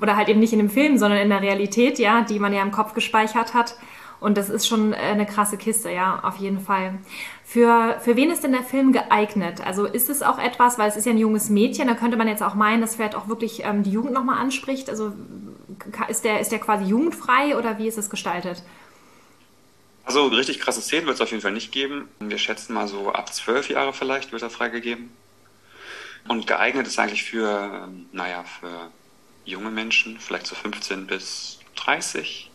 Oder 0.01 0.17
halt 0.17 0.29
eben 0.29 0.41
nicht 0.41 0.53
in 0.53 0.59
dem 0.59 0.71
Film, 0.71 0.99
sondern 0.99 1.21
in 1.21 1.31
der 1.31 1.41
Realität, 1.41 1.99
ja, 1.99 2.23
die 2.23 2.39
man 2.39 2.53
ja 2.53 2.63
im 2.63 2.73
Kopf 2.73 2.95
gespeichert 2.95 3.55
hat. 3.55 3.77
Und 4.27 4.37
das 4.37 4.51
ist 4.51 4.67
schon 4.67 4.93
äh, 4.93 4.97
eine 4.97 5.25
krasse 5.25 5.57
Kiste, 5.57 5.89
ja, 5.89 6.19
auf 6.25 6.39
jeden 6.39 6.59
Fall. 6.59 6.99
Für, 7.45 8.01
für 8.01 8.17
wen 8.17 8.33
ist 8.33 8.43
denn 8.43 8.51
der 8.51 8.65
Film 8.65 8.91
geeignet? 8.91 9.65
Also 9.65 9.87
ist 9.87 10.11
es 10.11 10.21
auch 10.21 10.41
etwas, 10.41 10.79
weil 10.79 10.89
es 10.89 10.97
ist 10.97 11.07
ja 11.07 11.13
ein 11.13 11.19
junges 11.19 11.49
Mädchen, 11.49 11.87
da 11.87 11.95
könnte 11.95 12.17
man 12.17 12.27
jetzt 12.27 12.43
auch 12.43 12.57
meinen, 12.57 12.81
dass 12.81 12.97
vielleicht 12.97 13.15
auch 13.15 13.29
wirklich 13.29 13.63
ähm, 13.63 13.85
die 13.85 13.93
Jugend 13.93 14.13
nochmal 14.13 14.41
anspricht. 14.41 14.91
Also 14.91 15.13
ist 16.09 16.25
der, 16.25 16.41
ist 16.41 16.51
der 16.51 16.59
quasi 16.59 16.87
jugendfrei 16.87 17.57
oder 17.57 17.79
wie 17.79 17.87
ist 17.87 17.99
es 17.99 18.11
gestaltet? 18.11 18.65
Also 20.05 20.27
richtig 20.27 20.59
krasse 20.59 20.81
Szenen 20.81 21.07
wird 21.07 21.15
es 21.15 21.21
auf 21.21 21.31
jeden 21.31 21.43
Fall 21.43 21.53
nicht 21.53 21.71
geben. 21.71 22.09
Wir 22.19 22.39
schätzen 22.39 22.75
mal 22.75 22.89
so 22.89 23.13
ab 23.13 23.33
zwölf 23.33 23.71
Jahre 23.71 23.93
vielleicht 23.93 24.33
wird 24.33 24.43
er 24.43 24.51
freigegeben. 24.51 25.13
Und 26.27 26.49
geeignet 26.49 26.89
ist 26.89 26.99
eigentlich 26.99 27.23
für, 27.23 27.85
ähm, 27.85 28.07
naja, 28.11 28.43
für 28.43 28.91
junge 29.45 29.71
Menschen, 29.71 30.19
vielleicht 30.19 30.49
so 30.49 30.57
15 30.57 31.07
bis 31.07 31.61
30 31.77 32.51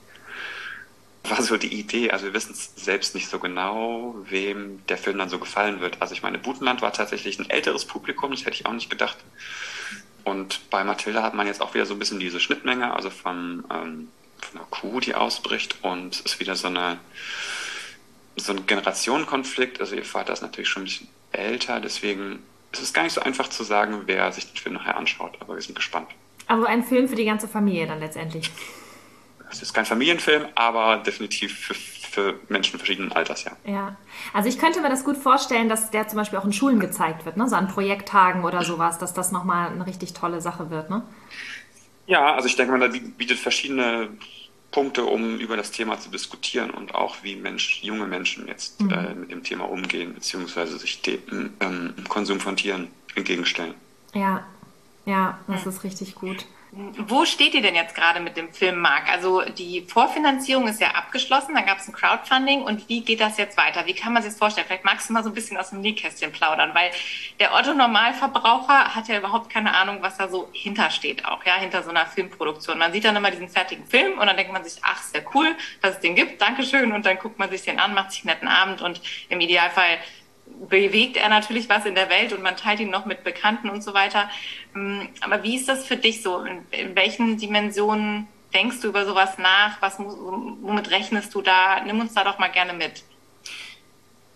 war 1.23 1.41
so 1.41 1.57
die 1.57 1.73
Idee. 1.79 2.11
Also 2.11 2.25
wir 2.25 2.33
wissen 2.33 2.53
es 2.53 2.73
selbst 2.75 3.15
nicht 3.15 3.29
so 3.29 3.39
genau, 3.39 4.15
wem 4.29 4.85
der 4.87 4.97
Film 4.97 5.17
dann 5.17 5.29
so 5.29 5.39
gefallen 5.39 5.79
wird. 5.79 5.97
Also 6.01 6.13
ich 6.13 6.23
meine, 6.23 6.39
Butenland 6.39 6.81
war 6.81 6.93
tatsächlich 6.93 7.39
ein 7.39 7.49
älteres 7.49 7.85
Publikum, 7.85 8.31
das 8.31 8.41
hätte 8.41 8.55
ich 8.55 8.65
auch 8.65 8.73
nicht 8.73 8.89
gedacht. 8.89 9.17
Und 10.23 10.69
bei 10.69 10.83
Mathilda 10.83 11.23
hat 11.23 11.33
man 11.33 11.47
jetzt 11.47 11.61
auch 11.61 11.73
wieder 11.73 11.85
so 11.85 11.93
ein 11.93 11.99
bisschen 11.99 12.19
diese 12.19 12.39
Schnittmenge, 12.39 12.93
also 12.93 13.09
von, 13.09 13.63
ähm, 13.71 14.07
von 14.39 14.59
einer 14.59 14.67
Kuh, 14.69 14.99
die 14.99 15.15
ausbricht 15.15 15.77
und 15.83 16.15
es 16.15 16.21
ist 16.21 16.39
wieder 16.39 16.55
so 16.55 16.67
eine 16.67 16.99
so 18.35 18.53
ein 18.53 18.65
Generationenkonflikt. 18.65 19.79
Also 19.79 19.95
ihr 19.95 20.05
Vater 20.05 20.33
ist 20.33 20.41
natürlich 20.41 20.69
schon 20.69 20.83
ein 20.83 20.85
bisschen 20.85 21.07
älter, 21.31 21.79
deswegen 21.79 22.39
ist 22.71 22.81
es 22.81 22.93
gar 22.93 23.03
nicht 23.03 23.13
so 23.13 23.21
einfach 23.21 23.49
zu 23.49 23.63
sagen, 23.63 24.03
wer 24.05 24.31
sich 24.31 24.47
den 24.47 24.57
Film 24.57 24.75
nachher 24.75 24.97
anschaut, 24.97 25.37
aber 25.41 25.55
wir 25.55 25.61
sind 25.61 25.75
gespannt. 25.75 26.07
Also 26.47 26.65
ein 26.65 26.83
Film 26.83 27.07
für 27.07 27.15
die 27.15 27.25
ganze 27.25 27.47
Familie 27.47 27.87
dann 27.87 27.99
letztendlich. 27.99 28.49
Es 29.51 29.61
ist 29.61 29.73
kein 29.73 29.85
Familienfilm, 29.85 30.45
aber 30.55 30.97
definitiv 30.97 31.57
für, 31.57 31.73
für 31.73 32.39
Menschen 32.49 32.79
verschiedenen 32.79 33.11
Alters, 33.11 33.43
ja. 33.43 33.51
Ja, 33.65 33.95
also 34.33 34.47
ich 34.47 34.57
könnte 34.57 34.81
mir 34.81 34.89
das 34.89 35.03
gut 35.03 35.17
vorstellen, 35.17 35.69
dass 35.69 35.91
der 35.91 36.07
zum 36.07 36.17
Beispiel 36.17 36.39
auch 36.39 36.45
in 36.45 36.53
Schulen 36.53 36.79
gezeigt 36.79 37.25
wird, 37.25 37.37
ne? 37.37 37.47
so 37.47 37.55
an 37.55 37.67
Projekttagen 37.67 38.43
oder 38.43 38.63
sowas, 38.63 38.97
dass 38.97 39.13
das 39.13 39.31
nochmal 39.31 39.69
eine 39.69 39.85
richtig 39.85 40.13
tolle 40.13 40.41
Sache 40.41 40.69
wird, 40.69 40.89
ne? 40.89 41.03
Ja, 42.07 42.33
also 42.33 42.47
ich 42.47 42.55
denke 42.55 42.75
mal, 42.75 42.79
da 42.79 42.97
bietet 43.17 43.37
verschiedene 43.37 44.09
Punkte, 44.71 45.05
um 45.05 45.37
über 45.37 45.57
das 45.57 45.71
Thema 45.71 45.99
zu 45.99 46.09
diskutieren 46.09 46.71
und 46.71 46.95
auch 46.95 47.17
wie 47.23 47.35
Mensch, 47.35 47.83
junge 47.83 48.07
Menschen 48.07 48.47
jetzt 48.47 48.81
mhm. 48.81 48.91
äh, 48.91 49.13
mit 49.13 49.31
dem 49.31 49.43
Thema 49.43 49.69
umgehen, 49.69 50.13
beziehungsweise 50.13 50.77
sich 50.77 51.01
dem 51.01 51.53
ähm, 51.59 51.93
Konsum 52.07 52.39
von 52.39 52.55
Tieren 52.55 52.87
entgegenstellen. 53.15 53.75
Ja, 54.13 54.45
ja, 55.05 55.39
das 55.47 55.65
ist 55.65 55.83
richtig 55.83 56.15
gut. 56.15 56.45
Wo 56.73 57.25
steht 57.25 57.53
ihr 57.53 57.61
denn 57.61 57.75
jetzt 57.75 57.95
gerade 57.95 58.21
mit 58.21 58.37
dem 58.37 58.53
Film, 58.53 58.79
Marc? 58.79 59.11
Also 59.11 59.41
die 59.41 59.81
Vorfinanzierung 59.81 60.69
ist 60.69 60.79
ja 60.79 60.91
abgeschlossen, 60.91 61.53
dann 61.53 61.65
gab 61.65 61.79
es 61.79 61.87
ein 61.89 61.93
Crowdfunding 61.93 62.61
und 62.61 62.87
wie 62.87 63.03
geht 63.03 63.19
das 63.19 63.37
jetzt 63.37 63.57
weiter? 63.57 63.85
Wie 63.87 63.93
kann 63.93 64.13
man 64.13 64.23
sich 64.23 64.31
das 64.31 64.39
vorstellen? 64.39 64.67
Vielleicht 64.67 64.85
magst 64.85 65.09
du 65.09 65.13
mal 65.13 65.21
so 65.21 65.31
ein 65.31 65.35
bisschen 65.35 65.57
aus 65.57 65.71
dem 65.71 65.81
Nähkästchen 65.81 66.31
plaudern, 66.31 66.73
weil 66.73 66.91
der 67.41 67.53
Otto-Normalverbraucher 67.53 68.95
hat 68.95 69.09
ja 69.09 69.17
überhaupt 69.17 69.49
keine 69.49 69.75
Ahnung, 69.75 69.97
was 69.99 70.15
da 70.15 70.29
so 70.29 70.47
hintersteht 70.53 71.25
auch, 71.25 71.43
ja, 71.43 71.55
hinter 71.55 71.83
so 71.83 71.89
einer 71.89 72.05
Filmproduktion. 72.05 72.77
Man 72.77 72.93
sieht 72.93 73.03
dann 73.03 73.17
immer 73.17 73.31
diesen 73.31 73.49
fertigen 73.49 73.85
Film 73.85 74.17
und 74.17 74.27
dann 74.27 74.37
denkt 74.37 74.53
man 74.53 74.63
sich, 74.63 74.79
ach, 74.81 75.03
sehr 75.03 75.25
cool, 75.35 75.53
dass 75.81 75.95
es 75.95 75.99
den 75.99 76.15
gibt, 76.15 76.41
Dankeschön 76.41 76.93
und 76.93 77.05
dann 77.05 77.19
guckt 77.19 77.37
man 77.37 77.49
sich 77.49 77.63
den 77.63 77.81
an, 77.81 77.93
macht 77.93 78.13
sich 78.13 78.21
einen 78.21 78.33
netten 78.33 78.47
Abend 78.47 78.81
und 78.81 79.01
im 79.27 79.41
Idealfall 79.41 79.97
bewegt 80.69 81.17
er 81.17 81.29
natürlich 81.29 81.69
was 81.69 81.85
in 81.85 81.95
der 81.95 82.09
Welt 82.09 82.33
und 82.33 82.41
man 82.41 82.55
teilt 82.55 82.79
ihn 82.79 82.89
noch 82.89 83.05
mit 83.05 83.23
Bekannten 83.23 83.69
und 83.69 83.83
so 83.83 83.93
weiter. 83.93 84.29
Ähm, 84.75 85.09
aber 85.21 85.43
wie 85.43 85.55
ist 85.55 85.67
das 85.67 85.85
für 85.85 85.97
dich 85.97 86.21
so? 86.21 86.43
In, 86.43 86.95
welchen 86.95 87.37
Dimensionen 87.37 88.27
denkst 88.53 88.81
du 88.81 88.89
über 88.89 89.05
sowas 89.05 89.37
nach? 89.37 89.81
Was, 89.81 89.97
womit 89.99 90.91
rechnest 90.91 91.33
du 91.33 91.41
da? 91.41 91.81
Nimm 91.83 91.99
uns 91.99 92.13
da 92.13 92.23
doch 92.23 92.37
mal 92.37 92.49
gerne 92.49 92.73
mit. 92.73 93.03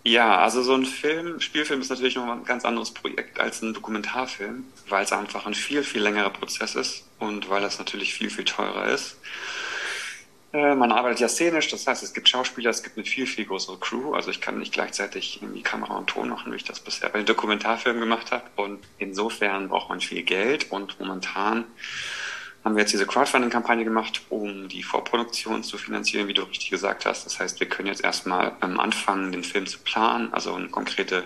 Ja, 0.06 0.38
also 0.38 0.62
so 0.62 0.74
ein 0.74 0.84
Film, 0.84 1.40
Spielfilm 1.40 1.80
ist 1.80 1.90
natürlich 1.90 2.14
noch 2.14 2.28
ein 2.28 2.44
ganz 2.44 2.64
anderes 2.64 2.92
Projekt 2.92 3.40
als 3.40 3.60
ein 3.62 3.74
Dokumentarfilm, 3.74 4.64
weil 4.88 5.02
es 5.02 5.12
einfach 5.12 5.46
ein 5.46 5.54
viel, 5.54 5.82
viel 5.82 6.00
längerer 6.00 6.30
Prozess 6.30 6.76
ist 6.76 7.08
und 7.18 7.50
weil 7.50 7.64
es 7.64 7.80
natürlich 7.80 8.14
viel, 8.14 8.30
viel 8.30 8.44
teurer 8.44 8.86
ist. 8.86 9.16
Äh, 10.52 10.74
man 10.74 10.92
arbeitet 10.92 11.20
ja 11.20 11.28
szenisch, 11.28 11.68
das 11.68 11.86
heißt, 11.86 12.02
es 12.02 12.14
gibt 12.14 12.28
Schauspieler, 12.28 12.70
es 12.70 12.82
gibt 12.82 12.96
eine 12.96 13.06
viel, 13.06 13.26
viel 13.26 13.44
größere 13.44 13.78
Crew. 13.78 14.14
Also 14.14 14.30
ich 14.30 14.40
kann 14.40 14.58
nicht 14.58 14.72
gleichzeitig 14.72 15.42
irgendwie 15.42 15.62
Kamera 15.62 15.96
und 15.96 16.08
Ton 16.08 16.28
machen, 16.28 16.52
wie 16.52 16.56
ich 16.56 16.64
das 16.64 16.80
bisher 16.80 17.08
bei 17.08 17.18
den 17.18 17.26
Dokumentarfilmen 17.26 18.00
gemacht 18.00 18.32
habe. 18.32 18.44
Und 18.56 18.80
insofern 18.98 19.68
braucht 19.68 19.88
man 19.88 20.00
viel 20.00 20.22
Geld. 20.22 20.70
Und 20.70 20.98
momentan 21.00 21.64
haben 22.64 22.74
wir 22.74 22.82
jetzt 22.82 22.92
diese 22.92 23.06
Crowdfunding-Kampagne 23.06 23.84
gemacht, 23.84 24.22
um 24.28 24.68
die 24.68 24.82
Vorproduktion 24.82 25.62
zu 25.62 25.78
finanzieren, 25.78 26.26
wie 26.26 26.34
du 26.34 26.42
richtig 26.42 26.70
gesagt 26.70 27.06
hast. 27.06 27.24
Das 27.24 27.38
heißt, 27.38 27.60
wir 27.60 27.68
können 27.68 27.86
jetzt 27.86 28.02
erstmal 28.02 28.56
anfangen, 28.60 29.30
den 29.30 29.44
Film 29.44 29.66
zu 29.66 29.78
planen, 29.78 30.32
also 30.34 30.54
eine 30.54 30.68
konkrete 30.68 31.24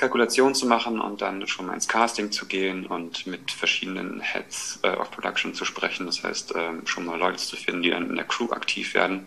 Kalkulation 0.00 0.54
zu 0.54 0.66
machen 0.66 0.98
und 0.98 1.20
dann 1.20 1.46
schon 1.46 1.66
mal 1.66 1.74
ins 1.74 1.86
Casting 1.86 2.32
zu 2.32 2.46
gehen 2.46 2.86
und 2.86 3.26
mit 3.26 3.50
verschiedenen 3.50 4.20
Heads 4.20 4.78
äh, 4.82 4.88
of 4.88 5.10
Production 5.10 5.52
zu 5.52 5.66
sprechen. 5.66 6.06
Das 6.06 6.24
heißt, 6.24 6.54
ähm, 6.56 6.86
schon 6.86 7.04
mal 7.04 7.18
Leute 7.18 7.36
zu 7.36 7.54
finden, 7.54 7.82
die 7.82 7.90
dann 7.90 8.08
in 8.08 8.16
der 8.16 8.24
Crew 8.24 8.50
aktiv 8.50 8.94
werden. 8.94 9.26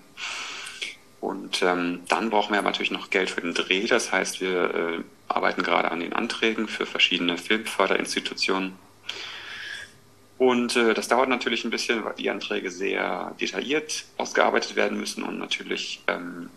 Und 1.21 1.61
ähm, 1.61 2.01
dann 2.07 2.31
brauchen 2.31 2.53
wir 2.53 2.59
aber 2.59 2.71
natürlich 2.71 2.89
noch 2.89 3.11
Geld 3.11 3.29
für 3.29 3.41
den 3.41 3.53
Dreh. 3.53 3.85
Das 3.85 4.11
heißt, 4.11 4.41
wir 4.41 4.73
äh, 4.73 5.03
arbeiten 5.27 5.61
gerade 5.61 5.91
an 5.91 5.99
den 5.99 6.13
Anträgen 6.13 6.67
für 6.67 6.87
verschiedene 6.87 7.37
Filmförderinstitutionen. 7.37 8.73
Und 10.39 10.75
äh, 10.75 10.95
das 10.95 11.07
dauert 11.07 11.29
natürlich 11.29 11.65
ein 11.65 11.69
bisschen, 11.69 12.03
weil 12.03 12.15
die 12.15 12.31
Anträge 12.31 12.71
sehr 12.71 13.35
detailliert 13.39 14.05
ausgearbeitet 14.17 14.75
werden 14.75 14.97
müssen 14.97 15.21
und 15.21 15.37
natürlich 15.37 16.01
ähm, 16.07 16.49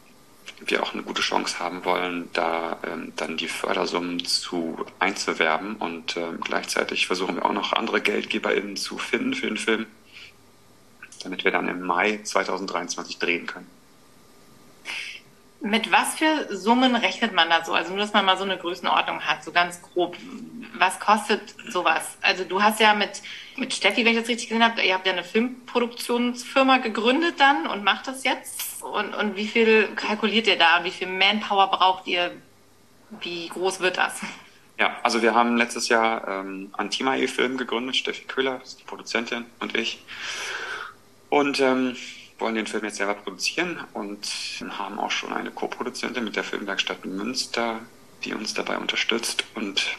wir 0.61 0.82
auch 0.82 0.94
eine 0.94 1.02
gute 1.02 1.22
Chance 1.22 1.59
haben 1.59 1.85
wollen, 1.85 2.28
da 2.32 2.78
ähm, 2.85 3.12
dann 3.16 3.37
die 3.37 3.48
Fördersummen 3.48 4.24
zu 4.24 4.85
einzuwerben. 4.98 5.76
Und 5.76 6.16
ähm, 6.16 6.40
gleichzeitig 6.40 7.06
versuchen 7.06 7.37
wir 7.37 7.44
auch 7.44 7.52
noch 7.52 7.72
andere 7.72 8.00
GeldgeberInnen 8.00 8.76
zu 8.76 8.98
finden 8.98 9.35
für 9.35 9.46
den 9.46 9.56
Film, 9.56 9.87
damit 11.22 11.44
wir 11.44 11.50
dann 11.50 11.68
im 11.68 11.82
Mai 11.82 12.20
2023 12.22 13.18
drehen 13.18 13.46
können. 13.46 13.70
Mit 15.61 15.90
was 15.90 16.16
für 16.16 16.54
Summen 16.54 16.94
rechnet 16.94 17.32
man 17.32 17.48
da 17.48 17.64
so? 17.64 17.72
Also 17.72 17.90
nur, 17.90 17.98
dass 17.98 18.12
man 18.12 18.24
mal 18.24 18.37
so 18.37 18.44
eine 18.44 18.59
Größenordnung 18.59 19.20
hat, 19.22 19.42
so 19.42 19.52
ganz 19.52 19.80
grob. 19.82 20.16
Was 20.74 21.00
kostet 21.00 21.54
sowas? 21.70 22.18
Also 22.20 22.44
du 22.44 22.62
hast 22.62 22.78
ja 22.78 22.94
mit, 22.94 23.22
mit 23.56 23.72
Steffi, 23.72 24.04
wenn 24.04 24.12
ich 24.12 24.20
das 24.20 24.28
richtig 24.28 24.48
gesehen 24.48 24.62
habe, 24.62 24.82
ihr 24.82 24.94
habt 24.94 25.06
ja 25.06 25.12
eine 25.12 25.24
Filmproduktionsfirma 25.24 26.78
gegründet 26.78 27.37
dann 27.38 27.66
und 27.66 27.85
macht 27.85 28.06
das 28.06 28.22
jetzt. 28.24 28.75
Und, 28.92 29.14
und 29.14 29.37
wie 29.37 29.46
viel 29.46 29.88
kalkuliert 29.94 30.46
ihr 30.46 30.59
da? 30.59 30.85
Wie 30.85 30.90
viel 30.90 31.09
Manpower 31.09 31.70
braucht 31.70 32.07
ihr? 32.07 32.33
Wie 33.20 33.49
groß 33.49 33.81
wird 33.81 33.99
das? 33.99 34.20
Ja, 34.79 34.96
also 35.03 35.22
wir 35.22 35.35
haben 35.35 35.57
letztes 35.57 35.88
Jahr 35.88 36.27
ähm, 36.29 36.70
Antimae 36.72 37.29
Film 37.29 37.57
gegründet, 37.57 37.96
Steffi 37.96 38.25
Köhler, 38.25 38.61
ist 38.62 38.81
die 38.81 38.85
Produzentin 38.85 39.46
und 39.61 39.77
ich. 39.77 40.05
Und 41.31 41.61
ähm, 41.61 41.96
wollen 42.38 42.55
den 42.55 42.66
Film 42.66 42.85
jetzt 42.85 42.96
selber 42.96 43.14
produzieren 43.14 43.81
und 43.94 44.29
haben 44.68 44.99
auch 44.99 45.11
schon 45.11 45.33
eine 45.33 45.51
Co-Produzentin 45.51 46.25
mit 46.25 46.37
der 46.37 46.44
Filmwerkstatt 46.44 47.05
Münster, 47.07 47.81
die 48.25 48.35
uns 48.35 48.55
dabei 48.55 48.77
unterstützt 48.77 49.44
und 49.55 49.96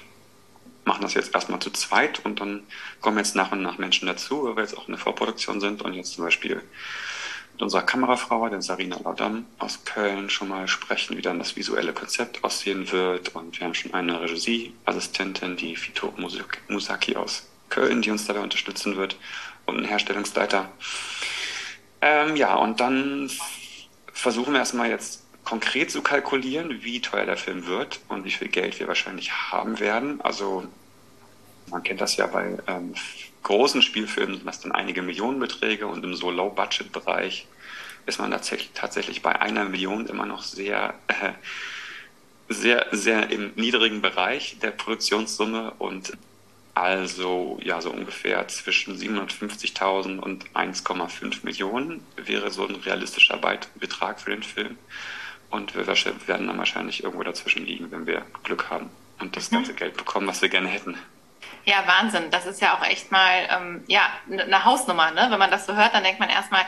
machen 0.85 1.01
das 1.01 1.15
jetzt 1.15 1.33
erstmal 1.33 1.59
zu 1.59 1.71
zweit 1.71 2.23
und 2.23 2.39
dann 2.39 2.63
kommen 3.01 3.17
jetzt 3.17 3.35
nach 3.35 3.51
und 3.51 3.61
nach 3.61 3.77
Menschen 3.77 4.07
dazu, 4.07 4.43
weil 4.43 4.55
wir 4.55 4.63
jetzt 4.63 4.77
auch 4.77 4.87
in 4.87 4.93
der 4.93 5.01
Vorproduktion 5.01 5.59
sind 5.59 5.81
und 5.81 5.93
jetzt 5.93 6.13
zum 6.13 6.23
Beispiel 6.23 6.61
mit 7.57 7.63
unserer 7.63 7.81
Kamerafrau, 7.81 8.49
der 8.49 8.61
Sarina 8.61 8.97
Laudam 9.03 9.47
aus 9.57 9.83
Köln, 9.83 10.29
schon 10.29 10.49
mal 10.49 10.67
sprechen, 10.67 11.17
wie 11.17 11.23
dann 11.23 11.39
das 11.39 11.55
visuelle 11.55 11.91
Konzept 11.91 12.43
aussehen 12.43 12.91
wird. 12.91 13.33
Und 13.35 13.59
wir 13.59 13.65
haben 13.65 13.73
schon 13.73 13.95
eine 13.95 14.21
Regieassistentin, 14.21 15.57
die 15.57 15.75
Fito 15.75 16.13
Musaki 16.67 17.15
aus 17.15 17.47
Köln, 17.69 18.03
die 18.03 18.11
uns 18.11 18.27
dabei 18.27 18.41
unterstützen 18.41 18.95
wird 18.95 19.17
und 19.65 19.77
einen 19.77 19.85
Herstellungsleiter. 19.87 20.71
Ähm, 22.01 22.35
ja, 22.35 22.55
und 22.55 22.79
dann 22.79 23.31
versuchen 24.13 24.53
wir 24.53 24.59
erstmal 24.59 24.89
jetzt 24.91 25.25
konkret 25.43 25.89
zu 25.89 26.03
kalkulieren, 26.03 26.83
wie 26.83 27.01
teuer 27.01 27.25
der 27.25 27.37
Film 27.37 27.65
wird 27.65 28.01
und 28.07 28.23
wie 28.23 28.31
viel 28.31 28.49
Geld 28.49 28.79
wir 28.79 28.87
wahrscheinlich 28.87 29.31
haben 29.31 29.79
werden. 29.79 30.21
Also 30.21 30.67
Man 31.69 31.83
kennt 31.83 32.01
das 32.01 32.15
ja 32.17 32.27
bei 32.27 32.57
ähm, 32.67 32.93
großen 33.43 33.81
Spielfilmen, 33.81 34.41
das 34.45 34.61
dann 34.61 34.71
einige 34.71 35.01
Millionenbeträge 35.01 35.87
und 35.87 36.03
im 36.03 36.15
so 36.15 36.31
Low-Budget-Bereich 36.31 37.47
ist 38.05 38.19
man 38.19 38.31
tatsächlich, 38.31 38.71
tatsächlich 38.73 39.21
bei 39.21 39.39
einer 39.39 39.65
Million 39.65 40.07
immer 40.07 40.25
noch 40.25 40.43
sehr, 40.43 40.95
äh, 41.07 41.33
sehr, 42.49 42.87
sehr 42.91 43.29
im 43.29 43.51
niedrigen 43.55 44.01
Bereich 44.01 44.57
der 44.59 44.71
Produktionssumme 44.71 45.73
und 45.77 46.13
also 46.73 47.57
ja, 47.63 47.81
so 47.81 47.89
ungefähr 47.89 48.47
zwischen 48.49 48.95
750.000 48.95 50.19
und 50.19 50.45
1,5 50.51 51.43
Millionen 51.43 52.05
wäre 52.17 52.51
so 52.51 52.67
ein 52.67 52.75
realistischer 52.75 53.41
Betrag 53.79 54.21
für 54.21 54.29
den 54.29 54.43
Film. 54.43 54.77
Und 55.49 55.75
wir 55.75 55.87
werden 55.87 56.47
dann 56.47 56.57
wahrscheinlich 56.57 57.03
irgendwo 57.03 57.23
dazwischen 57.23 57.65
liegen, 57.65 57.89
wenn 57.91 58.05
wir 58.05 58.25
Glück 58.43 58.69
haben 58.69 58.89
und 59.19 59.35
das 59.35 59.49
ganze 59.49 59.71
mhm. 59.71 59.77
Geld 59.77 59.97
bekommen, 59.97 60.27
was 60.27 60.41
wir 60.41 60.49
gerne 60.49 60.67
hätten. 60.67 60.95
Ja, 61.67 61.83
Wahnsinn. 61.85 62.31
Das 62.31 62.45
ist 62.45 62.61
ja 62.61 62.77
auch 62.77 62.83
echt 62.85 63.11
mal 63.11 63.45
ähm, 63.49 63.83
ja, 63.87 64.07
eine 64.31 64.63
Hausnummer. 64.63 65.11
Ne? 65.11 65.27
Wenn 65.29 65.37
man 65.37 65.51
das 65.51 65.65
so 65.65 65.75
hört, 65.75 65.93
dann 65.93 66.03
denkt 66.03 66.21
man 66.21 66.29
erstmal, 66.29 66.61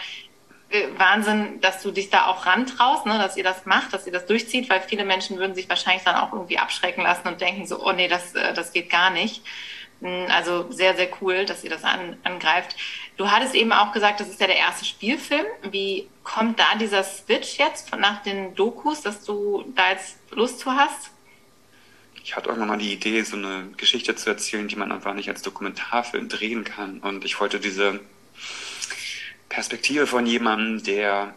äh, 0.70 0.88
Wahnsinn, 0.98 1.62
dass 1.62 1.82
du 1.82 1.92
dich 1.92 2.10
da 2.10 2.26
auch 2.26 2.46
rantraust, 2.46 3.06
ne? 3.06 3.18
dass 3.18 3.38
ihr 3.38 3.46
das 3.46 3.66
macht, 3.66 3.94
dass 3.94 4.06
ihr 4.06 4.12
das 4.12 4.26
durchzieht, 4.26 4.70
weil 4.70 4.82
viele 4.82 5.06
Menschen 5.06 5.38
würden 5.38 5.56
sich 5.56 5.70
wahrscheinlich 5.70 6.04
dann 6.04 6.18
auch 6.18 6.34
irgendwie 6.34 6.58
abschrecken 6.58 7.02
lassen 7.02 7.30
und 7.30 7.40
denken 7.40 7.66
so, 7.66 7.82
oh 7.82 7.94
nee, 7.94 8.10
das, 8.10 8.36
äh, 8.36 8.54
das 8.54 8.74
geht 8.74 8.90
gar 8.90 9.10
nicht. 9.10 9.42
Hm, 10.02 10.26
also 10.30 10.70
sehr, 10.70 10.94
sehr 10.98 11.08
cool, 11.22 11.46
dass 11.46 11.64
ihr 11.64 11.70
das 11.70 11.86
an, 11.86 12.18
angreift. 12.26 12.76
Du 13.16 13.32
hattest 13.32 13.56
eben 13.56 13.72
auch 13.72 13.94
gesagt, 13.94 14.20
das 14.20 14.28
ist 14.28 14.42
ja 14.42 14.48
der 14.48 14.58
erste 14.58 14.84
Spielfilm. 14.84 15.46
Wie 15.72 16.10
kommt 16.24 16.60
da 16.60 16.76
dieser 16.78 17.06
Switch 17.06 17.58
jetzt 17.58 17.96
nach 17.96 18.22
den 18.22 18.54
Dokus, 18.54 19.02
dass 19.02 19.24
du 19.24 19.64
da 19.78 19.92
jetzt 19.92 20.18
Lust 20.32 20.60
zu 20.60 20.74
hast? 20.74 21.12
Ich 22.30 22.36
hatte 22.36 22.50
irgendwann 22.50 22.68
mal 22.68 22.78
die 22.78 22.94
Idee, 22.94 23.24
so 23.24 23.38
eine 23.38 23.72
Geschichte 23.76 24.16
zu 24.16 24.30
erzählen, 24.30 24.68
die 24.68 24.76
man 24.76 24.92
einfach 24.92 25.16
nicht 25.16 25.30
als 25.30 25.42
Dokumentarfilm 25.42 26.30
drehen 26.30 26.64
kann. 26.64 27.00
Und 27.00 27.26
ich 27.26 27.40
wollte 27.40 27.60
diese 27.60 28.02
Perspektive 29.50 30.06
von 30.06 30.28
jemandem, 30.28 30.84
der 30.84 31.34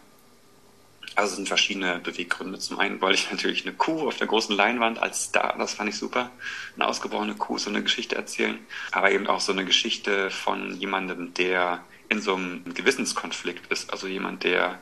also 1.14 1.31
es 1.31 1.37
sind 1.37 1.48
verschiedene 1.48 1.98
Beweggründe. 2.00 2.59
Zum 2.59 2.78
einen 2.78 3.00
wollte 3.00 3.14
ich 3.14 3.31
natürlich 3.31 3.64
eine 3.64 3.74
Kuh 3.74 4.07
auf 4.07 4.18
der 4.18 4.26
großen 4.26 4.55
Leinwand 4.55 4.98
als 4.98 5.24
Star, 5.24 5.57
das 5.57 5.72
fand 5.72 5.88
ich 5.88 5.96
super. 5.96 6.31
Eine 6.76 6.87
ausgeborene 6.87 7.37
Kuh, 7.37 7.57
so 7.57 7.70
eine 7.70 7.83
Geschichte 7.83 8.16
erzählen. 8.16 8.59
Aber 8.90 9.12
eben 9.12 9.26
auch 9.28 9.40
so 9.40 9.52
eine 9.52 9.64
Geschichte 9.64 10.28
von 10.28 10.78
jemandem, 10.78 11.33
der 11.33 11.83
in 12.11 12.20
so 12.20 12.35
einem 12.35 12.74
Gewissenskonflikt 12.74 13.72
ist. 13.72 13.90
Also 13.90 14.09
jemand, 14.09 14.44
der 14.44 14.78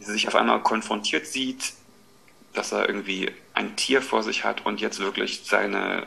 sich 0.00 0.28
auf 0.28 0.34
einmal 0.34 0.62
konfrontiert 0.62 1.26
sieht, 1.26 1.72
dass 2.54 2.72
er 2.72 2.88
irgendwie 2.88 3.30
ein 3.54 3.76
Tier 3.76 4.02
vor 4.02 4.22
sich 4.22 4.44
hat 4.44 4.66
und 4.66 4.80
jetzt 4.80 5.00
wirklich 5.00 5.42
seine 5.44 6.06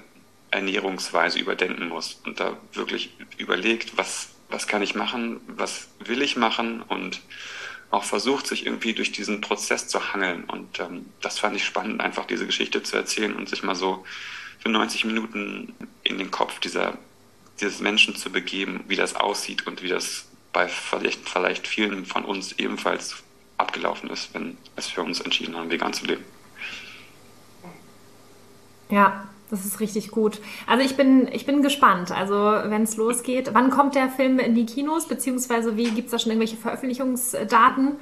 Ernährungsweise 0.51 1.39
überdenken 1.39 1.89
muss 1.89 2.21
und 2.25 2.39
da 2.39 2.57
wirklich 2.73 3.11
überlegt, 3.37 3.97
was, 3.97 4.29
was 4.49 4.67
kann 4.67 4.81
ich 4.81 4.95
machen, 4.95 5.41
was 5.47 5.89
will 5.99 6.21
ich 6.21 6.37
machen 6.37 6.81
und 6.81 7.21
auch 7.91 8.03
versucht, 8.03 8.47
sich 8.47 8.65
irgendwie 8.65 8.93
durch 8.93 9.11
diesen 9.11 9.41
Prozess 9.41 9.87
zu 9.87 10.13
hangeln. 10.13 10.43
Und 10.45 10.79
ähm, 10.79 11.05
das 11.21 11.39
fand 11.39 11.55
ich 11.55 11.65
spannend, 11.65 12.01
einfach 12.01 12.25
diese 12.25 12.45
Geschichte 12.45 12.83
zu 12.83 12.95
erzählen 12.95 13.35
und 13.35 13.49
sich 13.49 13.63
mal 13.63 13.75
so 13.75 14.05
für 14.59 14.69
90 14.69 15.05
Minuten 15.05 15.73
in 16.03 16.17
den 16.17 16.31
Kopf 16.31 16.59
dieser, 16.59 16.97
dieses 17.59 17.79
Menschen 17.79 18.15
zu 18.15 18.31
begeben, 18.31 18.83
wie 18.87 18.95
das 18.95 19.15
aussieht 19.15 19.67
und 19.67 19.81
wie 19.81 19.89
das 19.89 20.27
bei 20.51 20.67
vielleicht, 20.67 21.27
vielleicht 21.27 21.67
vielen 21.67 22.05
von 22.05 22.25
uns 22.25 22.53
ebenfalls 22.53 23.23
abgelaufen 23.57 24.09
ist, 24.09 24.33
wenn 24.33 24.57
es 24.75 24.87
für 24.87 25.01
uns 25.01 25.21
entschieden 25.21 25.55
haben, 25.55 25.69
vegan 25.69 25.93
zu 25.93 26.05
leben. 26.05 26.23
Ja, 28.89 29.27
das 29.49 29.65
ist 29.65 29.79
richtig 29.79 30.11
gut. 30.11 30.39
Also 30.67 30.83
ich 30.83 30.97
bin, 30.97 31.27
ich 31.31 31.45
bin 31.45 31.61
gespannt. 31.61 32.11
Also 32.11 32.35
wenn 32.35 32.83
es 32.83 32.97
losgeht, 32.97 33.53
wann 33.53 33.69
kommt 33.69 33.95
der 33.95 34.09
Film 34.09 34.39
in 34.39 34.55
die 34.55 34.65
Kinos, 34.65 35.07
beziehungsweise 35.07 35.77
wie 35.77 35.91
gibt 35.91 36.07
es 36.07 36.11
da 36.11 36.19
schon 36.19 36.31
irgendwelche 36.31 36.57
Veröffentlichungsdaten? 36.57 37.97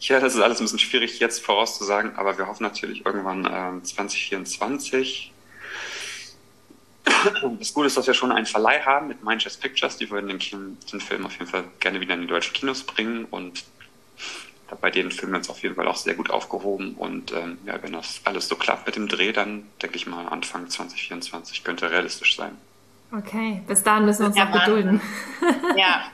Ja, 0.00 0.20
das 0.20 0.34
ist 0.34 0.40
alles 0.40 0.60
ein 0.60 0.64
bisschen 0.64 0.78
schwierig 0.78 1.18
jetzt 1.20 1.44
vorauszusagen, 1.44 2.16
aber 2.16 2.36
wir 2.36 2.46
hoffen 2.46 2.64
natürlich 2.64 3.06
irgendwann 3.06 3.46
äh, 3.46 3.82
2024. 3.82 5.32
Das 7.58 7.72
Gute 7.72 7.86
ist, 7.86 7.96
dass 7.96 8.06
wir 8.06 8.14
schon 8.14 8.32
einen 8.32 8.46
Verleih 8.46 8.80
haben 8.80 9.08
mit 9.08 9.24
Mindchess 9.24 9.56
Pictures. 9.56 9.96
Die 9.96 10.10
würden 10.10 10.28
den, 10.28 10.78
den 10.92 11.00
Film 11.00 11.24
auf 11.24 11.32
jeden 11.38 11.46
Fall 11.46 11.64
gerne 11.80 12.00
wieder 12.00 12.14
in 12.14 12.22
die 12.22 12.26
deutschen 12.26 12.52
Kinos 12.52 12.82
bringen 12.82 13.24
und 13.26 13.64
bei 14.80 14.90
denen 14.90 15.10
fühlen 15.10 15.32
wir 15.32 15.38
uns 15.38 15.48
auf 15.48 15.62
jeden 15.62 15.74
Fall 15.74 15.86
auch 15.86 15.96
sehr 15.96 16.14
gut 16.14 16.30
aufgehoben. 16.30 16.94
Und 16.94 17.32
ähm, 17.32 17.58
ja, 17.66 17.80
wenn 17.82 17.92
das 17.92 18.20
alles 18.24 18.48
so 18.48 18.56
klappt 18.56 18.86
mit 18.86 18.96
dem 18.96 19.08
Dreh, 19.08 19.32
dann 19.32 19.66
denke 19.82 19.96
ich 19.96 20.06
mal, 20.06 20.26
Anfang 20.26 20.68
2024 20.68 21.62
könnte 21.62 21.90
realistisch 21.90 22.36
sein. 22.36 22.56
Okay, 23.12 23.62
bis 23.68 23.82
dahin 23.82 24.04
müssen 24.04 24.20
wir 24.20 24.26
uns 24.26 24.36
ja, 24.36 24.46
noch 24.46 24.64
gedulden. 24.64 25.00
Ja. 25.76 26.04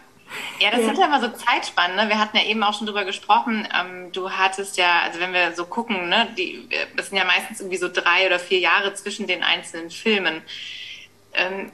Ja, 0.61 0.71
das 0.71 0.81
ja. 0.81 0.87
sind 0.87 0.99
ja 0.99 1.07
immer 1.07 1.21
so 1.21 1.29
Zeitspannen. 1.29 1.95
Ne? 1.95 2.09
Wir 2.09 2.19
hatten 2.19 2.37
ja 2.39 2.45
eben 2.45 2.63
auch 2.63 2.73
schon 2.73 2.87
drüber 2.87 3.05
gesprochen. 3.05 3.69
Ähm, 3.79 4.13
du 4.13 4.31
hattest 4.31 4.79
ja, 4.79 5.01
also 5.03 5.21
wenn 5.21 5.35
wir 5.35 5.53
so 5.55 5.67
gucken, 5.67 6.09
ne, 6.09 6.27
die, 6.39 6.69
das 6.97 7.11
sind 7.11 7.19
ja 7.19 7.25
meistens 7.25 7.61
irgendwie 7.61 7.77
so 7.77 7.89
drei 7.93 8.27
oder 8.27 8.39
vier 8.39 8.59
Jahre 8.59 8.95
zwischen 8.95 9.27
den 9.27 9.43
einzelnen 9.43 9.91
Filmen. 9.91 10.41
Ähm, 11.35 11.71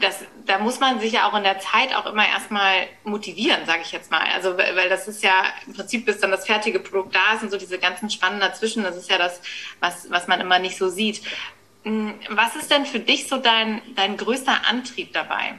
das, 0.00 0.20
da 0.44 0.58
muss 0.58 0.80
man 0.80 1.00
sich 1.00 1.12
ja 1.12 1.28
auch 1.28 1.36
in 1.36 1.44
der 1.44 1.58
Zeit 1.58 1.94
auch 1.94 2.04
immer 2.06 2.26
erstmal 2.26 2.88
motivieren, 3.04 3.64
sage 3.64 3.80
ich 3.82 3.92
jetzt 3.92 4.10
mal. 4.10 4.20
Also, 4.34 4.56
weil 4.56 4.88
das 4.88 5.08
ist 5.08 5.22
ja 5.22 5.44
im 5.66 5.72
Prinzip, 5.72 6.04
bis 6.04 6.20
dann 6.20 6.30
das 6.30 6.46
fertige 6.46 6.78
Produkt 6.78 7.14
da 7.14 7.34
ist 7.34 7.42
und 7.42 7.50
so 7.50 7.56
diese 7.56 7.78
ganzen 7.78 8.10
Spannen 8.10 8.40
dazwischen, 8.40 8.82
das 8.82 8.96
ist 8.96 9.10
ja 9.10 9.16
das, 9.16 9.40
was, 9.80 10.10
was 10.10 10.28
man 10.28 10.40
immer 10.40 10.58
nicht 10.58 10.76
so 10.76 10.88
sieht. 10.88 11.22
Hm, 11.84 12.14
was 12.28 12.54
ist 12.54 12.70
denn 12.70 12.84
für 12.84 13.00
dich 13.00 13.28
so 13.28 13.38
dein, 13.38 13.80
dein 13.96 14.18
größter 14.18 14.66
Antrieb 14.68 15.14
dabei? 15.14 15.58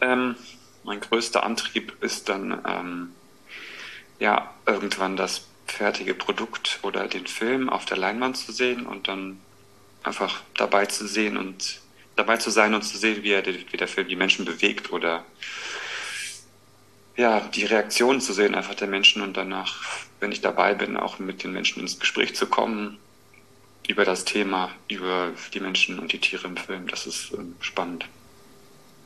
Ähm, 0.00 0.36
mein 0.84 1.00
größter 1.00 1.42
Antrieb 1.42 2.00
ist 2.00 2.28
dann, 2.28 2.62
ähm, 2.66 3.12
ja, 4.20 4.54
irgendwann 4.66 5.16
das 5.16 5.46
fertige 5.66 6.14
Produkt 6.14 6.78
oder 6.82 7.08
den 7.08 7.26
Film 7.26 7.68
auf 7.68 7.86
der 7.86 7.96
Leinwand 7.96 8.36
zu 8.36 8.52
sehen 8.52 8.86
und 8.86 9.08
dann 9.08 9.40
einfach 10.02 10.42
dabei 10.56 10.86
zu 10.86 11.06
sehen 11.06 11.36
und 11.36 11.80
dabei 12.16 12.36
zu 12.36 12.50
sein 12.50 12.74
und 12.74 12.82
zu 12.82 12.98
sehen, 12.98 13.22
wie, 13.22 13.32
er, 13.32 13.44
wie 13.46 13.76
der 13.76 13.88
Film 13.88 14.08
die 14.08 14.16
Menschen 14.16 14.44
bewegt 14.44 14.92
oder 14.92 15.24
ja, 17.16 17.40
die 17.40 17.64
Reaktionen 17.64 18.20
zu 18.20 18.32
sehen 18.32 18.54
einfach 18.54 18.74
der 18.74 18.88
Menschen 18.88 19.22
und 19.22 19.36
danach, 19.36 19.82
wenn 20.20 20.32
ich 20.32 20.40
dabei 20.40 20.74
bin, 20.74 20.96
auch 20.96 21.18
mit 21.18 21.42
den 21.44 21.52
Menschen 21.52 21.80
ins 21.80 21.98
Gespräch 21.98 22.34
zu 22.34 22.46
kommen 22.46 22.98
über 23.88 24.04
das 24.04 24.24
Thema, 24.24 24.70
über 24.88 25.32
die 25.52 25.60
Menschen 25.60 25.98
und 25.98 26.12
die 26.12 26.18
Tiere 26.18 26.46
im 26.46 26.56
Film. 26.56 26.86
Das 26.88 27.06
ist 27.06 27.32
ähm, 27.32 27.56
spannend. 27.60 28.06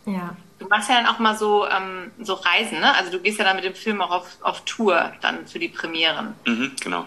Ja. 0.06 0.36
Du 0.58 0.68
machst 0.68 0.88
ja 0.88 0.96
dann 0.96 1.06
auch 1.06 1.18
mal 1.18 1.36
so, 1.36 1.66
ähm, 1.66 2.12
so 2.20 2.34
Reisen, 2.34 2.78
ne? 2.78 2.94
Also 2.94 3.10
du 3.10 3.20
gehst 3.20 3.38
ja 3.38 3.44
dann 3.44 3.56
mit 3.56 3.64
dem 3.64 3.74
Film 3.74 4.00
auch 4.00 4.10
auf, 4.10 4.26
auf 4.42 4.64
Tour 4.64 5.12
dann 5.20 5.46
für 5.46 5.58
die 5.58 5.68
Premieren. 5.68 6.34
Mhm, 6.46 6.72
genau. 6.80 7.06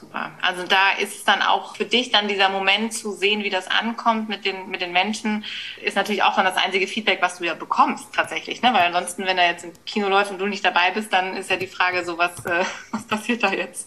Super. 0.00 0.30
Also 0.40 0.66
da 0.66 0.92
ist 0.92 1.14
es 1.14 1.24
dann 1.24 1.42
auch 1.42 1.76
für 1.76 1.84
dich 1.84 2.10
dann 2.10 2.26
dieser 2.26 2.48
Moment 2.48 2.94
zu 2.94 3.12
sehen, 3.12 3.44
wie 3.44 3.50
das 3.50 3.68
ankommt 3.68 4.30
mit 4.30 4.46
den, 4.46 4.70
mit 4.70 4.80
den 4.80 4.92
Menschen, 4.92 5.44
ist 5.82 5.94
natürlich 5.94 6.22
auch 6.22 6.34
dann 6.36 6.46
das 6.46 6.56
einzige 6.56 6.86
Feedback, 6.86 7.20
was 7.20 7.36
du 7.36 7.44
ja 7.44 7.52
bekommst 7.52 8.06
tatsächlich. 8.14 8.62
Ne? 8.62 8.72
Weil 8.72 8.86
ansonsten, 8.86 9.26
wenn 9.26 9.36
er 9.36 9.50
jetzt 9.50 9.64
im 9.64 9.72
Kino 9.84 10.08
läuft 10.08 10.30
und 10.30 10.38
du 10.38 10.46
nicht 10.46 10.64
dabei 10.64 10.90
bist, 10.90 11.12
dann 11.12 11.36
ist 11.36 11.50
ja 11.50 11.56
die 11.56 11.66
Frage 11.66 12.02
so, 12.04 12.16
was, 12.16 12.46
äh, 12.46 12.64
was 12.92 13.06
passiert 13.06 13.42
da 13.42 13.52
jetzt? 13.52 13.86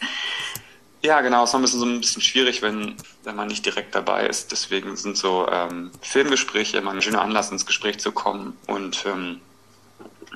Ja, 1.01 1.21
genau, 1.21 1.43
es 1.43 1.49
ist 1.49 1.55
ein 1.55 1.61
bisschen 1.63 1.79
so 1.79 1.85
ein 1.87 1.99
bisschen 1.99 2.21
schwierig, 2.21 2.61
wenn, 2.61 2.95
wenn 3.23 3.35
man 3.35 3.47
nicht 3.47 3.65
direkt 3.65 3.95
dabei 3.95 4.27
ist. 4.27 4.51
Deswegen 4.51 4.95
sind 4.95 5.17
so 5.17 5.47
ähm, 5.49 5.91
Filmgespräche 6.01 6.77
immer 6.77 6.91
ein 6.91 7.01
schöner 7.01 7.23
Anlass, 7.23 7.51
ins 7.51 7.65
Gespräch 7.65 7.99
zu 7.99 8.11
kommen 8.11 8.55
und 8.67 9.03
ähm, 9.07 9.41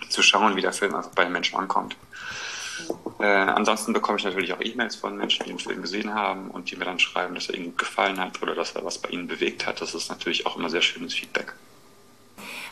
zu 0.10 0.24
schauen, 0.24 0.56
wie 0.56 0.62
der 0.62 0.74
Film 0.74 0.96
einfach 0.96 1.12
bei 1.12 1.24
den 1.24 1.34
Menschen 1.34 1.58
ankommt. 1.58 1.96
Äh, 3.20 3.26
ansonsten 3.26 3.94
bekomme 3.94 4.18
ich 4.18 4.26
natürlich 4.26 4.54
auch 4.54 4.62
E-Mails 4.62 4.96
von 4.96 5.18
Menschen, 5.18 5.44
die 5.46 5.52
den 5.52 5.60
Film 5.60 5.82
gesehen 5.82 6.14
haben 6.14 6.52
und 6.52 6.70
die 6.70 6.76
mir 6.76 6.86
dann 6.86 7.00
schreiben, 7.00 7.36
dass 7.36 7.50
er 7.50 7.56
ihnen 7.56 7.66
gut 7.66 7.80
gefallen 7.80 8.20
hat 8.20 8.42
oder 8.42 8.54
dass 8.54 8.74
er 8.74 8.86
was 8.86 9.00
bei 9.00 9.10
ihnen 9.10 9.28
bewegt 9.28 9.66
hat. 9.66 9.82
Das 9.82 9.96
ist 9.96 10.10
natürlich 10.10 10.46
auch 10.46 10.58
immer 10.58 10.70
sehr 10.70 10.82
schönes 10.82 11.14
Feedback. 11.14 11.54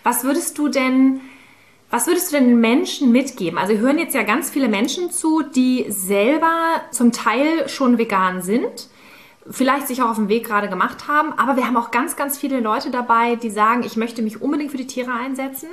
Was 0.03 0.23
würdest 0.23 0.57
du 0.57 0.67
denn, 0.67 1.21
was 1.89 2.05
würdest 2.05 2.31
du 2.31 2.37
den 2.37 2.59
Menschen 2.59 3.11
mitgeben? 3.11 3.57
Also 3.57 3.73
hören 3.73 3.97
jetzt 3.97 4.13
ja 4.13 4.23
ganz 4.23 4.51
viele 4.51 4.67
Menschen 4.67 5.11
zu, 5.11 5.41
die 5.41 5.85
selber 5.89 6.81
zum 6.91 7.11
Teil 7.11 7.67
schon 7.67 7.97
vegan 7.97 8.41
sind 8.41 8.89
vielleicht 9.49 9.87
sich 9.87 10.01
auch 10.01 10.09
auf 10.09 10.15
den 10.15 10.29
Weg 10.29 10.45
gerade 10.45 10.69
gemacht 10.69 11.07
haben. 11.07 11.33
Aber 11.33 11.55
wir 11.55 11.67
haben 11.67 11.77
auch 11.77 11.91
ganz, 11.91 12.15
ganz 12.15 12.37
viele 12.37 12.59
Leute 12.59 12.91
dabei, 12.91 13.35
die 13.35 13.49
sagen, 13.49 13.83
ich 13.83 13.95
möchte 13.95 14.21
mich 14.21 14.41
unbedingt 14.41 14.71
für 14.71 14.77
die 14.77 14.87
Tiere 14.87 15.13
einsetzen 15.13 15.69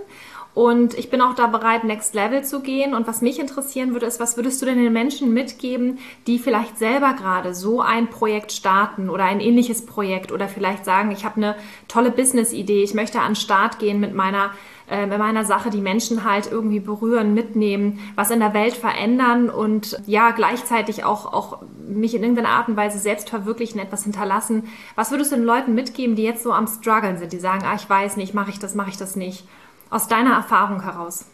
Und 0.55 0.99
ich 0.99 1.09
bin 1.09 1.23
auch 1.23 1.35
da 1.35 1.47
bereit, 1.47 1.85
Next 1.85 2.15
Level 2.15 2.45
zu 2.45 2.61
gehen. 2.61 2.95
Und 2.95 3.07
was 3.07 3.23
mich 3.23 3.41
interessieren 3.41 3.93
würde, 3.93 4.07
ist, 4.07 4.21
was 4.21 4.37
würdest 4.37 4.61
du 4.61 4.67
denn 4.67 4.77
den 4.77 4.93
Menschen 4.93 5.33
mitgeben, 5.33 5.99
die 6.27 6.39
vielleicht 6.39 6.79
selber 6.79 7.15
gerade 7.15 7.55
so 7.55 7.81
ein 7.81 8.09
Projekt 8.09 8.53
starten 8.53 9.09
oder 9.09 9.25
ein 9.25 9.41
ähnliches 9.41 9.87
Projekt 9.87 10.31
oder 10.31 10.49
vielleicht 10.49 10.85
sagen, 10.85 11.11
ich 11.11 11.25
habe 11.25 11.37
eine 11.37 11.57
tolle 11.89 12.11
Business-Idee, 12.11 12.83
ich 12.83 12.93
möchte 12.93 13.21
an 13.21 13.31
den 13.31 13.37
Start 13.37 13.79
gehen 13.79 13.99
mit 13.99 14.15
meiner 14.15 14.51
äh, 14.93 15.07
bei 15.07 15.17
meiner 15.17 15.45
Sache 15.45 15.71
die 15.71 15.81
Menschen 15.81 16.25
halt 16.25 16.51
irgendwie 16.51 16.81
berühren, 16.81 17.33
mitnehmen, 17.33 18.01
was 18.15 18.31
in 18.31 18.41
der 18.41 18.53
Welt 18.53 18.75
verändern 18.75 19.49
und 19.49 19.99
ja, 20.07 20.33
gleichzeitig 20.33 21.05
auch, 21.05 21.33
auch 21.33 21.63
mich 21.89 22.15
in 22.15 22.23
irgendeiner 22.23 22.51
Art 22.51 22.69
und 22.69 22.77
Weise 22.77 22.99
selbst 22.99 23.31
verwirklichen, 23.31 23.81
etwas 23.81 24.05
hinterlassen. 24.05 24.65
Was 24.95 25.11
würdest 25.11 25.33
du 25.33 25.37
den 25.37 25.45
Leuten 25.45 25.75
mitgeben, 25.75 26.15
die 26.15 26.25
jetzt 26.25 26.43
so 26.43 26.53
am 26.53 26.67
struggeln 26.67 27.17
sind, 27.17 27.33
die 27.33 27.39
sagen, 27.39 27.65
ah, 27.65 27.75
ich 27.75 27.89
weiß 27.89 28.17
nicht, 28.19 28.35
mache 28.35 28.51
ich 28.51 28.59
das, 28.59 28.75
mache 28.75 28.91
ich 28.91 28.99
das 28.99 29.17
nicht? 29.17 29.47
Aus 29.93 30.09
deiner 30.09 30.33
Erfahrung 30.33 30.83
heraus. 30.83 31.27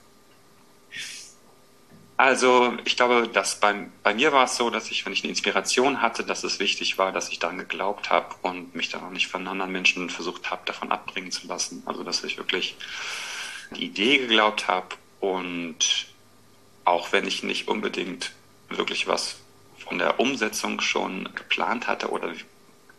Also 2.16 2.76
ich 2.84 2.96
glaube, 2.96 3.28
dass 3.28 3.60
bei, 3.60 3.86
bei 4.02 4.14
mir 4.14 4.32
war 4.32 4.46
es 4.46 4.56
so, 4.56 4.68
dass 4.68 4.90
ich, 4.90 5.06
wenn 5.06 5.12
ich 5.12 5.22
eine 5.22 5.30
Inspiration 5.30 6.02
hatte, 6.02 6.24
dass 6.24 6.42
es 6.42 6.58
wichtig 6.58 6.98
war, 6.98 7.12
dass 7.12 7.28
ich 7.28 7.38
daran 7.38 7.58
geglaubt 7.58 8.10
habe 8.10 8.34
und 8.42 8.74
mich 8.74 8.88
dann 8.88 9.04
auch 9.04 9.10
nicht 9.10 9.28
von 9.28 9.46
anderen 9.46 9.70
Menschen 9.70 10.10
versucht 10.10 10.50
habe, 10.50 10.62
davon 10.64 10.90
abbringen 10.90 11.30
zu 11.30 11.46
lassen. 11.46 11.84
Also 11.86 12.02
dass 12.02 12.24
ich 12.24 12.36
wirklich 12.36 12.76
die 13.76 13.84
Idee 13.84 14.18
geglaubt 14.18 14.66
habe 14.66 14.88
und 15.20 16.08
auch 16.84 17.12
wenn 17.12 17.28
ich 17.28 17.44
nicht 17.44 17.68
unbedingt 17.68 18.32
wirklich 18.70 19.06
was 19.06 19.36
von 19.78 19.98
der 19.98 20.18
Umsetzung 20.18 20.80
schon 20.80 21.28
geplant 21.36 21.86
hatte 21.86 22.10
oder 22.10 22.32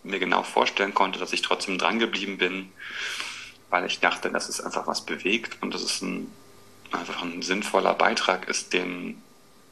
mir 0.04 0.19
genau 0.19 0.43
vorstellen 0.43 0.93
konnte, 0.93 1.19
dass 1.19 1.34
ich 1.34 1.41
trotzdem 1.41 1.78
dran 1.78 2.00
geblieben 2.00 2.38
bin, 2.38 2.72
weil 3.69 3.86
ich 3.86 3.99
dachte, 3.99 4.29
dass 4.32 4.49
es 4.49 4.62
einfach 4.62 4.88
was 4.88 5.01
bewegt 5.05 5.58
und 5.62 5.73
dass 5.73 5.82
es 5.82 6.01
ein, 6.01 6.32
einfach 6.91 7.21
ein 7.21 7.41
sinnvoller 7.41 7.93
Beitrag 7.93 8.47
ist, 8.47 8.73
den, 8.73 9.21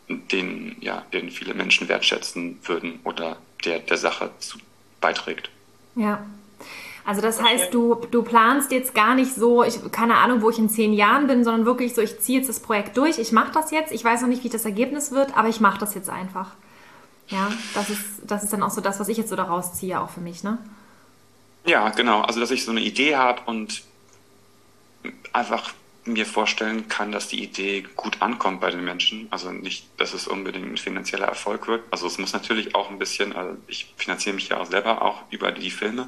den, 0.08 0.76
ja, 0.80 1.04
den 1.14 1.32
viele 1.32 1.54
Menschen 1.54 1.88
wertschätzen 1.90 2.60
würden 2.64 3.00
oder 3.04 3.38
der 3.66 3.80
der 3.80 3.98
Sache 3.98 4.32
zu, 4.40 4.60
beiträgt. 5.02 5.50
Ja, 5.96 6.26
also 7.08 7.22
das 7.22 7.42
heißt, 7.42 7.74
du, 7.74 7.96
du 8.12 8.22
planst 8.22 8.72
jetzt 8.74 8.94
gar 8.94 9.16
nicht 9.16 9.34
so, 9.34 9.64
ich 9.64 9.80
keine 9.94 10.16
Ahnung, 10.16 10.42
wo 10.42 10.50
ich 10.50 10.60
in 10.60 10.70
zehn 10.70 10.92
Jahren 10.92 11.28
bin, 11.28 11.46
sondern 11.46 11.66
wirklich 11.66 11.96
so, 11.96 12.02
ich 12.02 12.20
ziehe 12.20 12.40
jetzt 12.40 12.50
das 12.50 12.60
Projekt 12.60 12.98
durch, 12.98 13.18
ich 13.18 13.32
mache 13.32 13.54
das 13.54 13.72
jetzt, 13.72 13.94
ich 13.94 14.04
weiß 14.04 14.22
noch 14.22 14.28
nicht, 14.28 14.44
wie 14.44 14.50
das 14.50 14.66
Ergebnis 14.66 15.12
wird, 15.12 15.38
aber 15.38 15.48
ich 15.48 15.62
mache 15.62 15.80
das 15.80 15.96
jetzt 15.96 16.10
einfach. 16.10 16.52
Ja, 17.30 17.50
das 17.74 17.90
ist, 17.90 18.04
das 18.24 18.44
ist 18.44 18.52
dann 18.52 18.62
auch 18.62 18.72
so 18.72 18.82
das, 18.82 19.00
was 19.00 19.08
ich 19.08 19.18
jetzt 19.18 19.30
so 19.30 19.38
daraus 19.38 19.74
ziehe, 19.74 20.02
auch 20.02 20.10
für 20.10 20.20
mich, 20.20 20.44
ne? 20.44 20.58
Ja, 21.68 21.90
genau. 21.90 22.22
Also, 22.22 22.40
dass 22.40 22.52
ich 22.52 22.64
so 22.64 22.72
eine 22.72 22.82
Idee 22.82 23.16
habe 23.16 23.42
und 23.46 23.84
einfach 25.34 25.74
mir 26.06 26.26
vorstellen 26.26 26.88
kann, 26.88 27.12
dass 27.12 27.28
die 27.28 27.44
Idee 27.44 27.86
gut 27.98 28.22
ankommt 28.22 28.62
bei 28.62 28.72
den 28.72 28.84
Menschen. 28.84 29.28
Also 29.30 29.52
nicht, 29.52 29.86
dass 29.98 30.14
es 30.14 30.26
unbedingt 30.26 30.66
ein 30.66 30.78
finanzieller 30.78 31.28
Erfolg 31.28 31.68
wird. 31.68 31.84
Also 31.92 32.08
es 32.08 32.18
muss 32.18 32.32
natürlich 32.32 32.76
auch 32.76 32.90
ein 32.90 32.98
bisschen, 32.98 33.36
also 33.36 33.58
ich 33.68 33.94
finanziere 33.98 34.34
mich 34.34 34.48
ja 34.48 34.58
auch 34.58 34.68
selber 34.68 35.02
auch 35.02 35.24
über 35.32 35.52
die 35.52 35.70
Filme 35.70 36.08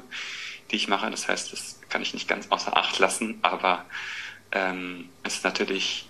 die 0.70 0.76
ich 0.76 0.88
mache. 0.88 1.10
Das 1.10 1.28
heißt, 1.28 1.52
das 1.52 1.80
kann 1.88 2.02
ich 2.02 2.14
nicht 2.14 2.28
ganz 2.28 2.46
außer 2.50 2.76
Acht 2.76 2.98
lassen, 2.98 3.38
aber 3.42 3.84
ähm, 4.52 5.08
es 5.22 5.36
ist 5.36 5.44
natürlich 5.44 6.06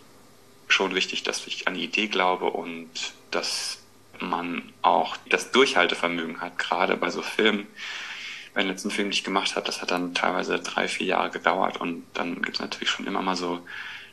schon 0.68 0.94
wichtig, 0.94 1.22
dass 1.22 1.46
ich 1.46 1.66
an 1.66 1.74
die 1.74 1.84
Idee 1.84 2.06
glaube 2.06 2.46
und 2.46 2.88
dass 3.30 3.78
man 4.20 4.72
auch 4.82 5.16
das 5.28 5.50
Durchhaltevermögen 5.50 6.40
hat, 6.40 6.58
gerade 6.58 6.96
bei 6.96 7.10
so 7.10 7.22
Filmen. 7.22 7.66
Bei 8.54 8.62
den 8.62 8.70
letzten 8.70 8.90
Film, 8.90 9.08
den 9.08 9.12
ich 9.12 9.24
gemacht 9.24 9.54
habe, 9.56 9.66
das 9.66 9.80
hat 9.80 9.90
dann 9.90 10.14
teilweise 10.14 10.58
drei, 10.58 10.88
vier 10.88 11.06
Jahre 11.06 11.30
gedauert 11.30 11.80
und 11.80 12.04
dann 12.14 12.42
gibt 12.42 12.56
es 12.56 12.60
natürlich 12.60 12.90
schon 12.90 13.06
immer 13.06 13.22
mal 13.22 13.36
so 13.36 13.60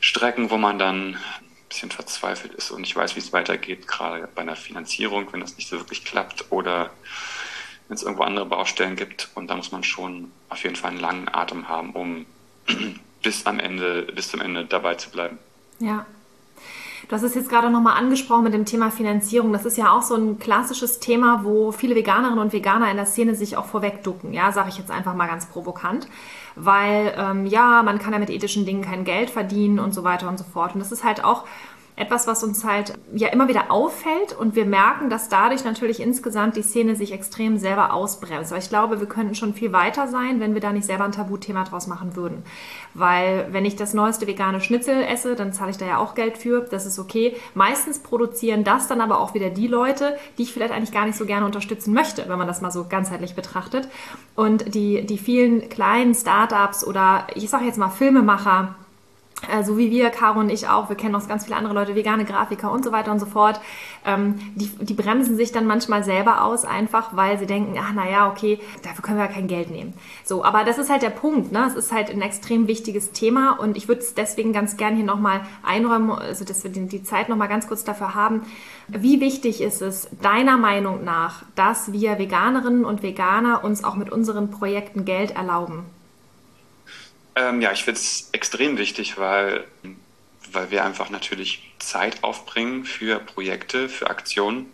Strecken, 0.00 0.50
wo 0.50 0.56
man 0.56 0.78
dann 0.78 1.14
ein 1.14 1.68
bisschen 1.68 1.90
verzweifelt 1.90 2.54
ist 2.54 2.70
und 2.70 2.82
nicht 2.82 2.94
weiß, 2.94 3.16
wie 3.16 3.20
es 3.20 3.32
weitergeht, 3.32 3.88
gerade 3.88 4.28
bei 4.34 4.42
einer 4.42 4.56
Finanzierung, 4.56 5.32
wenn 5.32 5.40
das 5.40 5.56
nicht 5.56 5.68
so 5.68 5.78
wirklich 5.78 6.04
klappt 6.04 6.46
oder 6.50 6.90
wenn 7.88 7.96
es 7.96 8.02
irgendwo 8.02 8.22
andere 8.22 8.46
Baustellen 8.46 8.96
gibt. 8.96 9.28
Und 9.34 9.48
da 9.48 9.56
muss 9.56 9.72
man 9.72 9.82
schon 9.82 10.30
auf 10.48 10.62
jeden 10.62 10.76
Fall 10.76 10.92
einen 10.92 11.00
langen 11.00 11.28
Atem 11.28 11.68
haben, 11.68 11.92
um 11.92 12.26
bis 13.22 13.44
am 13.46 13.58
Ende, 13.58 14.02
bis 14.02 14.28
zum 14.28 14.40
Ende 14.40 14.64
dabei 14.64 14.94
zu 14.94 15.10
bleiben. 15.10 15.38
Ja. 15.80 16.06
Du 17.08 17.14
hast 17.14 17.22
es 17.22 17.34
jetzt 17.34 17.48
gerade 17.48 17.70
nochmal 17.70 17.96
angesprochen 17.96 18.44
mit 18.44 18.52
dem 18.52 18.66
Thema 18.66 18.90
Finanzierung. 18.90 19.50
Das 19.50 19.64
ist 19.64 19.78
ja 19.78 19.96
auch 19.96 20.02
so 20.02 20.14
ein 20.14 20.38
klassisches 20.38 21.00
Thema, 21.00 21.40
wo 21.42 21.72
viele 21.72 21.94
Veganerinnen 21.94 22.38
und 22.38 22.52
Veganer 22.52 22.90
in 22.90 22.98
der 22.98 23.06
Szene 23.06 23.34
sich 23.34 23.56
auch 23.56 23.64
vorwegducken. 23.64 24.34
Ja, 24.34 24.52
sage 24.52 24.68
ich 24.68 24.76
jetzt 24.76 24.90
einfach 24.90 25.14
mal 25.14 25.26
ganz 25.26 25.46
provokant. 25.46 26.06
Weil, 26.54 27.14
ähm, 27.16 27.46
ja, 27.46 27.82
man 27.82 27.98
kann 27.98 28.12
ja 28.12 28.18
mit 28.18 28.28
ethischen 28.28 28.66
Dingen 28.66 28.82
kein 28.82 29.04
Geld 29.04 29.30
verdienen 29.30 29.78
und 29.78 29.94
so 29.94 30.04
weiter 30.04 30.28
und 30.28 30.38
so 30.38 30.44
fort. 30.44 30.74
Und 30.74 30.80
das 30.80 30.92
ist 30.92 31.02
halt 31.02 31.24
auch 31.24 31.44
etwas, 31.98 32.28
was 32.28 32.44
uns 32.44 32.64
halt 32.64 32.94
ja 33.12 33.28
immer 33.28 33.48
wieder 33.48 33.70
auffällt 33.70 34.32
und 34.38 34.54
wir 34.54 34.64
merken, 34.64 35.10
dass 35.10 35.28
dadurch 35.28 35.64
natürlich 35.64 36.00
insgesamt 36.00 36.56
die 36.56 36.62
Szene 36.62 36.94
sich 36.94 37.12
extrem 37.12 37.58
selber 37.58 37.92
ausbremst. 37.92 38.52
Aber 38.52 38.60
ich 38.60 38.68
glaube, 38.68 39.00
wir 39.00 39.08
könnten 39.08 39.34
schon 39.34 39.52
viel 39.52 39.72
weiter 39.72 40.06
sein, 40.06 40.38
wenn 40.38 40.54
wir 40.54 40.60
da 40.60 40.72
nicht 40.72 40.86
selber 40.86 41.04
ein 41.04 41.12
Tabuthema 41.12 41.64
draus 41.64 41.88
machen 41.88 42.14
würden. 42.14 42.44
Weil 42.94 43.48
wenn 43.50 43.64
ich 43.64 43.74
das 43.74 43.94
neueste 43.94 44.28
vegane 44.28 44.60
Schnitzel 44.60 45.02
esse, 45.02 45.34
dann 45.34 45.52
zahle 45.52 45.72
ich 45.72 45.76
da 45.76 45.86
ja 45.86 45.98
auch 45.98 46.14
Geld 46.14 46.38
für. 46.38 46.60
Das 46.70 46.86
ist 46.86 47.00
okay. 47.00 47.36
Meistens 47.54 47.98
produzieren 47.98 48.62
das 48.62 48.86
dann 48.86 49.00
aber 49.00 49.18
auch 49.20 49.34
wieder 49.34 49.50
die 49.50 49.66
Leute, 49.66 50.16
die 50.38 50.44
ich 50.44 50.52
vielleicht 50.52 50.72
eigentlich 50.72 50.92
gar 50.92 51.04
nicht 51.04 51.18
so 51.18 51.26
gerne 51.26 51.46
unterstützen 51.46 51.92
möchte, 51.92 52.28
wenn 52.28 52.38
man 52.38 52.46
das 52.46 52.60
mal 52.60 52.70
so 52.70 52.86
ganzheitlich 52.88 53.34
betrachtet. 53.34 53.88
Und 54.36 54.74
die, 54.74 55.04
die 55.04 55.18
vielen 55.18 55.68
kleinen 55.68 56.14
Startups 56.14 56.86
oder 56.86 57.26
ich 57.34 57.50
sage 57.50 57.64
jetzt 57.64 57.78
mal 57.78 57.90
Filmemacher, 57.90 58.76
äh, 59.46 59.62
so 59.62 59.78
wie 59.78 59.90
wir, 59.90 60.10
Caro 60.10 60.40
und 60.40 60.50
ich 60.50 60.68
auch, 60.68 60.88
wir 60.88 60.96
kennen 60.96 61.14
auch 61.14 61.26
ganz 61.28 61.44
viele 61.44 61.56
andere 61.56 61.74
Leute, 61.74 61.94
vegane 61.94 62.24
Grafiker 62.24 62.72
und 62.72 62.84
so 62.84 62.90
weiter 62.92 63.12
und 63.12 63.20
so 63.20 63.26
fort, 63.26 63.60
ähm, 64.04 64.34
die, 64.56 64.68
die 64.80 64.94
bremsen 64.94 65.36
sich 65.36 65.52
dann 65.52 65.66
manchmal 65.66 66.02
selber 66.02 66.42
aus, 66.42 66.64
einfach 66.64 67.14
weil 67.14 67.38
sie 67.38 67.46
denken, 67.46 67.78
ach 67.80 67.92
naja, 67.92 68.28
okay, 68.28 68.58
dafür 68.82 69.02
können 69.02 69.18
wir 69.18 69.26
ja 69.26 69.32
kein 69.32 69.46
Geld 69.46 69.70
nehmen. 69.70 69.94
So, 70.24 70.44
aber 70.44 70.64
das 70.64 70.78
ist 70.78 70.90
halt 70.90 71.02
der 71.02 71.10
Punkt, 71.10 71.52
ne? 71.52 71.64
Es 71.66 71.74
ist 71.74 71.92
halt 71.92 72.10
ein 72.10 72.22
extrem 72.22 72.66
wichtiges 72.66 73.12
Thema 73.12 73.58
und 73.58 73.76
ich 73.76 73.86
würde 73.88 74.00
es 74.00 74.14
deswegen 74.14 74.52
ganz 74.52 74.76
gerne 74.76 74.96
hier 74.96 75.04
nochmal 75.04 75.42
einräumen, 75.62 76.10
also 76.10 76.44
dass 76.44 76.64
wir 76.64 76.70
die, 76.70 76.86
die 76.86 77.02
Zeit 77.02 77.28
nochmal 77.28 77.48
ganz 77.48 77.68
kurz 77.68 77.84
dafür 77.84 78.14
haben. 78.14 78.42
Wie 78.88 79.20
wichtig 79.20 79.60
ist 79.60 79.82
es 79.82 80.08
deiner 80.22 80.56
Meinung 80.56 81.04
nach, 81.04 81.42
dass 81.54 81.92
wir 81.92 82.18
Veganerinnen 82.18 82.84
und 82.84 83.02
Veganer 83.02 83.62
uns 83.62 83.84
auch 83.84 83.94
mit 83.94 84.10
unseren 84.10 84.50
Projekten 84.50 85.04
Geld 85.04 85.36
erlauben? 85.36 85.84
Ähm, 87.38 87.60
ja, 87.60 87.70
ich 87.70 87.84
finde 87.84 88.00
es 88.00 88.30
extrem 88.32 88.78
wichtig, 88.78 89.16
weil, 89.16 89.64
weil 90.50 90.72
wir 90.72 90.84
einfach 90.84 91.08
natürlich 91.08 91.62
Zeit 91.78 92.24
aufbringen 92.24 92.84
für 92.84 93.20
Projekte, 93.20 93.88
für 93.88 94.10
Aktionen. 94.10 94.66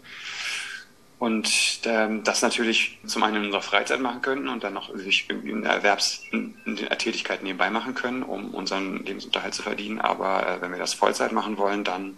Und 1.18 1.80
ähm, 1.84 2.24
das 2.24 2.40
natürlich 2.40 2.98
zum 3.04 3.22
einen 3.22 3.36
in 3.36 3.44
unserer 3.46 3.62
Freizeit 3.62 4.00
machen 4.00 4.22
können 4.22 4.48
und 4.48 4.64
dann 4.64 4.72
noch 4.72 4.94
sich 4.96 5.26
irgendwie 5.28 5.52
eine 5.52 5.68
Erwerbstätigkeit 5.68 7.42
nebenbei 7.42 7.70
machen 7.70 7.94
können, 7.94 8.22
um 8.22 8.54
unseren 8.54 9.04
Lebensunterhalt 9.04 9.54
zu 9.54 9.62
verdienen. 9.62 10.00
Aber 10.00 10.48
äh, 10.48 10.60
wenn 10.62 10.72
wir 10.72 10.78
das 10.78 10.94
Vollzeit 10.94 11.32
machen 11.32 11.58
wollen, 11.58 11.84
dann, 11.84 12.16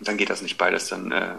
dann 0.00 0.16
geht 0.16 0.30
das 0.30 0.40
nicht 0.40 0.56
beides. 0.56 0.88
Dann 0.88 1.12
äh, 1.12 1.34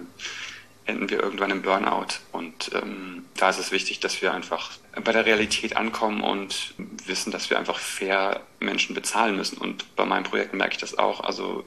enden 0.85 1.09
wir 1.09 1.21
irgendwann 1.21 1.51
im 1.51 1.61
Burnout. 1.61 2.07
Und 2.31 2.71
ähm, 2.73 3.25
da 3.37 3.49
ist 3.49 3.59
es 3.59 3.71
wichtig, 3.71 3.99
dass 3.99 4.21
wir 4.21 4.33
einfach 4.33 4.71
bei 5.03 5.11
der 5.11 5.25
Realität 5.25 5.77
ankommen 5.77 6.21
und 6.21 6.73
wissen, 7.05 7.31
dass 7.31 7.49
wir 7.49 7.59
einfach 7.59 7.79
fair 7.79 8.41
Menschen 8.59 8.95
bezahlen 8.95 9.35
müssen. 9.35 9.57
Und 9.57 9.95
bei 9.95 10.05
meinen 10.05 10.23
Projekten 10.23 10.57
merke 10.57 10.73
ich 10.73 10.79
das 10.79 10.97
auch. 10.97 11.21
Also 11.21 11.65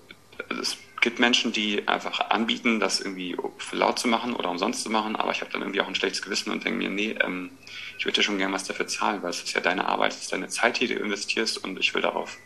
es 0.61 0.77
gibt 1.01 1.19
Menschen, 1.19 1.53
die 1.53 1.87
einfach 1.87 2.31
anbieten, 2.31 2.81
das 2.81 3.01
irgendwie 3.01 3.37
für 3.59 3.77
laut 3.77 3.99
zu 3.99 4.09
machen 4.09 4.35
oder 4.35 4.51
umsonst 4.51 4.83
zu 4.83 4.91
machen, 4.91 5.17
aber 5.17 5.33
ich 5.33 5.43
habe 5.43 5.53
dann 5.53 5.61
irgendwie 5.61 5.83
auch 5.83 5.89
ein 5.89 5.95
schlechtes 5.95 6.23
Gewissen 6.23 6.51
und 6.51 6.65
denke 6.65 6.79
mir, 6.79 6.89
nee, 6.89 7.15
ähm, 7.23 7.51
ich 7.99 8.07
würde 8.07 8.17
dir 8.17 8.23
schon 8.23 8.39
gerne 8.39 8.55
was 8.55 8.65
dafür 8.65 8.87
zahlen, 8.87 9.23
weil 9.23 9.31
es 9.31 9.43
ist 9.43 9.53
ja 9.53 9.61
deine 9.61 9.87
Arbeit, 9.87 10.13
es 10.13 10.23
ist 10.23 10.33
deine 10.33 10.49
Zeit, 10.49 10.81
die 10.81 10.87
du 10.87 10.95
investierst 10.95 11.63
und 11.63 11.79
ich 11.79 11.95
will 11.95 12.03
darauf 12.03 12.39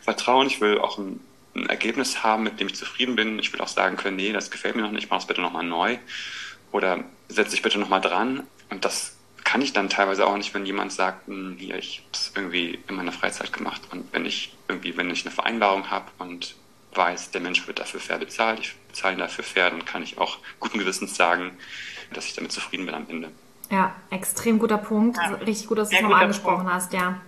vertrauen. 0.00 0.46
Ich 0.46 0.60
will 0.60 0.78
auch 0.78 0.98
ein 0.98 1.20
ein 1.54 1.68
Ergebnis 1.68 2.22
haben, 2.22 2.42
mit 2.42 2.60
dem 2.60 2.68
ich 2.68 2.76
zufrieden 2.76 3.16
bin. 3.16 3.38
Ich 3.38 3.52
will 3.52 3.60
auch 3.60 3.68
sagen 3.68 3.96
können, 3.96 4.16
nee, 4.16 4.32
das 4.32 4.50
gefällt 4.50 4.76
mir 4.76 4.82
noch 4.82 4.92
nicht, 4.92 5.10
mach 5.10 5.18
es 5.18 5.26
bitte 5.26 5.40
nochmal 5.40 5.64
neu. 5.64 5.98
Oder 6.72 7.04
setz 7.28 7.50
dich 7.50 7.62
bitte 7.62 7.78
nochmal 7.78 8.00
dran. 8.00 8.42
Und 8.70 8.84
das 8.84 9.16
kann 9.44 9.62
ich 9.62 9.72
dann 9.72 9.88
teilweise 9.88 10.26
auch 10.26 10.36
nicht, 10.36 10.52
wenn 10.52 10.66
jemand 10.66 10.92
sagt, 10.92 11.26
hm, 11.26 11.56
hier, 11.58 11.76
ich 11.76 12.00
habe 12.00 12.10
es 12.12 12.32
irgendwie 12.34 12.78
in 12.86 12.96
meiner 12.96 13.12
Freizeit 13.12 13.52
gemacht. 13.52 13.80
Und 13.90 14.12
wenn 14.12 14.26
ich 14.26 14.54
irgendwie, 14.68 14.96
wenn 14.96 15.10
ich 15.10 15.24
eine 15.24 15.34
Vereinbarung 15.34 15.90
habe 15.90 16.06
und 16.18 16.54
weiß, 16.94 17.30
der 17.30 17.40
Mensch 17.40 17.66
wird 17.66 17.78
dafür 17.78 18.00
fair 18.00 18.18
bezahlt, 18.18 18.60
ich 18.60 18.74
bezahle 18.88 19.14
ihn 19.14 19.20
dafür 19.20 19.44
fair, 19.44 19.70
dann 19.70 19.84
kann 19.84 20.02
ich 20.02 20.18
auch 20.18 20.38
guten 20.60 20.78
Gewissens 20.78 21.16
sagen, 21.16 21.56
dass 22.12 22.26
ich 22.26 22.34
damit 22.34 22.52
zufrieden 22.52 22.86
bin 22.86 22.94
am 22.94 23.06
Ende. 23.08 23.30
Ja, 23.70 23.94
extrem 24.10 24.58
guter 24.58 24.78
Punkt. 24.78 25.16
Ja. 25.16 25.34
Richtig 25.34 25.66
gut, 25.66 25.78
dass 25.78 25.90
du 25.90 25.96
es 25.96 26.02
nochmal 26.02 26.22
angesprochen 26.22 26.64
Punkt. 26.64 26.72
hast, 26.72 26.92
ja. 26.92 27.20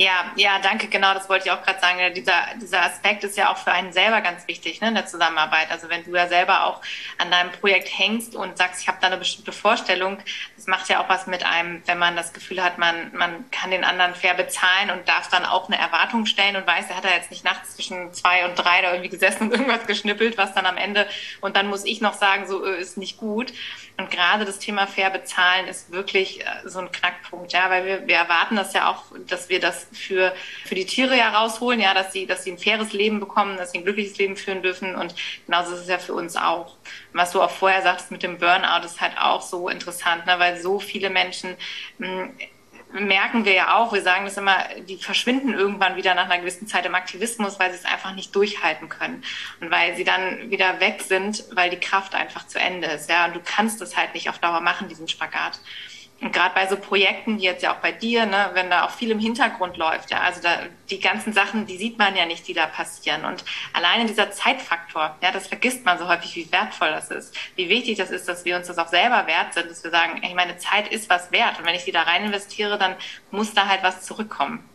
Ja, 0.00 0.30
ja, 0.36 0.60
danke. 0.60 0.86
Genau, 0.86 1.12
das 1.12 1.28
wollte 1.28 1.46
ich 1.46 1.50
auch 1.50 1.60
gerade 1.64 1.80
sagen. 1.80 1.98
Dieser, 2.14 2.32
dieser 2.62 2.84
Aspekt 2.84 3.24
ist 3.24 3.36
ja 3.36 3.50
auch 3.50 3.56
für 3.56 3.72
einen 3.72 3.92
selber 3.92 4.20
ganz 4.20 4.46
wichtig 4.46 4.80
ne, 4.80 4.88
in 4.88 4.94
der 4.94 5.06
Zusammenarbeit. 5.06 5.72
Also 5.72 5.88
wenn 5.88 6.04
du 6.04 6.12
da 6.12 6.28
selber 6.28 6.66
auch 6.66 6.80
an 7.18 7.32
deinem 7.32 7.50
Projekt 7.50 7.88
hängst 7.98 8.36
und 8.36 8.56
sagst, 8.56 8.80
ich 8.80 8.86
habe 8.86 8.98
da 9.00 9.08
eine 9.08 9.16
bestimmte 9.16 9.50
Vorstellung, 9.50 10.18
das 10.54 10.68
macht 10.68 10.88
ja 10.88 11.02
auch 11.02 11.08
was 11.08 11.26
mit 11.26 11.44
einem, 11.44 11.82
wenn 11.86 11.98
man 11.98 12.14
das 12.14 12.32
Gefühl 12.32 12.62
hat, 12.62 12.78
man, 12.78 13.10
man 13.12 13.50
kann 13.50 13.72
den 13.72 13.82
anderen 13.82 14.14
fair 14.14 14.34
bezahlen 14.34 14.90
und 14.92 15.08
darf 15.08 15.30
dann 15.30 15.44
auch 15.44 15.66
eine 15.66 15.78
Erwartung 15.78 16.26
stellen 16.26 16.54
und 16.54 16.64
weiß, 16.64 16.90
er 16.90 16.96
hat 16.96 17.04
da 17.04 17.10
jetzt 17.10 17.32
nicht 17.32 17.42
nachts 17.42 17.74
zwischen 17.74 18.12
zwei 18.14 18.44
und 18.44 18.54
drei 18.54 18.82
da 18.82 18.92
irgendwie 18.92 19.10
gesessen 19.10 19.48
und 19.48 19.52
irgendwas 19.52 19.84
geschnippelt, 19.88 20.38
was 20.38 20.54
dann 20.54 20.66
am 20.66 20.76
Ende 20.76 21.08
und 21.40 21.56
dann 21.56 21.66
muss 21.66 21.84
ich 21.84 22.00
noch 22.00 22.14
sagen, 22.14 22.46
so 22.46 22.64
äh, 22.64 22.80
ist 22.80 22.98
nicht 22.98 23.16
gut. 23.16 23.52
Und 23.98 24.12
gerade 24.12 24.44
das 24.44 24.60
Thema 24.60 24.86
fair 24.86 25.10
bezahlen 25.10 25.66
ist 25.66 25.90
wirklich 25.90 26.40
äh, 26.40 26.44
so 26.64 26.78
ein 26.78 26.92
Knackpunkt, 26.92 27.52
ja, 27.52 27.68
weil 27.68 27.84
wir, 27.84 28.06
wir 28.06 28.14
erwarten 28.14 28.54
das 28.54 28.72
ja 28.72 28.88
auch, 28.88 29.02
dass 29.26 29.48
wir 29.48 29.58
das 29.58 29.88
für, 29.92 30.32
für 30.64 30.76
die 30.76 30.86
Tiere 30.86 31.16
ja 31.16 31.30
rausholen, 31.30 31.80
ja, 31.80 31.94
dass 31.94 32.12
sie, 32.12 32.24
dass 32.24 32.44
sie 32.44 32.52
ein 32.52 32.58
faires 32.58 32.92
Leben 32.92 33.18
bekommen, 33.18 33.56
dass 33.56 33.72
sie 33.72 33.78
ein 33.78 33.84
glückliches 33.84 34.16
Leben 34.16 34.36
führen 34.36 34.62
dürfen 34.62 34.94
und 34.94 35.16
genauso 35.46 35.74
ist 35.74 35.80
es 35.80 35.88
ja 35.88 35.98
für 35.98 36.14
uns 36.14 36.36
auch. 36.36 36.76
was 37.12 37.32
du 37.32 37.42
auch 37.42 37.50
vorher 37.50 37.82
sagtest 37.82 38.12
mit 38.12 38.22
dem 38.22 38.38
Burnout 38.38 38.84
ist 38.84 39.00
halt 39.00 39.18
auch 39.18 39.42
so 39.42 39.68
interessant, 39.68 40.26
ne, 40.26 40.38
weil 40.38 40.60
so 40.60 40.78
viele 40.78 41.10
Menschen 41.10 41.56
mh, 41.98 42.08
hm, 42.08 42.32
merken 42.92 43.44
wir 43.44 43.52
ja 43.52 43.76
auch, 43.76 43.92
wir 43.92 44.02
sagen 44.02 44.24
das 44.24 44.36
immer, 44.36 44.56
die 44.88 44.96
verschwinden 44.96 45.54
irgendwann 45.54 45.96
wieder 45.96 46.14
nach 46.14 46.24
einer 46.24 46.38
gewissen 46.38 46.66
Zeit 46.66 46.86
im 46.86 46.94
Aktivismus, 46.94 47.58
weil 47.58 47.70
sie 47.70 47.76
es 47.76 47.84
einfach 47.84 48.14
nicht 48.14 48.34
durchhalten 48.34 48.88
können 48.88 49.22
und 49.60 49.70
weil 49.70 49.94
sie 49.96 50.04
dann 50.04 50.50
wieder 50.50 50.80
weg 50.80 51.02
sind, 51.06 51.44
weil 51.52 51.70
die 51.70 51.80
Kraft 51.80 52.14
einfach 52.14 52.46
zu 52.46 52.58
Ende 52.58 52.88
ist. 52.88 53.10
Ja, 53.10 53.26
und 53.26 53.36
du 53.36 53.40
kannst 53.44 53.82
es 53.82 53.96
halt 53.96 54.14
nicht 54.14 54.30
auf 54.30 54.38
Dauer 54.38 54.60
machen, 54.60 54.88
diesen 54.88 55.08
Spagat. 55.08 55.60
Und 56.20 56.32
gerade 56.32 56.52
bei 56.52 56.66
so 56.66 56.76
Projekten 56.76 57.38
wie 57.38 57.44
jetzt 57.44 57.62
ja 57.62 57.72
auch 57.72 57.78
bei 57.78 57.92
dir, 57.92 58.26
ne, 58.26 58.50
wenn 58.54 58.70
da 58.70 58.84
auch 58.84 58.90
viel 58.90 59.12
im 59.12 59.20
Hintergrund 59.20 59.76
läuft, 59.76 60.10
ja, 60.10 60.20
also 60.20 60.40
da 60.42 60.62
die 60.90 60.98
ganzen 60.98 61.32
Sachen, 61.32 61.66
die 61.66 61.76
sieht 61.76 61.96
man 61.96 62.16
ja 62.16 62.26
nicht, 62.26 62.48
die 62.48 62.54
da 62.54 62.66
passieren. 62.66 63.24
Und 63.24 63.44
alleine 63.72 64.06
dieser 64.06 64.32
Zeitfaktor, 64.32 65.16
ja, 65.22 65.30
das 65.30 65.46
vergisst 65.46 65.84
man 65.84 65.96
so 65.98 66.08
häufig, 66.08 66.34
wie 66.34 66.50
wertvoll 66.50 66.90
das 66.90 67.10
ist, 67.10 67.36
wie 67.54 67.68
wichtig 67.68 67.98
das 67.98 68.10
ist, 68.10 68.26
dass 68.28 68.44
wir 68.44 68.56
uns 68.56 68.66
das 68.66 68.78
auch 68.78 68.88
selber 68.88 69.28
wert 69.28 69.54
sind, 69.54 69.70
dass 69.70 69.84
wir 69.84 69.92
sagen, 69.92 70.20
ey, 70.22 70.34
meine 70.34 70.58
Zeit 70.58 70.88
ist 70.88 71.08
was 71.08 71.30
wert. 71.30 71.60
Und 71.60 71.66
wenn 71.66 71.76
ich 71.76 71.84
sie 71.84 71.92
da 71.92 72.02
rein 72.02 72.24
investiere, 72.24 72.78
dann 72.78 72.96
muss 73.30 73.54
da 73.54 73.68
halt 73.68 73.84
was 73.84 74.02
zurückkommen 74.02 74.68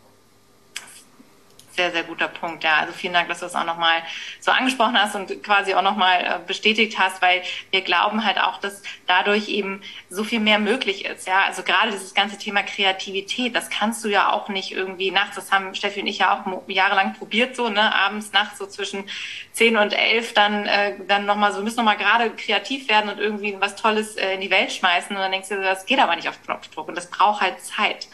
sehr, 1.75 1.91
sehr 1.91 2.03
guter 2.03 2.27
Punkt. 2.27 2.63
Ja, 2.63 2.77
also 2.77 2.93
vielen 2.93 3.13
Dank, 3.13 3.29
dass 3.29 3.39
du 3.39 3.45
das 3.45 3.55
auch 3.55 3.65
nochmal 3.65 4.01
so 4.39 4.51
angesprochen 4.51 4.99
hast 4.99 5.15
und 5.15 5.43
quasi 5.43 5.73
auch 5.73 5.81
nochmal 5.81 6.23
äh, 6.23 6.39
bestätigt 6.45 6.97
hast, 6.99 7.21
weil 7.21 7.41
wir 7.71 7.81
glauben 7.81 8.23
halt 8.25 8.39
auch, 8.39 8.59
dass 8.59 8.81
dadurch 9.07 9.49
eben 9.49 9.81
so 10.09 10.23
viel 10.23 10.39
mehr 10.39 10.59
möglich 10.59 11.05
ist. 11.05 11.27
Ja, 11.27 11.43
also 11.45 11.63
gerade 11.63 11.91
dieses 11.91 12.13
ganze 12.13 12.37
Thema 12.37 12.63
Kreativität, 12.63 13.55
das 13.55 13.69
kannst 13.69 14.03
du 14.03 14.09
ja 14.09 14.31
auch 14.31 14.49
nicht 14.49 14.71
irgendwie 14.71 15.11
nachts, 15.11 15.35
das 15.35 15.51
haben 15.51 15.73
Steffi 15.75 16.01
und 16.01 16.07
ich 16.07 16.19
ja 16.19 16.33
auch 16.33 16.69
jahrelang 16.69 17.13
probiert, 17.13 17.55
so, 17.55 17.69
ne, 17.69 17.93
abends, 17.93 18.31
nachts 18.31 18.57
so 18.57 18.67
zwischen 18.67 19.09
zehn 19.51 19.77
und 19.77 19.93
elf 19.93 20.33
dann, 20.33 20.65
äh, 20.65 20.95
dann 21.07 21.25
nochmal 21.25 21.51
so, 21.51 21.59
wir 21.59 21.63
müssen 21.63 21.77
nochmal 21.77 21.97
gerade 21.97 22.31
kreativ 22.31 22.87
werden 22.87 23.09
und 23.09 23.19
irgendwie 23.19 23.55
was 23.59 23.75
Tolles 23.75 24.15
äh, 24.15 24.33
in 24.35 24.41
die 24.41 24.49
Welt 24.49 24.71
schmeißen 24.71 25.15
und 25.15 25.21
dann 25.21 25.31
denkst 25.31 25.49
du, 25.49 25.61
das 25.61 25.85
geht 25.85 25.99
aber 25.99 26.15
nicht 26.15 26.29
auf 26.29 26.41
Knopfdruck 26.43 26.87
und 26.87 26.95
das 26.95 27.09
braucht 27.09 27.41
halt 27.41 27.59
Zeit. 27.61 28.07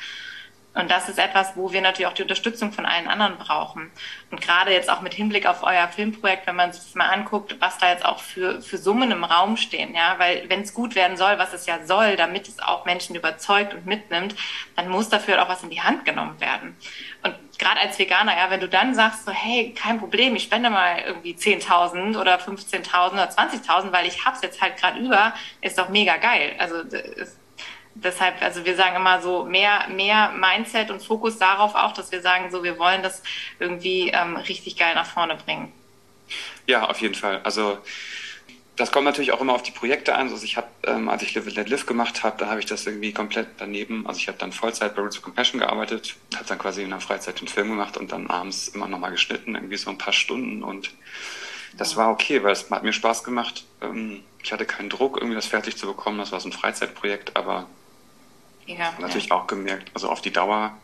Und 0.75 0.91
das 0.91 1.10
ist 1.10 1.17
etwas, 1.17 1.55
wo 1.55 1.71
wir 1.71 1.82
natürlich 1.82 2.08
auch 2.08 2.13
die 2.13 2.21
Unterstützung 2.21 2.71
von 2.71 2.86
allen 2.86 3.08
anderen 3.08 3.38
brauchen. 3.38 3.89
Und 4.29 4.39
gerade 4.39 4.71
jetzt 4.71 4.89
auch 4.89 5.01
mit 5.01 5.15
Hinblick 5.15 5.47
auf 5.47 5.63
euer 5.63 5.88
Filmprojekt, 5.88 6.45
wenn 6.45 6.55
man 6.55 6.71
sich 6.71 6.93
mal 6.93 7.10
anguckt, 7.10 7.55
was 7.60 7.79
da 7.79 7.89
jetzt 7.89 8.05
auch 8.05 8.19
für, 8.19 8.62
für 8.62 8.77
Summen 8.77 9.10
im 9.10 9.23
Raum 9.23 9.58
stehen, 9.58 9.95
ja, 9.95 10.15
weil 10.19 10.47
wenn 10.47 10.62
es 10.62 10.75
gut 10.75 10.93
werden 10.93 11.17
soll, 11.17 11.39
was 11.39 11.53
es 11.53 11.65
ja 11.65 11.86
soll, 11.86 12.17
damit 12.17 12.47
es 12.47 12.60
auch 12.60 12.86
Menschen 12.86 13.15
überzeugt 13.15 13.73
und 13.73 13.88
mitnimmt, 13.88 14.36
dann 14.75 14.89
muss 14.89 15.10
dafür 15.10 15.41
auch 15.41 15.49
was 15.49 15.63
in 15.63 15.71
die 15.71 15.82
Hand 15.82 16.05
genommen 16.05 16.39
werden. 16.39 16.77
Und 17.23 17.36
gerade 17.58 17.79
als 17.82 17.97
Veganer, 17.97 18.38
ja, 18.38 18.51
wenn 18.51 18.60
du 18.60 18.69
dann 18.69 18.93
sagst 18.93 19.25
so, 19.25 19.32
hey, 19.32 19.73
kein 19.73 19.99
Problem, 19.99 20.36
ich 20.36 20.43
spende 20.43 20.69
mal 20.69 20.99
irgendwie 20.99 21.34
10.000 21.34 22.19
oder 22.19 22.38
15.000 22.38 23.13
oder 23.13 23.29
20.000, 23.29 23.91
weil 23.91 24.05
ich 24.05 24.23
hab's 24.23 24.43
jetzt 24.43 24.62
halt 24.62 24.77
gerade 24.77 24.99
über, 24.99 25.34
ist 25.62 25.79
doch 25.79 25.89
mega 25.89 26.17
geil. 26.17 26.55
Also 26.60 26.75
ist, 26.77 27.38
deshalb, 28.03 28.41
also 28.41 28.65
wir 28.65 28.75
sagen 28.75 28.95
immer 28.95 29.21
so 29.21 29.45
mehr, 29.45 29.88
mehr 29.89 30.31
Mindset 30.31 30.91
und 30.91 31.03
Fokus 31.03 31.38
darauf 31.38 31.75
auch, 31.75 31.93
dass 31.93 32.12
wir 32.12 32.21
sagen, 32.21 32.51
so 32.51 32.63
wir 32.63 32.77
wollen 32.79 33.03
das 33.03 33.23
irgendwie 33.59 34.09
ähm, 34.09 34.35
richtig 34.38 34.77
geil 34.77 34.95
nach 34.95 35.05
vorne 35.05 35.35
bringen. 35.35 35.71
Ja, 36.67 36.88
auf 36.88 37.01
jeden 37.01 37.15
Fall. 37.15 37.41
Also 37.43 37.77
das 38.75 38.91
kommt 38.91 39.05
natürlich 39.05 39.33
auch 39.33 39.41
immer 39.41 39.53
auf 39.53 39.63
die 39.63 39.71
Projekte 39.71 40.15
an. 40.15 40.29
Also 40.29 40.43
ich 40.45 40.55
habe, 40.55 40.67
ähm, 40.83 41.09
als 41.09 41.21
ich 41.23 41.35
Live 41.35 41.53
Let 41.53 41.69
Live 41.69 41.85
gemacht 41.85 42.23
habe, 42.23 42.38
da 42.38 42.47
habe 42.47 42.59
ich 42.59 42.65
das 42.65 42.85
irgendwie 42.85 43.12
komplett 43.12 43.47
daneben. 43.57 44.07
Also 44.07 44.19
ich 44.19 44.27
habe 44.27 44.38
dann 44.38 44.53
Vollzeit 44.53 44.95
bei 44.95 45.01
Roots 45.01 45.17
of 45.17 45.23
Compassion 45.23 45.59
gearbeitet, 45.59 46.15
habe 46.33 46.45
dann 46.45 46.59
quasi 46.59 46.83
in 46.83 46.89
der 46.89 47.01
Freizeit 47.01 47.41
den 47.41 47.47
Film 47.47 47.69
gemacht 47.69 47.97
und 47.97 48.12
dann 48.12 48.27
abends 48.27 48.69
immer 48.69 48.88
nochmal 48.88 49.12
geschnitten, 49.12 49.55
irgendwie 49.55 49.75
so 49.75 49.89
ein 49.89 49.97
paar 49.97 50.13
Stunden 50.13 50.63
und 50.63 50.91
das 51.77 51.95
war 51.95 52.09
okay, 52.09 52.43
weil 52.43 52.53
es 52.53 52.69
hat 52.71 52.83
mir 52.83 52.93
Spaß 52.93 53.23
gemacht. 53.23 53.65
Ähm, 53.81 54.23
ich 54.41 54.51
hatte 54.53 54.65
keinen 54.65 54.89
Druck, 54.89 55.17
irgendwie 55.17 55.35
das 55.35 55.45
fertig 55.45 55.77
zu 55.77 55.85
bekommen. 55.85 56.17
Das 56.17 56.31
war 56.31 56.39
so 56.39 56.49
ein 56.49 56.53
Freizeitprojekt, 56.53 57.35
aber 57.35 57.67
ja, 58.77 58.93
natürlich 58.99 59.27
ja. 59.27 59.36
auch 59.36 59.47
gemerkt, 59.47 59.91
also 59.93 60.10
auf 60.10 60.21
die 60.21 60.32
Dauer 60.32 60.77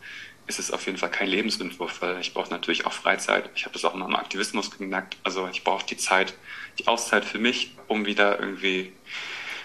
ist 0.48 0.60
es 0.60 0.72
auf 0.72 0.86
jeden 0.86 0.98
Fall 0.98 1.10
kein 1.10 1.28
Lebensentwurf, 1.28 2.02
weil 2.02 2.20
ich 2.20 2.34
brauche 2.34 2.50
natürlich 2.52 2.86
auch 2.86 2.94
Freizeit. 2.94 3.50
Ich 3.56 3.66
habe 3.66 3.74
das 3.74 3.84
auch 3.84 3.94
in 3.94 4.00
meinem 4.00 4.16
Aktivismus 4.16 4.70
gemerkt. 4.70 5.18
Also 5.24 5.48
ich 5.52 5.64
brauche 5.64 5.86
die 5.86 5.98
Zeit, 5.98 6.36
die 6.78 6.88
Auszeit 6.88 7.26
für 7.26 7.40
mich, 7.40 7.76
um 7.88 8.06
wieder 8.06 8.40
irgendwie 8.40 8.94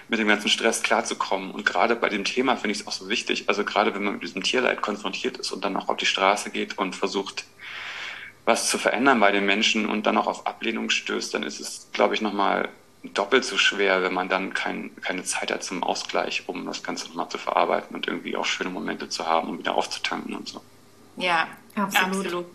mit 0.08 0.18
dem 0.18 0.28
ganzen 0.28 0.48
Stress 0.48 0.82
klarzukommen. 0.82 1.50
Und 1.50 1.66
gerade 1.66 1.96
bei 1.96 2.08
dem 2.08 2.24
Thema 2.24 2.56
finde 2.56 2.72
ich 2.72 2.80
es 2.80 2.86
auch 2.86 2.92
so 2.92 3.08
wichtig. 3.10 3.48
Also 3.48 3.64
gerade 3.64 3.94
wenn 3.94 4.04
man 4.04 4.14
mit 4.14 4.22
diesem 4.22 4.42
Tierleid 4.42 4.80
konfrontiert 4.80 5.36
ist 5.36 5.52
und 5.52 5.64
dann 5.64 5.76
auch 5.76 5.88
auf 5.88 5.98
die 5.98 6.06
Straße 6.06 6.50
geht 6.50 6.78
und 6.78 6.96
versucht, 6.96 7.44
was 8.46 8.70
zu 8.70 8.78
verändern 8.78 9.20
bei 9.20 9.32
den 9.32 9.44
Menschen 9.44 9.86
und 9.86 10.06
dann 10.06 10.16
auch 10.16 10.26
auf 10.26 10.46
Ablehnung 10.46 10.88
stößt, 10.88 11.34
dann 11.34 11.42
ist 11.42 11.60
es, 11.60 11.90
glaube 11.92 12.14
ich, 12.14 12.22
nochmal 12.22 12.70
doppelt 13.02 13.44
so 13.44 13.56
schwer, 13.56 14.02
wenn 14.02 14.12
man 14.12 14.28
dann 14.28 14.52
kein, 14.52 14.90
keine 15.00 15.24
Zeit 15.24 15.50
hat 15.50 15.64
zum 15.64 15.82
Ausgleich, 15.82 16.44
um 16.46 16.66
das 16.66 16.82
Ganze 16.82 17.08
nochmal 17.08 17.28
zu 17.28 17.38
verarbeiten 17.38 17.96
und 17.96 18.06
irgendwie 18.06 18.36
auch 18.36 18.44
schöne 18.44 18.70
Momente 18.70 19.08
zu 19.08 19.26
haben, 19.26 19.48
um 19.48 19.58
wieder 19.58 19.74
aufzutanken 19.74 20.34
und 20.34 20.48
so. 20.48 20.60
Ja, 21.16 21.48
absolut. 21.76 22.26
absolut. 22.26 22.46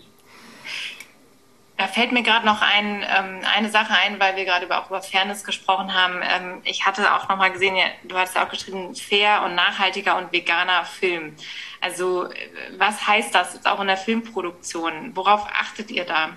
Da 1.77 1.87
fällt 1.87 2.13
mir 2.13 2.23
gerade 2.23 2.45
noch 2.45 2.61
ein, 2.61 3.03
ähm, 3.03 3.41
eine 3.53 3.69
Sache 3.69 3.93
ein, 3.93 4.17
weil 4.19 4.37
wir 4.37 4.45
gerade 4.45 4.65
über, 4.65 4.79
auch 4.79 4.89
über 4.89 5.01
Fairness 5.01 5.43
gesprochen 5.43 5.93
haben. 5.93 6.21
Ähm, 6.23 6.61
ich 6.63 6.85
hatte 6.85 7.13
auch 7.13 7.27
noch 7.27 7.35
mal 7.35 7.51
gesehen, 7.51 7.75
ja, 7.75 7.85
du 8.03 8.15
hast 8.15 8.35
ja 8.35 8.45
auch 8.45 8.49
geschrieben, 8.49 8.95
fair 8.95 9.41
und 9.43 9.55
nachhaltiger 9.55 10.17
und 10.17 10.31
veganer 10.31 10.85
Film. 10.85 11.35
Also 11.81 12.29
was 12.77 13.05
heißt 13.05 13.35
das 13.35 13.55
jetzt 13.55 13.67
auch 13.67 13.81
in 13.81 13.87
der 13.87 13.97
Filmproduktion? 13.97 15.15
Worauf 15.15 15.47
achtet 15.47 15.91
ihr 15.91 16.05
da? 16.05 16.29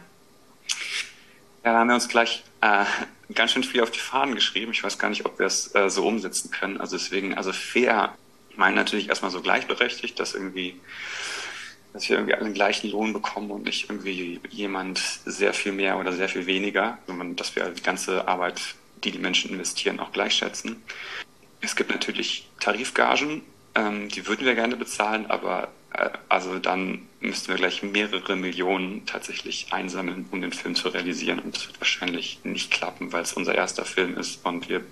Ja, 1.63 1.73
da 1.73 1.79
haben 1.79 1.89
wir 1.89 1.95
uns 1.95 2.09
gleich 2.09 2.43
äh, 2.61 2.85
ganz 3.35 3.53
schön 3.53 3.65
viel 3.65 3.83
auf 3.83 3.91
die 3.91 3.99
Fahnen 3.99 4.35
geschrieben. 4.35 4.73
Ich 4.73 4.83
weiß 4.83 4.99
gar 4.99 5.11
nicht, 5.11 5.27
ob 5.27 5.39
wir 5.39 5.47
es 5.47 5.75
äh, 5.75 5.91
so 5.91 6.07
umsetzen 6.07 6.51
können. 6.51 6.81
Also 6.81 6.97
deswegen, 6.97 7.35
also 7.35 7.53
fair, 7.53 8.15
ich 8.51 8.57
meine 8.57 8.77
natürlich 8.77 9.09
erstmal 9.09 9.31
so 9.31 9.41
gleichberechtigt, 9.41 10.19
dass 10.19 10.35
irgendwie, 10.35 10.81
dass 11.93 12.09
wir 12.09 12.17
irgendwie 12.17 12.35
alle 12.35 12.45
den 12.45 12.55
gleichen 12.55 12.91
Lohn 12.91 13.13
bekommen 13.13 13.51
und 13.51 13.65
nicht 13.65 13.89
irgendwie 13.91 14.41
jemand 14.51 14.99
sehr 15.25 15.53
viel 15.53 15.73
mehr 15.73 15.99
oder 15.99 16.13
sehr 16.13 16.29
viel 16.29 16.47
weniger, 16.47 16.99
sondern 17.07 17.37
dass 17.37 17.55
wir 17.55 17.69
die 17.71 17.83
ganze 17.83 18.27
Arbeit, 18.27 18.61
die 19.05 19.11
die 19.11 19.19
Menschen 19.19 19.51
investieren, 19.51 20.01
auch 20.01 20.13
gleichschätzen. 20.13 20.83
Es 21.61 21.77
gibt 21.77 21.91
natürlich 21.91 22.49
Tarifgagen, 22.61 23.43
ähm, 23.75 24.09
die 24.09 24.27
würden 24.27 24.47
wir 24.47 24.55
gerne 24.55 24.77
bezahlen, 24.77 25.27
aber 25.27 25.69
also 26.29 26.59
dann 26.59 27.09
müssten 27.21 27.49
wir 27.49 27.57
gleich 27.57 27.83
mehrere 27.83 28.37
Millionen 28.37 29.07
tatsächlich 29.07 29.69
einsammeln, 29.71 30.27
um 30.31 30.41
den 30.41 30.53
Film 30.53 30.75
zu 30.75 30.89
realisieren. 30.89 31.39
Und 31.41 31.57
das 31.57 31.67
wird 31.67 31.81
wahrscheinlich 31.81 32.41
nicht 32.45 32.71
klappen, 32.71 33.13
weil 33.13 33.23
es 33.23 33.33
unser 33.33 33.55
erster 33.55 33.85
Film 33.85 34.17
ist 34.17 34.45
und 34.45 34.69
wir 34.69 34.85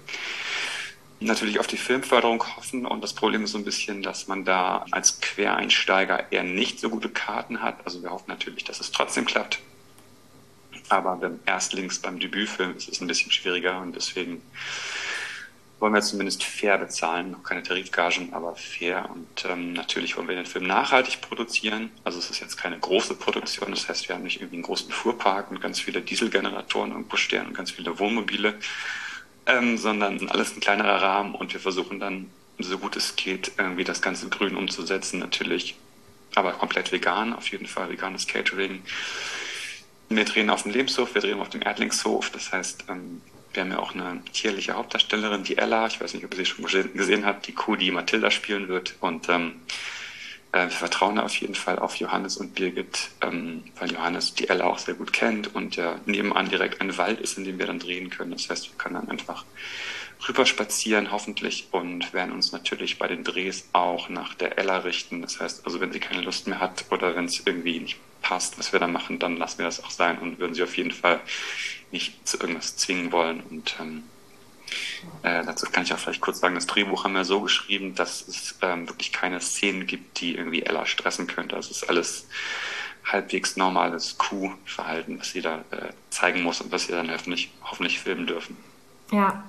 natürlich 1.20 1.59
auf 1.61 1.66
die 1.66 1.76
Filmförderung 1.76 2.44
hoffen. 2.56 2.87
Und 2.87 3.02
das 3.02 3.14
Problem 3.14 3.44
ist 3.44 3.52
so 3.52 3.59
ein 3.59 3.64
bisschen, 3.64 4.02
dass 4.02 4.26
man 4.26 4.44
da 4.44 4.85
als 4.90 5.20
Quereinsteiger 5.20 6.30
eher 6.30 6.42
nicht 6.42 6.80
so 6.80 6.90
gute 6.90 7.09
Karten 7.09 7.62
hat. 7.62 7.78
Also 7.85 8.02
wir 8.02 8.11
hoffen 8.11 8.28
natürlich, 8.28 8.64
dass 8.64 8.80
es 8.80 8.90
trotzdem 8.90 9.24
klappt. 9.24 9.61
Aber 10.88 11.16
beim 11.16 11.40
Erstlings, 11.46 11.98
beim 11.98 12.18
Debütfilm 12.18 12.76
ist 12.76 12.88
es 12.88 13.00
ein 13.00 13.06
bisschen 13.06 13.32
schwieriger 13.32 13.80
und 13.80 13.96
deswegen 13.96 14.42
wollen 15.79 15.93
wir 15.93 16.01
zumindest 16.01 16.43
fair 16.43 16.79
bezahlen, 16.79 17.33
noch 17.33 17.43
keine 17.43 17.62
Tarifgagen, 17.62 18.33
aber 18.33 18.55
fair. 18.55 19.11
Und 19.12 19.45
ähm, 19.45 19.75
natürlich 19.75 20.17
wollen 20.17 20.29
wir 20.29 20.35
den 20.35 20.47
Film 20.47 20.67
nachhaltig 20.67 21.21
produzieren. 21.21 21.91
Also 22.03 22.19
es 22.19 22.31
ist 22.31 22.41
jetzt 22.41 22.57
keine 22.57 22.79
große 22.79 23.15
Produktion, 23.15 23.71
das 23.71 23.89
heißt, 23.89 24.09
wir 24.09 24.15
haben 24.15 24.23
nicht 24.23 24.41
irgendwie 24.41 24.57
einen 24.57 24.62
großen 24.62 24.91
Fuhrpark 24.91 25.51
und 25.51 25.61
ganz 25.61 25.81
viele 25.81 26.01
Dieselgeneratoren 26.01 26.93
irgendwo 26.93 27.17
stehen 27.17 27.47
und 27.47 27.55
ganz 27.55 27.73
viele 27.73 27.99
Wohnmobile, 27.99 28.55
ähm, 29.47 29.77
sondern 29.77 30.29
alles 30.31 30.57
ein 30.57 30.61
kleinerer 30.61 31.03
Rahmen 31.03 31.35
und 31.35 31.53
wir 31.53 31.61
versuchen 31.61 32.01
dann, 32.01 32.31
so 32.59 32.79
gut 32.79 32.97
es 32.97 33.17
geht, 33.17 33.53
irgendwie 33.59 33.85
das 33.85 34.01
Ganze 34.01 34.31
grün 34.31 34.57
umzusetzen, 34.57 35.19
natürlich, 35.19 35.77
aber 36.35 36.53
komplett 36.53 36.91
vegan, 36.91 37.35
auf 37.35 37.49
jeden 37.49 37.67
Fall 37.67 37.91
veganes 37.91 38.27
Catering. 38.27 38.83
Wir 40.09 40.25
drehen 40.25 40.49
auf 40.49 40.62
dem 40.62 40.73
Lebenshof, 40.73 41.15
wir 41.15 41.21
drehen 41.21 41.39
auf 41.39 41.51
dem 41.51 41.61
Erdlingshof, 41.61 42.31
das 42.31 42.53
heißt, 42.53 42.85
ähm, 42.89 43.21
wir 43.57 43.62
haben 43.62 43.73
ja 43.73 43.79
auch 43.79 43.95
eine 43.95 44.21
tierliche 44.33 44.75
Hauptdarstellerin, 44.75 45.42
die 45.42 45.57
Ella. 45.57 45.87
Ich 45.87 46.01
weiß 46.01 46.14
nicht, 46.14 46.25
ob 46.25 46.33
ihr 46.33 46.37
sie 46.37 46.45
schon 46.45 46.66
gesehen 46.95 47.25
habt, 47.25 47.47
die 47.47 47.53
Kuh, 47.53 47.77
die 47.77 47.90
Mathilda 47.90 48.31
spielen 48.31 48.69
wird. 48.69 48.95
Und 49.01 49.29
ähm, 49.31 49.57
äh, 50.53 50.64
wir 50.64 50.71
vertrauen 50.71 51.19
auf 51.19 51.35
jeden 51.37 51.55
Fall 51.55 51.79
auf 51.79 51.97
Johannes 51.97 52.37
und 52.37 52.55
Birgit, 52.55 53.11
ähm, 53.23 53.64
weil 53.79 53.90
Johannes 53.90 54.35
die 54.35 54.49
Ella 54.49 54.64
auch 54.64 54.79
sehr 54.79 54.95
gut 54.95 55.12
kennt 55.12 55.55
und 55.55 55.77
ja 55.77 55.99
nebenan 56.05 56.49
direkt 56.49 56.81
ein 56.81 56.97
Wald 56.99 57.21
ist, 57.21 57.38
in 57.38 57.45
dem 57.45 57.59
wir 57.59 57.66
dann 57.66 57.79
drehen 57.79 58.11
können. 58.11 58.33
Das 58.33 58.49
heißt, 58.49 58.70
wir 58.70 58.78
können 58.78 58.95
dann 58.95 59.09
einfach 59.09 59.45
rüber 60.28 60.47
spazieren, 60.47 61.11
hoffentlich, 61.11 61.68
und 61.72 62.12
werden 62.12 62.33
uns 62.33 62.53
natürlich 62.53 62.99
bei 62.99 63.07
den 63.09 63.24
Drehs 63.24 63.68
auch 63.72 64.09
nach 64.09 64.35
der 64.35 64.59
Ella 64.59 64.78
richten. 64.78 65.22
Das 65.22 65.41
heißt, 65.41 65.66
also 65.66 65.80
wenn 65.80 65.93
sie 65.93 66.01
keine 66.01 66.22
Lust 66.22 66.47
mehr 66.47 66.61
hat 66.61 66.85
oder 66.91 67.14
wenn 67.16 67.26
es 67.26 67.43
irgendwie 67.45 67.80
nicht 67.80 67.99
passt, 68.22 68.59
was 68.59 68.72
wir 68.72 68.80
da 68.80 68.87
machen, 68.87 69.18
dann 69.18 69.37
lassen 69.37 69.59
wir 69.59 69.66
das 69.66 69.83
auch 69.85 69.91
sein 69.91 70.18
und 70.18 70.39
würden 70.39 70.55
sie 70.55 70.62
auf 70.62 70.76
jeden 70.76 70.91
Fall 70.91 71.20
nicht 71.97 72.28
zu 72.28 72.38
irgendwas 72.38 72.76
zwingen 72.76 73.11
wollen. 73.11 73.40
Und 73.40 73.76
ähm, 73.80 74.05
äh, 75.22 75.44
dazu 75.44 75.66
kann 75.70 75.84
ich 75.84 75.94
auch 75.94 75.99
vielleicht 75.99 76.20
kurz 76.20 76.40
sagen, 76.40 76.55
das 76.55 76.66
Drehbuch 76.66 77.05
haben 77.05 77.14
wir 77.14 77.24
so 77.24 77.40
geschrieben, 77.40 77.94
dass 77.94 78.28
es 78.28 78.57
ähm, 78.61 78.88
wirklich 78.88 79.12
keine 79.12 79.40
Szenen 79.40 79.86
gibt, 79.86 80.20
die 80.20 80.34
irgendwie 80.36 80.62
Ella 80.62 80.84
stressen 80.84 81.26
könnte. 81.26 81.57
Also 81.57 81.70
es 81.70 81.82
ist 81.82 81.88
alles 81.88 82.28
halbwegs 83.05 83.57
normales 83.57 84.18
Kuhverhalten, 84.18 85.18
was 85.18 85.30
sie 85.30 85.40
da 85.40 85.64
äh, 85.70 85.92
zeigen 86.11 86.42
muss 86.42 86.61
und 86.61 86.70
was 86.70 86.86
sie 86.86 86.92
dann 86.92 87.11
hoffentlich, 87.11 87.53
hoffentlich 87.62 88.01
filmen 88.01 88.26
dürfen. 88.26 88.57
Ja. 89.12 89.44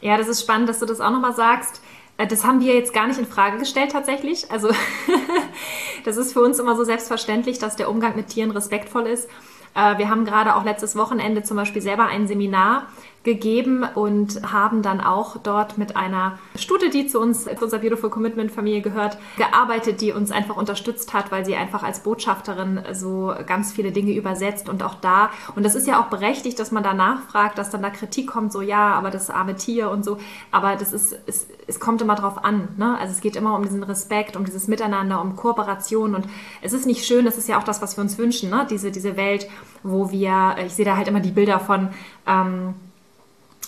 ja, 0.00 0.16
das 0.16 0.28
ist 0.28 0.42
spannend, 0.42 0.68
dass 0.68 0.78
du 0.78 0.86
das 0.86 1.00
auch 1.00 1.10
nochmal 1.10 1.34
sagst. 1.34 1.82
Äh, 2.16 2.26
das 2.26 2.44
haben 2.44 2.60
wir 2.60 2.74
jetzt 2.74 2.94
gar 2.94 3.08
nicht 3.08 3.18
in 3.18 3.26
Frage 3.26 3.58
gestellt 3.58 3.92
tatsächlich. 3.92 4.50
Also 4.50 4.70
das 6.04 6.16
ist 6.16 6.32
für 6.32 6.40
uns 6.40 6.58
immer 6.58 6.76
so 6.76 6.84
selbstverständlich, 6.84 7.58
dass 7.58 7.76
der 7.76 7.90
Umgang 7.90 8.16
mit 8.16 8.28
Tieren 8.28 8.52
respektvoll 8.52 9.06
ist. 9.06 9.28
Äh, 9.74 9.98
wir 9.98 10.08
haben 10.08 10.24
gerade 10.24 10.56
auch 10.56 10.64
letztes 10.64 10.96
Wochenende 10.96 11.42
zum 11.42 11.56
Beispiel 11.56 11.82
selber 11.82 12.06
ein 12.06 12.26
Seminar 12.26 12.86
gegeben 13.22 13.84
und 13.94 14.50
haben 14.50 14.80
dann 14.80 15.02
auch 15.02 15.36
dort 15.36 15.76
mit 15.76 15.94
einer 15.94 16.38
Stute, 16.56 16.88
die 16.88 17.06
zu 17.06 17.20
uns, 17.20 17.44
zu 17.44 17.50
unserer 17.50 17.80
Beautiful 17.80 18.08
Commitment 18.08 18.50
Familie 18.50 18.80
gehört, 18.80 19.18
gearbeitet, 19.36 20.00
die 20.00 20.12
uns 20.12 20.30
einfach 20.30 20.56
unterstützt 20.56 21.12
hat, 21.12 21.30
weil 21.30 21.44
sie 21.44 21.54
einfach 21.54 21.82
als 21.82 22.00
Botschafterin 22.00 22.80
so 22.94 23.34
ganz 23.46 23.72
viele 23.72 23.92
Dinge 23.92 24.12
übersetzt 24.12 24.70
und 24.70 24.82
auch 24.82 24.94
da, 24.94 25.30
und 25.54 25.64
das 25.64 25.74
ist 25.74 25.86
ja 25.86 26.00
auch 26.00 26.06
berechtigt, 26.06 26.58
dass 26.58 26.70
man 26.70 26.82
da 26.82 26.94
nachfragt, 26.94 27.58
dass 27.58 27.68
dann 27.68 27.82
da 27.82 27.90
Kritik 27.90 28.26
kommt, 28.26 28.52
so 28.52 28.62
ja, 28.62 28.94
aber 28.94 29.10
das 29.10 29.28
arme 29.28 29.54
Tier 29.54 29.90
und 29.90 30.02
so, 30.02 30.16
aber 30.50 30.76
das 30.76 30.94
ist, 30.94 31.14
es, 31.26 31.46
es 31.66 31.78
kommt 31.78 32.00
immer 32.00 32.14
drauf 32.14 32.42
an, 32.42 32.68
ne? 32.78 32.96
also 32.98 33.12
es 33.12 33.20
geht 33.20 33.36
immer 33.36 33.54
um 33.54 33.64
diesen 33.64 33.82
Respekt, 33.82 34.34
um 34.34 34.46
dieses 34.46 34.66
Miteinander, 34.66 35.20
um 35.20 35.36
Kooperation 35.36 36.14
und 36.14 36.26
es 36.62 36.72
ist 36.72 36.86
nicht 36.86 37.04
schön, 37.04 37.26
das 37.26 37.36
ist 37.36 37.48
ja 37.48 37.58
auch 37.58 37.64
das, 37.64 37.82
was 37.82 37.98
wir 37.98 38.02
uns 38.02 38.16
wünschen, 38.16 38.48
ne? 38.48 38.66
diese, 38.70 38.90
diese 38.90 39.18
Welt, 39.18 39.46
wo 39.82 40.10
wir, 40.10 40.56
ich 40.64 40.72
sehe 40.72 40.86
da 40.86 40.96
halt 40.96 41.08
immer 41.08 41.20
die 41.20 41.32
Bilder 41.32 41.60
von, 41.60 41.90
ähm, 42.26 42.74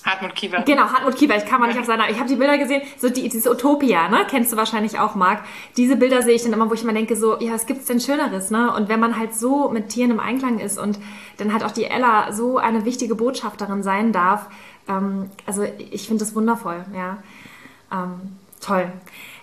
Hartmut 0.04 0.34
Kiewer. 0.34 0.62
Genau, 0.62 0.82
Hartmut 0.82 1.16
Kiewer. 1.16 1.36
Ich 1.36 1.46
kann 1.46 1.60
mal 1.60 1.68
nicht 1.68 1.78
auf 1.78 1.86
seiner. 1.86 2.10
Ich 2.10 2.18
habe 2.18 2.28
die 2.28 2.36
Bilder 2.36 2.58
gesehen. 2.58 2.82
So 2.98 3.08
die, 3.08 3.28
diese 3.28 3.50
Utopia, 3.50 4.08
ne? 4.08 4.26
Kennst 4.28 4.52
du 4.52 4.56
wahrscheinlich 4.56 4.98
auch, 4.98 5.14
Marc. 5.14 5.44
Diese 5.76 5.96
Bilder 5.96 6.22
sehe 6.22 6.34
ich 6.34 6.42
dann 6.42 6.52
immer, 6.52 6.68
wo 6.68 6.74
ich 6.74 6.82
immer 6.82 6.92
denke, 6.92 7.16
so, 7.16 7.38
ja, 7.40 7.52
was 7.52 7.66
gibt's 7.66 7.86
denn 7.86 8.00
Schöneres, 8.00 8.50
ne? 8.50 8.74
Und 8.74 8.88
wenn 8.88 9.00
man 9.00 9.18
halt 9.18 9.34
so 9.34 9.68
mit 9.68 9.90
Tieren 9.90 10.10
im 10.10 10.20
Einklang 10.20 10.58
ist 10.58 10.78
und 10.78 10.98
dann 11.38 11.52
halt 11.52 11.64
auch 11.64 11.70
die 11.70 11.84
Ella 11.84 12.32
so 12.32 12.58
eine 12.58 12.84
wichtige 12.84 13.14
Botschafterin 13.14 13.82
sein 13.82 14.12
darf, 14.12 14.46
ähm, 14.88 15.30
also 15.46 15.62
ich 15.62 16.08
finde 16.08 16.24
das 16.24 16.34
wundervoll, 16.34 16.84
ja. 16.94 17.18
Ähm, 17.92 18.38
toll. 18.60 18.90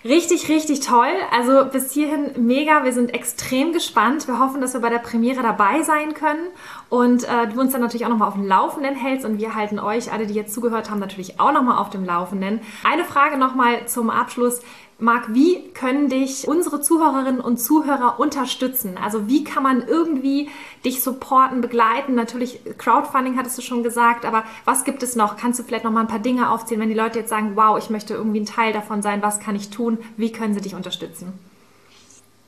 Richtig, 0.06 0.48
richtig 0.48 0.80
toll. 0.80 1.12
Also 1.32 1.66
bis 1.66 1.92
hierhin 1.92 2.32
mega. 2.38 2.86
Wir 2.86 2.94
sind 2.94 3.14
extrem 3.14 3.74
gespannt. 3.74 4.28
Wir 4.28 4.40
hoffen, 4.40 4.62
dass 4.62 4.74
wir 4.74 4.80
bei 4.80 4.90
der 4.90 5.00
Premiere 5.00 5.42
dabei 5.42 5.84
sein 5.84 6.14
können 6.14 6.48
und 6.90 7.24
äh, 7.24 7.48
du 7.48 7.60
uns 7.60 7.72
dann 7.72 7.82
natürlich 7.82 8.06
auch 8.06 8.10
nochmal 8.10 8.28
auf 8.28 8.34
dem 8.34 8.48
Laufenden 8.48 8.96
hältst 8.96 9.26
und 9.26 9.38
wir 9.38 9.56
halten 9.56 9.80
euch, 9.80 10.12
alle, 10.12 10.26
die 10.26 10.34
jetzt 10.34 10.54
zugehört 10.54 10.90
haben, 10.90 11.00
natürlich 11.00 11.40
auch 11.40 11.52
nochmal 11.52 11.78
auf 11.78 11.90
dem 11.90 12.04
Laufenden. 12.04 12.62
Eine 12.84 13.04
Frage 13.04 13.38
nochmal 13.38 13.88
zum 13.88 14.10
Abschluss. 14.10 14.62
Marc, 15.02 15.34
wie 15.34 15.70
können 15.74 16.10
dich 16.10 16.46
unsere 16.46 16.82
Zuhörerinnen 16.82 17.40
und 17.40 17.58
Zuhörer 17.58 18.20
unterstützen? 18.20 18.98
Also 19.02 19.30
wie 19.30 19.46
kann 19.46 19.64
man 19.64 19.88
irgendwie 19.88 20.50
dich 20.84 21.02
supporten, 21.02 21.62
begleiten? 21.62 22.16
Natürlich 22.16 22.60
Crowdfunding 22.78 23.38
hattest 23.38 23.58
du 23.58 23.62
schon 23.62 23.82
gesagt, 23.82 24.26
aber 24.26 24.44
was 24.66 24.84
gibt 24.84 25.02
es 25.02 25.16
noch? 25.16 25.38
Kannst 25.38 25.58
du 25.58 25.64
vielleicht 25.64 25.86
noch 25.86 25.92
mal 25.92 26.02
ein 26.02 26.08
paar 26.08 26.20
Dinge 26.20 26.50
aufzählen, 26.50 26.82
wenn 26.82 26.90
die 26.90 26.96
Leute 26.96 27.20
jetzt 27.20 27.30
sagen, 27.30 27.52
wow, 27.56 27.78
ich 27.78 27.90
möchte 27.90 28.14
irgendwie 28.14 28.42
ein 28.42 28.46
Teil 28.46 28.74
davon 28.74 29.02
sein, 29.02 29.22
was 29.22 29.40
kann 29.40 29.56
ich 29.56 29.70
tun? 29.70 30.00
Wie 30.18 30.34
können 30.34 30.54
sie 30.54 30.62
dich 30.62 30.76
unterstützen? 30.76 31.32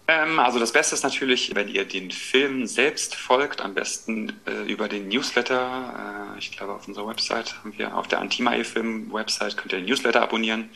Ähm, 0.07 0.39
also 0.39 0.59
das 0.59 0.71
Beste 0.71 0.95
ist 0.95 1.03
natürlich, 1.03 1.53
wenn 1.55 1.67
ihr 1.67 1.85
den 1.85 2.11
Film 2.11 2.65
selbst 2.65 3.15
folgt, 3.15 3.61
am 3.61 3.73
besten 3.73 4.33
äh, 4.45 4.71
über 4.71 4.87
den 4.87 5.07
Newsletter. 5.07 6.33
Äh, 6.35 6.39
ich 6.39 6.51
glaube, 6.51 6.73
auf 6.73 6.87
unserer 6.87 7.07
Website 7.07 7.55
haben 7.59 7.77
wir, 7.77 7.95
auf 7.95 8.07
der 8.07 8.19
Antimae-Film-Website 8.19 9.57
könnt 9.57 9.73
ihr 9.73 9.79
den 9.79 9.87
Newsletter 9.87 10.21
abonnieren. 10.21 10.69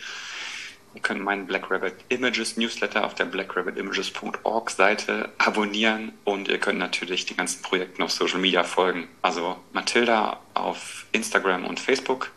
Ihr 0.96 1.02
könnt 1.02 1.22
meinen 1.22 1.46
Black 1.46 1.70
Rabbit 1.70 1.96
Images 2.08 2.56
Newsletter 2.56 3.06
auf 3.06 3.16
der 3.16 3.26
blackrabbitimages.org 3.26 4.70
Seite 4.70 5.30
abonnieren 5.38 6.14
und 6.24 6.48
ihr 6.48 6.58
könnt 6.58 6.80
natürlich 6.80 7.26
den 7.26 7.36
ganzen 7.36 7.62
Projekten 7.62 8.02
auf 8.02 8.12
Social 8.12 8.40
Media 8.40 8.64
folgen. 8.64 9.10
Also 9.22 9.58
Matilda 9.74 10.40
auf 10.54 11.06
Instagram 11.12 11.66
und 11.66 11.82
Facebook 11.82 12.32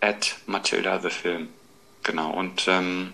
at 0.00 0.36
Matilda 0.46 0.98
the 1.00 1.10
Film. 1.10 1.50
Genau. 2.02 2.30
Und 2.30 2.66
ähm, 2.66 3.12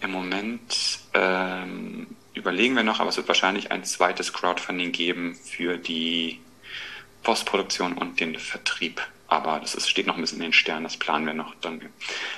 im 0.00 0.12
Moment 0.12 0.99
ähm, 1.14 2.06
überlegen 2.34 2.76
wir 2.76 2.82
noch, 2.82 3.00
aber 3.00 3.10
es 3.10 3.16
wird 3.16 3.28
wahrscheinlich 3.28 3.70
ein 3.70 3.84
zweites 3.84 4.32
Crowdfunding 4.32 4.92
geben 4.92 5.34
für 5.34 5.76
die 5.76 6.40
Postproduktion 7.22 7.94
und 7.94 8.20
den 8.20 8.38
Vertrieb 8.38 9.02
aber 9.30 9.60
das 9.60 9.76
ist, 9.76 9.88
steht 9.88 10.08
noch 10.08 10.16
ein 10.16 10.20
bisschen 10.20 10.38
in 10.38 10.46
den 10.46 10.52
Sternen, 10.52 10.82
das 10.82 10.96
planen 10.96 11.24
wir 11.24 11.34
noch. 11.34 11.54
Dann 11.60 11.80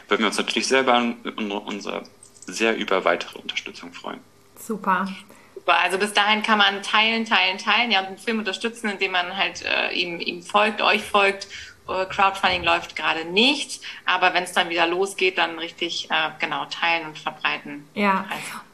würden 0.09 0.21
wir 0.21 0.27
uns 0.27 0.37
natürlich 0.37 0.69
selber 0.69 1.15
unsere 1.37 2.03
sehr 2.47 2.77
über 2.77 3.05
weitere 3.07 3.39
Unterstützung 3.39 3.95
freuen. 3.95 4.21
Super. 4.59 5.09
Super. 5.55 5.79
Also 5.79 5.97
bis 5.97 6.13
dahin 6.13 6.43
kann 6.43 6.59
man 6.59 6.83
teilen, 6.83 7.25
teilen, 7.25 7.57
teilen, 7.57 7.91
ja, 7.91 8.01
und 8.01 8.11
den 8.11 8.19
Film 8.19 8.41
unterstützen, 8.41 8.91
indem 8.91 9.13
man 9.13 9.37
halt 9.37 9.65
äh, 9.65 9.93
ihm, 9.95 10.21
ihm 10.21 10.43
folgt, 10.43 10.83
euch 10.83 11.03
folgt 11.03 11.49
Crowdfunding 11.87 12.63
läuft 12.63 12.95
gerade 12.95 13.25
nicht, 13.25 13.83
aber 14.07 14.35
wenn 14.35 14.45
es 14.45 14.53
dann 14.53 14.69
wieder 14.69 14.87
losgeht, 14.87 15.37
dann 15.37 15.59
richtig 15.59 16.09
äh, 16.11 16.31
genau 16.39 16.65
teilen 16.67 17.09
und 17.09 17.19
verbreiten. 17.19 17.85
Ja. 17.95 18.25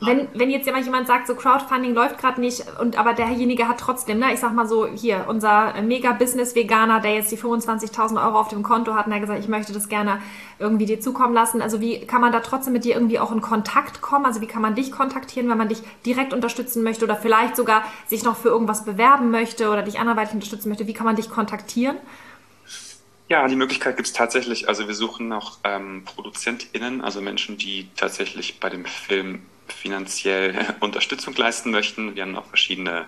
Wenn, 0.00 0.28
wenn 0.34 0.50
jetzt 0.50 0.66
jemand 0.66 1.06
sagt, 1.06 1.26
so 1.26 1.34
Crowdfunding 1.34 1.94
läuft 1.94 2.18
gerade 2.18 2.40
nicht 2.40 2.64
und 2.80 2.98
aber 2.98 3.14
derjenige 3.14 3.66
hat 3.66 3.78
trotzdem, 3.80 4.18
ne, 4.18 4.32
ich 4.32 4.40
sag 4.40 4.52
mal 4.52 4.68
so, 4.68 4.86
hier, 4.86 5.24
unser 5.26 5.80
Mega-Business-Veganer, 5.80 7.00
der 7.00 7.14
jetzt 7.14 7.32
die 7.32 7.38
25.000 7.38 8.22
Euro 8.22 8.38
auf 8.38 8.48
dem 8.48 8.62
Konto 8.62 8.94
hat 8.94 9.06
und 9.06 9.12
der 9.12 9.20
gesagt, 9.20 9.40
ich 9.40 9.48
möchte 9.48 9.72
das 9.72 9.88
gerne 9.88 10.20
irgendwie 10.58 10.86
dir 10.86 11.00
zukommen 11.00 11.34
lassen. 11.34 11.62
Also 11.62 11.80
wie 11.80 12.06
kann 12.06 12.20
man 12.20 12.32
da 12.32 12.40
trotzdem 12.40 12.74
mit 12.74 12.84
dir 12.84 12.94
irgendwie 12.94 13.18
auch 13.18 13.32
in 13.32 13.40
Kontakt 13.40 14.00
kommen? 14.00 14.26
Also 14.26 14.40
wie 14.40 14.46
kann 14.46 14.62
man 14.62 14.74
dich 14.74 14.92
kontaktieren, 14.92 15.48
wenn 15.48 15.58
man 15.58 15.68
dich 15.68 15.82
direkt 16.04 16.32
unterstützen 16.32 16.82
möchte 16.82 17.04
oder 17.04 17.16
vielleicht 17.16 17.56
sogar 17.56 17.82
sich 18.06 18.22
noch 18.22 18.36
für 18.36 18.48
irgendwas 18.48 18.84
bewerben 18.84 19.30
möchte 19.30 19.70
oder 19.70 19.82
dich 19.82 19.98
anderweitig 19.98 20.34
unterstützen 20.34 20.68
möchte? 20.68 20.86
Wie 20.86 20.94
kann 20.94 21.06
man 21.06 21.16
dich 21.16 21.30
kontaktieren? 21.30 21.96
Ja, 23.28 23.46
die 23.46 23.56
Möglichkeit 23.56 23.96
gibt 23.96 24.08
es 24.08 24.14
tatsächlich. 24.14 24.68
Also 24.68 24.86
wir 24.88 24.94
suchen 24.94 25.28
noch 25.28 25.58
ähm, 25.62 26.02
ProduzentInnen, 26.06 27.02
also 27.02 27.20
Menschen, 27.20 27.58
die 27.58 27.88
tatsächlich 27.94 28.58
bei 28.58 28.70
dem 28.70 28.86
Film 28.86 29.42
finanziell 29.66 30.74
Unterstützung 30.80 31.34
leisten 31.36 31.70
möchten. 31.70 32.14
Wir 32.14 32.22
haben 32.22 32.32
noch 32.32 32.46
verschiedene 32.46 33.06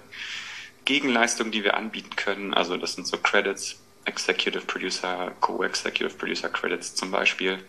Gegenleistungen, 0.85 1.53
die 1.53 1.65
wir 1.65 1.75
anbieten 1.75 2.17
können. 2.17 2.53
Also 2.53 2.77
das 2.77 2.95
sind 2.95 3.07
so 3.07 3.17
Credits, 3.17 3.81
Executive 4.05 4.67
Producer, 4.67 5.33
Co-Executive 5.41 6.15
Producer 6.15 6.51
Credits 6.51 6.95
zum 6.95 7.11
Beispiel. 7.11 7.65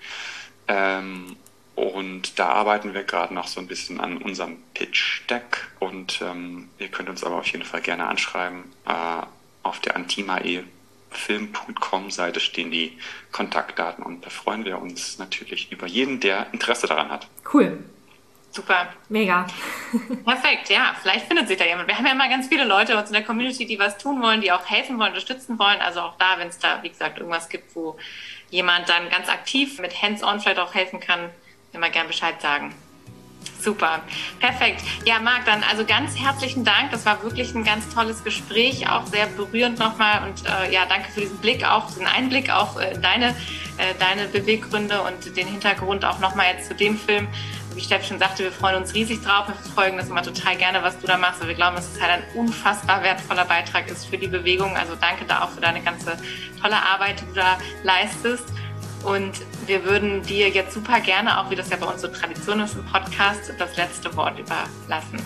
Ähm, 0.67 1.37
und 1.75 2.37
da 2.37 2.49
arbeiten 2.49 2.93
wir 2.93 3.03
gerade 3.03 3.33
noch 3.33 3.47
so 3.47 3.61
ein 3.61 3.67
bisschen 3.67 4.01
an 4.01 4.17
unserem 4.17 4.57
Pitch-Deck 4.73 5.69
und 5.79 6.21
ähm, 6.21 6.67
ihr 6.79 6.89
könnt 6.89 7.07
uns 7.07 7.23
aber 7.23 7.37
auf 7.37 7.47
jeden 7.47 7.63
Fall 7.63 7.81
gerne 7.81 8.07
anschreiben 8.07 8.65
äh, 8.85 9.25
auf 9.63 9.79
der 9.79 9.95
Antimae 9.95 10.65
film.com-Seite 11.11 12.39
stehen 12.39 12.71
die 12.71 12.97
Kontaktdaten 13.31 14.03
und 14.03 14.25
da 14.25 14.29
freuen 14.29 14.65
wir 14.65 14.81
uns 14.81 15.17
natürlich 15.19 15.71
über 15.71 15.87
jeden, 15.87 16.19
der 16.19 16.47
Interesse 16.53 16.87
daran 16.87 17.09
hat. 17.09 17.27
Cool. 17.53 17.83
Super. 18.51 18.89
Mega. 19.07 19.47
Perfekt, 20.25 20.69
ja. 20.69 20.93
Vielleicht 21.01 21.25
findet 21.25 21.47
sich 21.47 21.57
da 21.57 21.65
jemand. 21.65 21.87
Wir 21.87 21.97
haben 21.97 22.05
ja 22.05 22.11
immer 22.11 22.27
ganz 22.27 22.47
viele 22.47 22.65
Leute 22.65 22.99
aus 22.99 23.09
der 23.09 23.23
Community, 23.23 23.65
die 23.65 23.79
was 23.79 23.97
tun 23.97 24.21
wollen, 24.21 24.41
die 24.41 24.51
auch 24.51 24.65
helfen 24.65 24.99
wollen, 24.99 25.09
unterstützen 25.09 25.57
wollen. 25.57 25.79
Also 25.79 26.01
auch 26.01 26.17
da, 26.17 26.37
wenn 26.37 26.49
es 26.49 26.59
da, 26.59 26.83
wie 26.83 26.89
gesagt, 26.89 27.17
irgendwas 27.17 27.47
gibt, 27.47 27.73
wo 27.75 27.97
jemand 28.49 28.89
dann 28.89 29.09
ganz 29.09 29.29
aktiv 29.29 29.79
mit 29.79 30.01
Hands-on 30.01 30.41
vielleicht 30.41 30.59
auch 30.59 30.73
helfen 30.73 30.99
kann, 30.99 31.29
immer 31.71 31.89
gern 31.89 32.07
Bescheid 32.07 32.41
sagen. 32.41 32.75
Super, 33.61 34.01
perfekt. 34.39 34.81
Ja, 35.05 35.19
Marc, 35.19 35.45
dann 35.45 35.63
also 35.69 35.85
ganz 35.85 36.17
herzlichen 36.17 36.63
Dank. 36.63 36.89
Das 36.89 37.05
war 37.05 37.21
wirklich 37.21 37.53
ein 37.53 37.63
ganz 37.63 37.87
tolles 37.93 38.23
Gespräch, 38.23 38.89
auch 38.89 39.05
sehr 39.05 39.27
berührend 39.27 39.77
nochmal. 39.77 40.27
Und 40.27 40.43
äh, 40.47 40.73
ja, 40.73 40.87
danke 40.89 41.11
für 41.11 41.21
diesen 41.21 41.37
Blick, 41.37 41.63
auch 41.63 41.87
diesen 41.87 42.07
Einblick 42.07 42.49
auch 42.49 42.79
äh, 42.79 42.97
deine, 42.99 43.35
äh, 43.77 43.93
deine 43.99 44.27
Beweggründe 44.29 45.01
und 45.03 45.37
den 45.37 45.47
Hintergrund 45.47 46.03
auch 46.05 46.17
nochmal 46.17 46.55
jetzt 46.55 46.69
zu 46.69 46.75
dem 46.75 46.97
Film. 46.97 47.27
Wie 47.75 47.81
Steff 47.81 48.05
schon 48.05 48.17
sagte, 48.17 48.43
wir 48.43 48.51
freuen 48.51 48.77
uns 48.77 48.95
riesig 48.95 49.21
drauf. 49.21 49.47
Wir 49.47 49.55
verfolgen 49.55 49.97
das 49.97 50.09
immer 50.09 50.23
total 50.23 50.57
gerne, 50.57 50.81
was 50.81 50.99
du 50.99 51.05
da 51.05 51.17
machst. 51.17 51.41
Und 51.41 51.47
wir 51.47 51.55
glauben, 51.55 51.75
dass 51.75 51.93
es 51.93 52.01
halt 52.01 52.11
ein 52.11 52.23
unfassbar 52.33 53.03
wertvoller 53.03 53.45
Beitrag 53.45 53.89
ist 53.91 54.07
für 54.07 54.17
die 54.17 54.27
Bewegung. 54.27 54.75
Also 54.75 54.95
danke 54.99 55.25
da 55.25 55.43
auch 55.43 55.49
für 55.51 55.61
deine 55.61 55.81
ganze 55.81 56.17
tolle 56.59 56.77
Arbeit, 56.77 57.21
die 57.21 57.25
du 57.27 57.33
da 57.33 57.59
leistest. 57.83 58.45
Und 59.03 59.33
wir 59.65 59.83
würden 59.83 60.21
dir 60.23 60.49
jetzt 60.49 60.73
super 60.73 60.99
gerne, 60.99 61.39
auch 61.39 61.49
wie 61.49 61.55
das 61.55 61.69
ja 61.69 61.77
bei 61.77 61.87
uns 61.87 62.01
so 62.01 62.07
Tradition 62.07 62.59
ist 62.59 62.75
im 62.75 62.85
Podcast, 62.85 63.53
das 63.57 63.77
letzte 63.77 64.15
Wort 64.15 64.37
überlassen. 64.39 65.19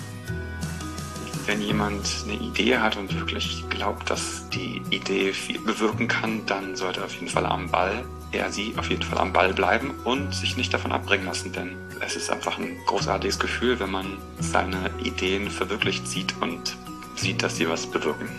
Wenn 1.45 1.61
jemand 1.61 2.07
eine 2.23 2.33
Idee 2.33 2.77
hat 2.77 2.97
und 2.97 3.13
wirklich 3.13 3.63
glaubt, 3.69 4.09
dass 4.09 4.49
die 4.49 4.81
Idee 4.89 5.31
viel 5.31 5.59
bewirken 5.59 6.07
kann, 6.07 6.45
dann 6.45 6.75
sollte 6.75 7.01
er 7.01 7.05
auf 7.05 7.13
jeden 7.13 7.27
Fall 7.27 7.45
am 7.45 7.69
Ball 7.69 8.03
er 8.35 8.51
sie 8.51 8.73
auf 8.77 8.89
jeden 8.89 9.01
Fall 9.01 9.17
am 9.17 9.33
Ball 9.33 9.53
bleiben 9.53 9.91
und 10.03 10.33
sich 10.33 10.57
nicht 10.57 10.73
davon 10.73 10.91
abbringen 10.91 11.25
lassen, 11.25 11.51
denn 11.53 11.75
es 12.01 12.15
ist 12.15 12.29
einfach 12.29 12.57
ein 12.57 12.77
großartiges 12.85 13.39
Gefühl, 13.39 13.79
wenn 13.79 13.91
man 13.91 14.17
seine 14.39 14.91
Ideen 15.03 15.49
verwirklicht 15.49 16.07
sieht 16.07 16.35
und 16.41 16.75
sieht, 17.15 17.41
dass 17.41 17.55
sie 17.55 17.69
was 17.69 17.87
bewirken. 17.87 18.29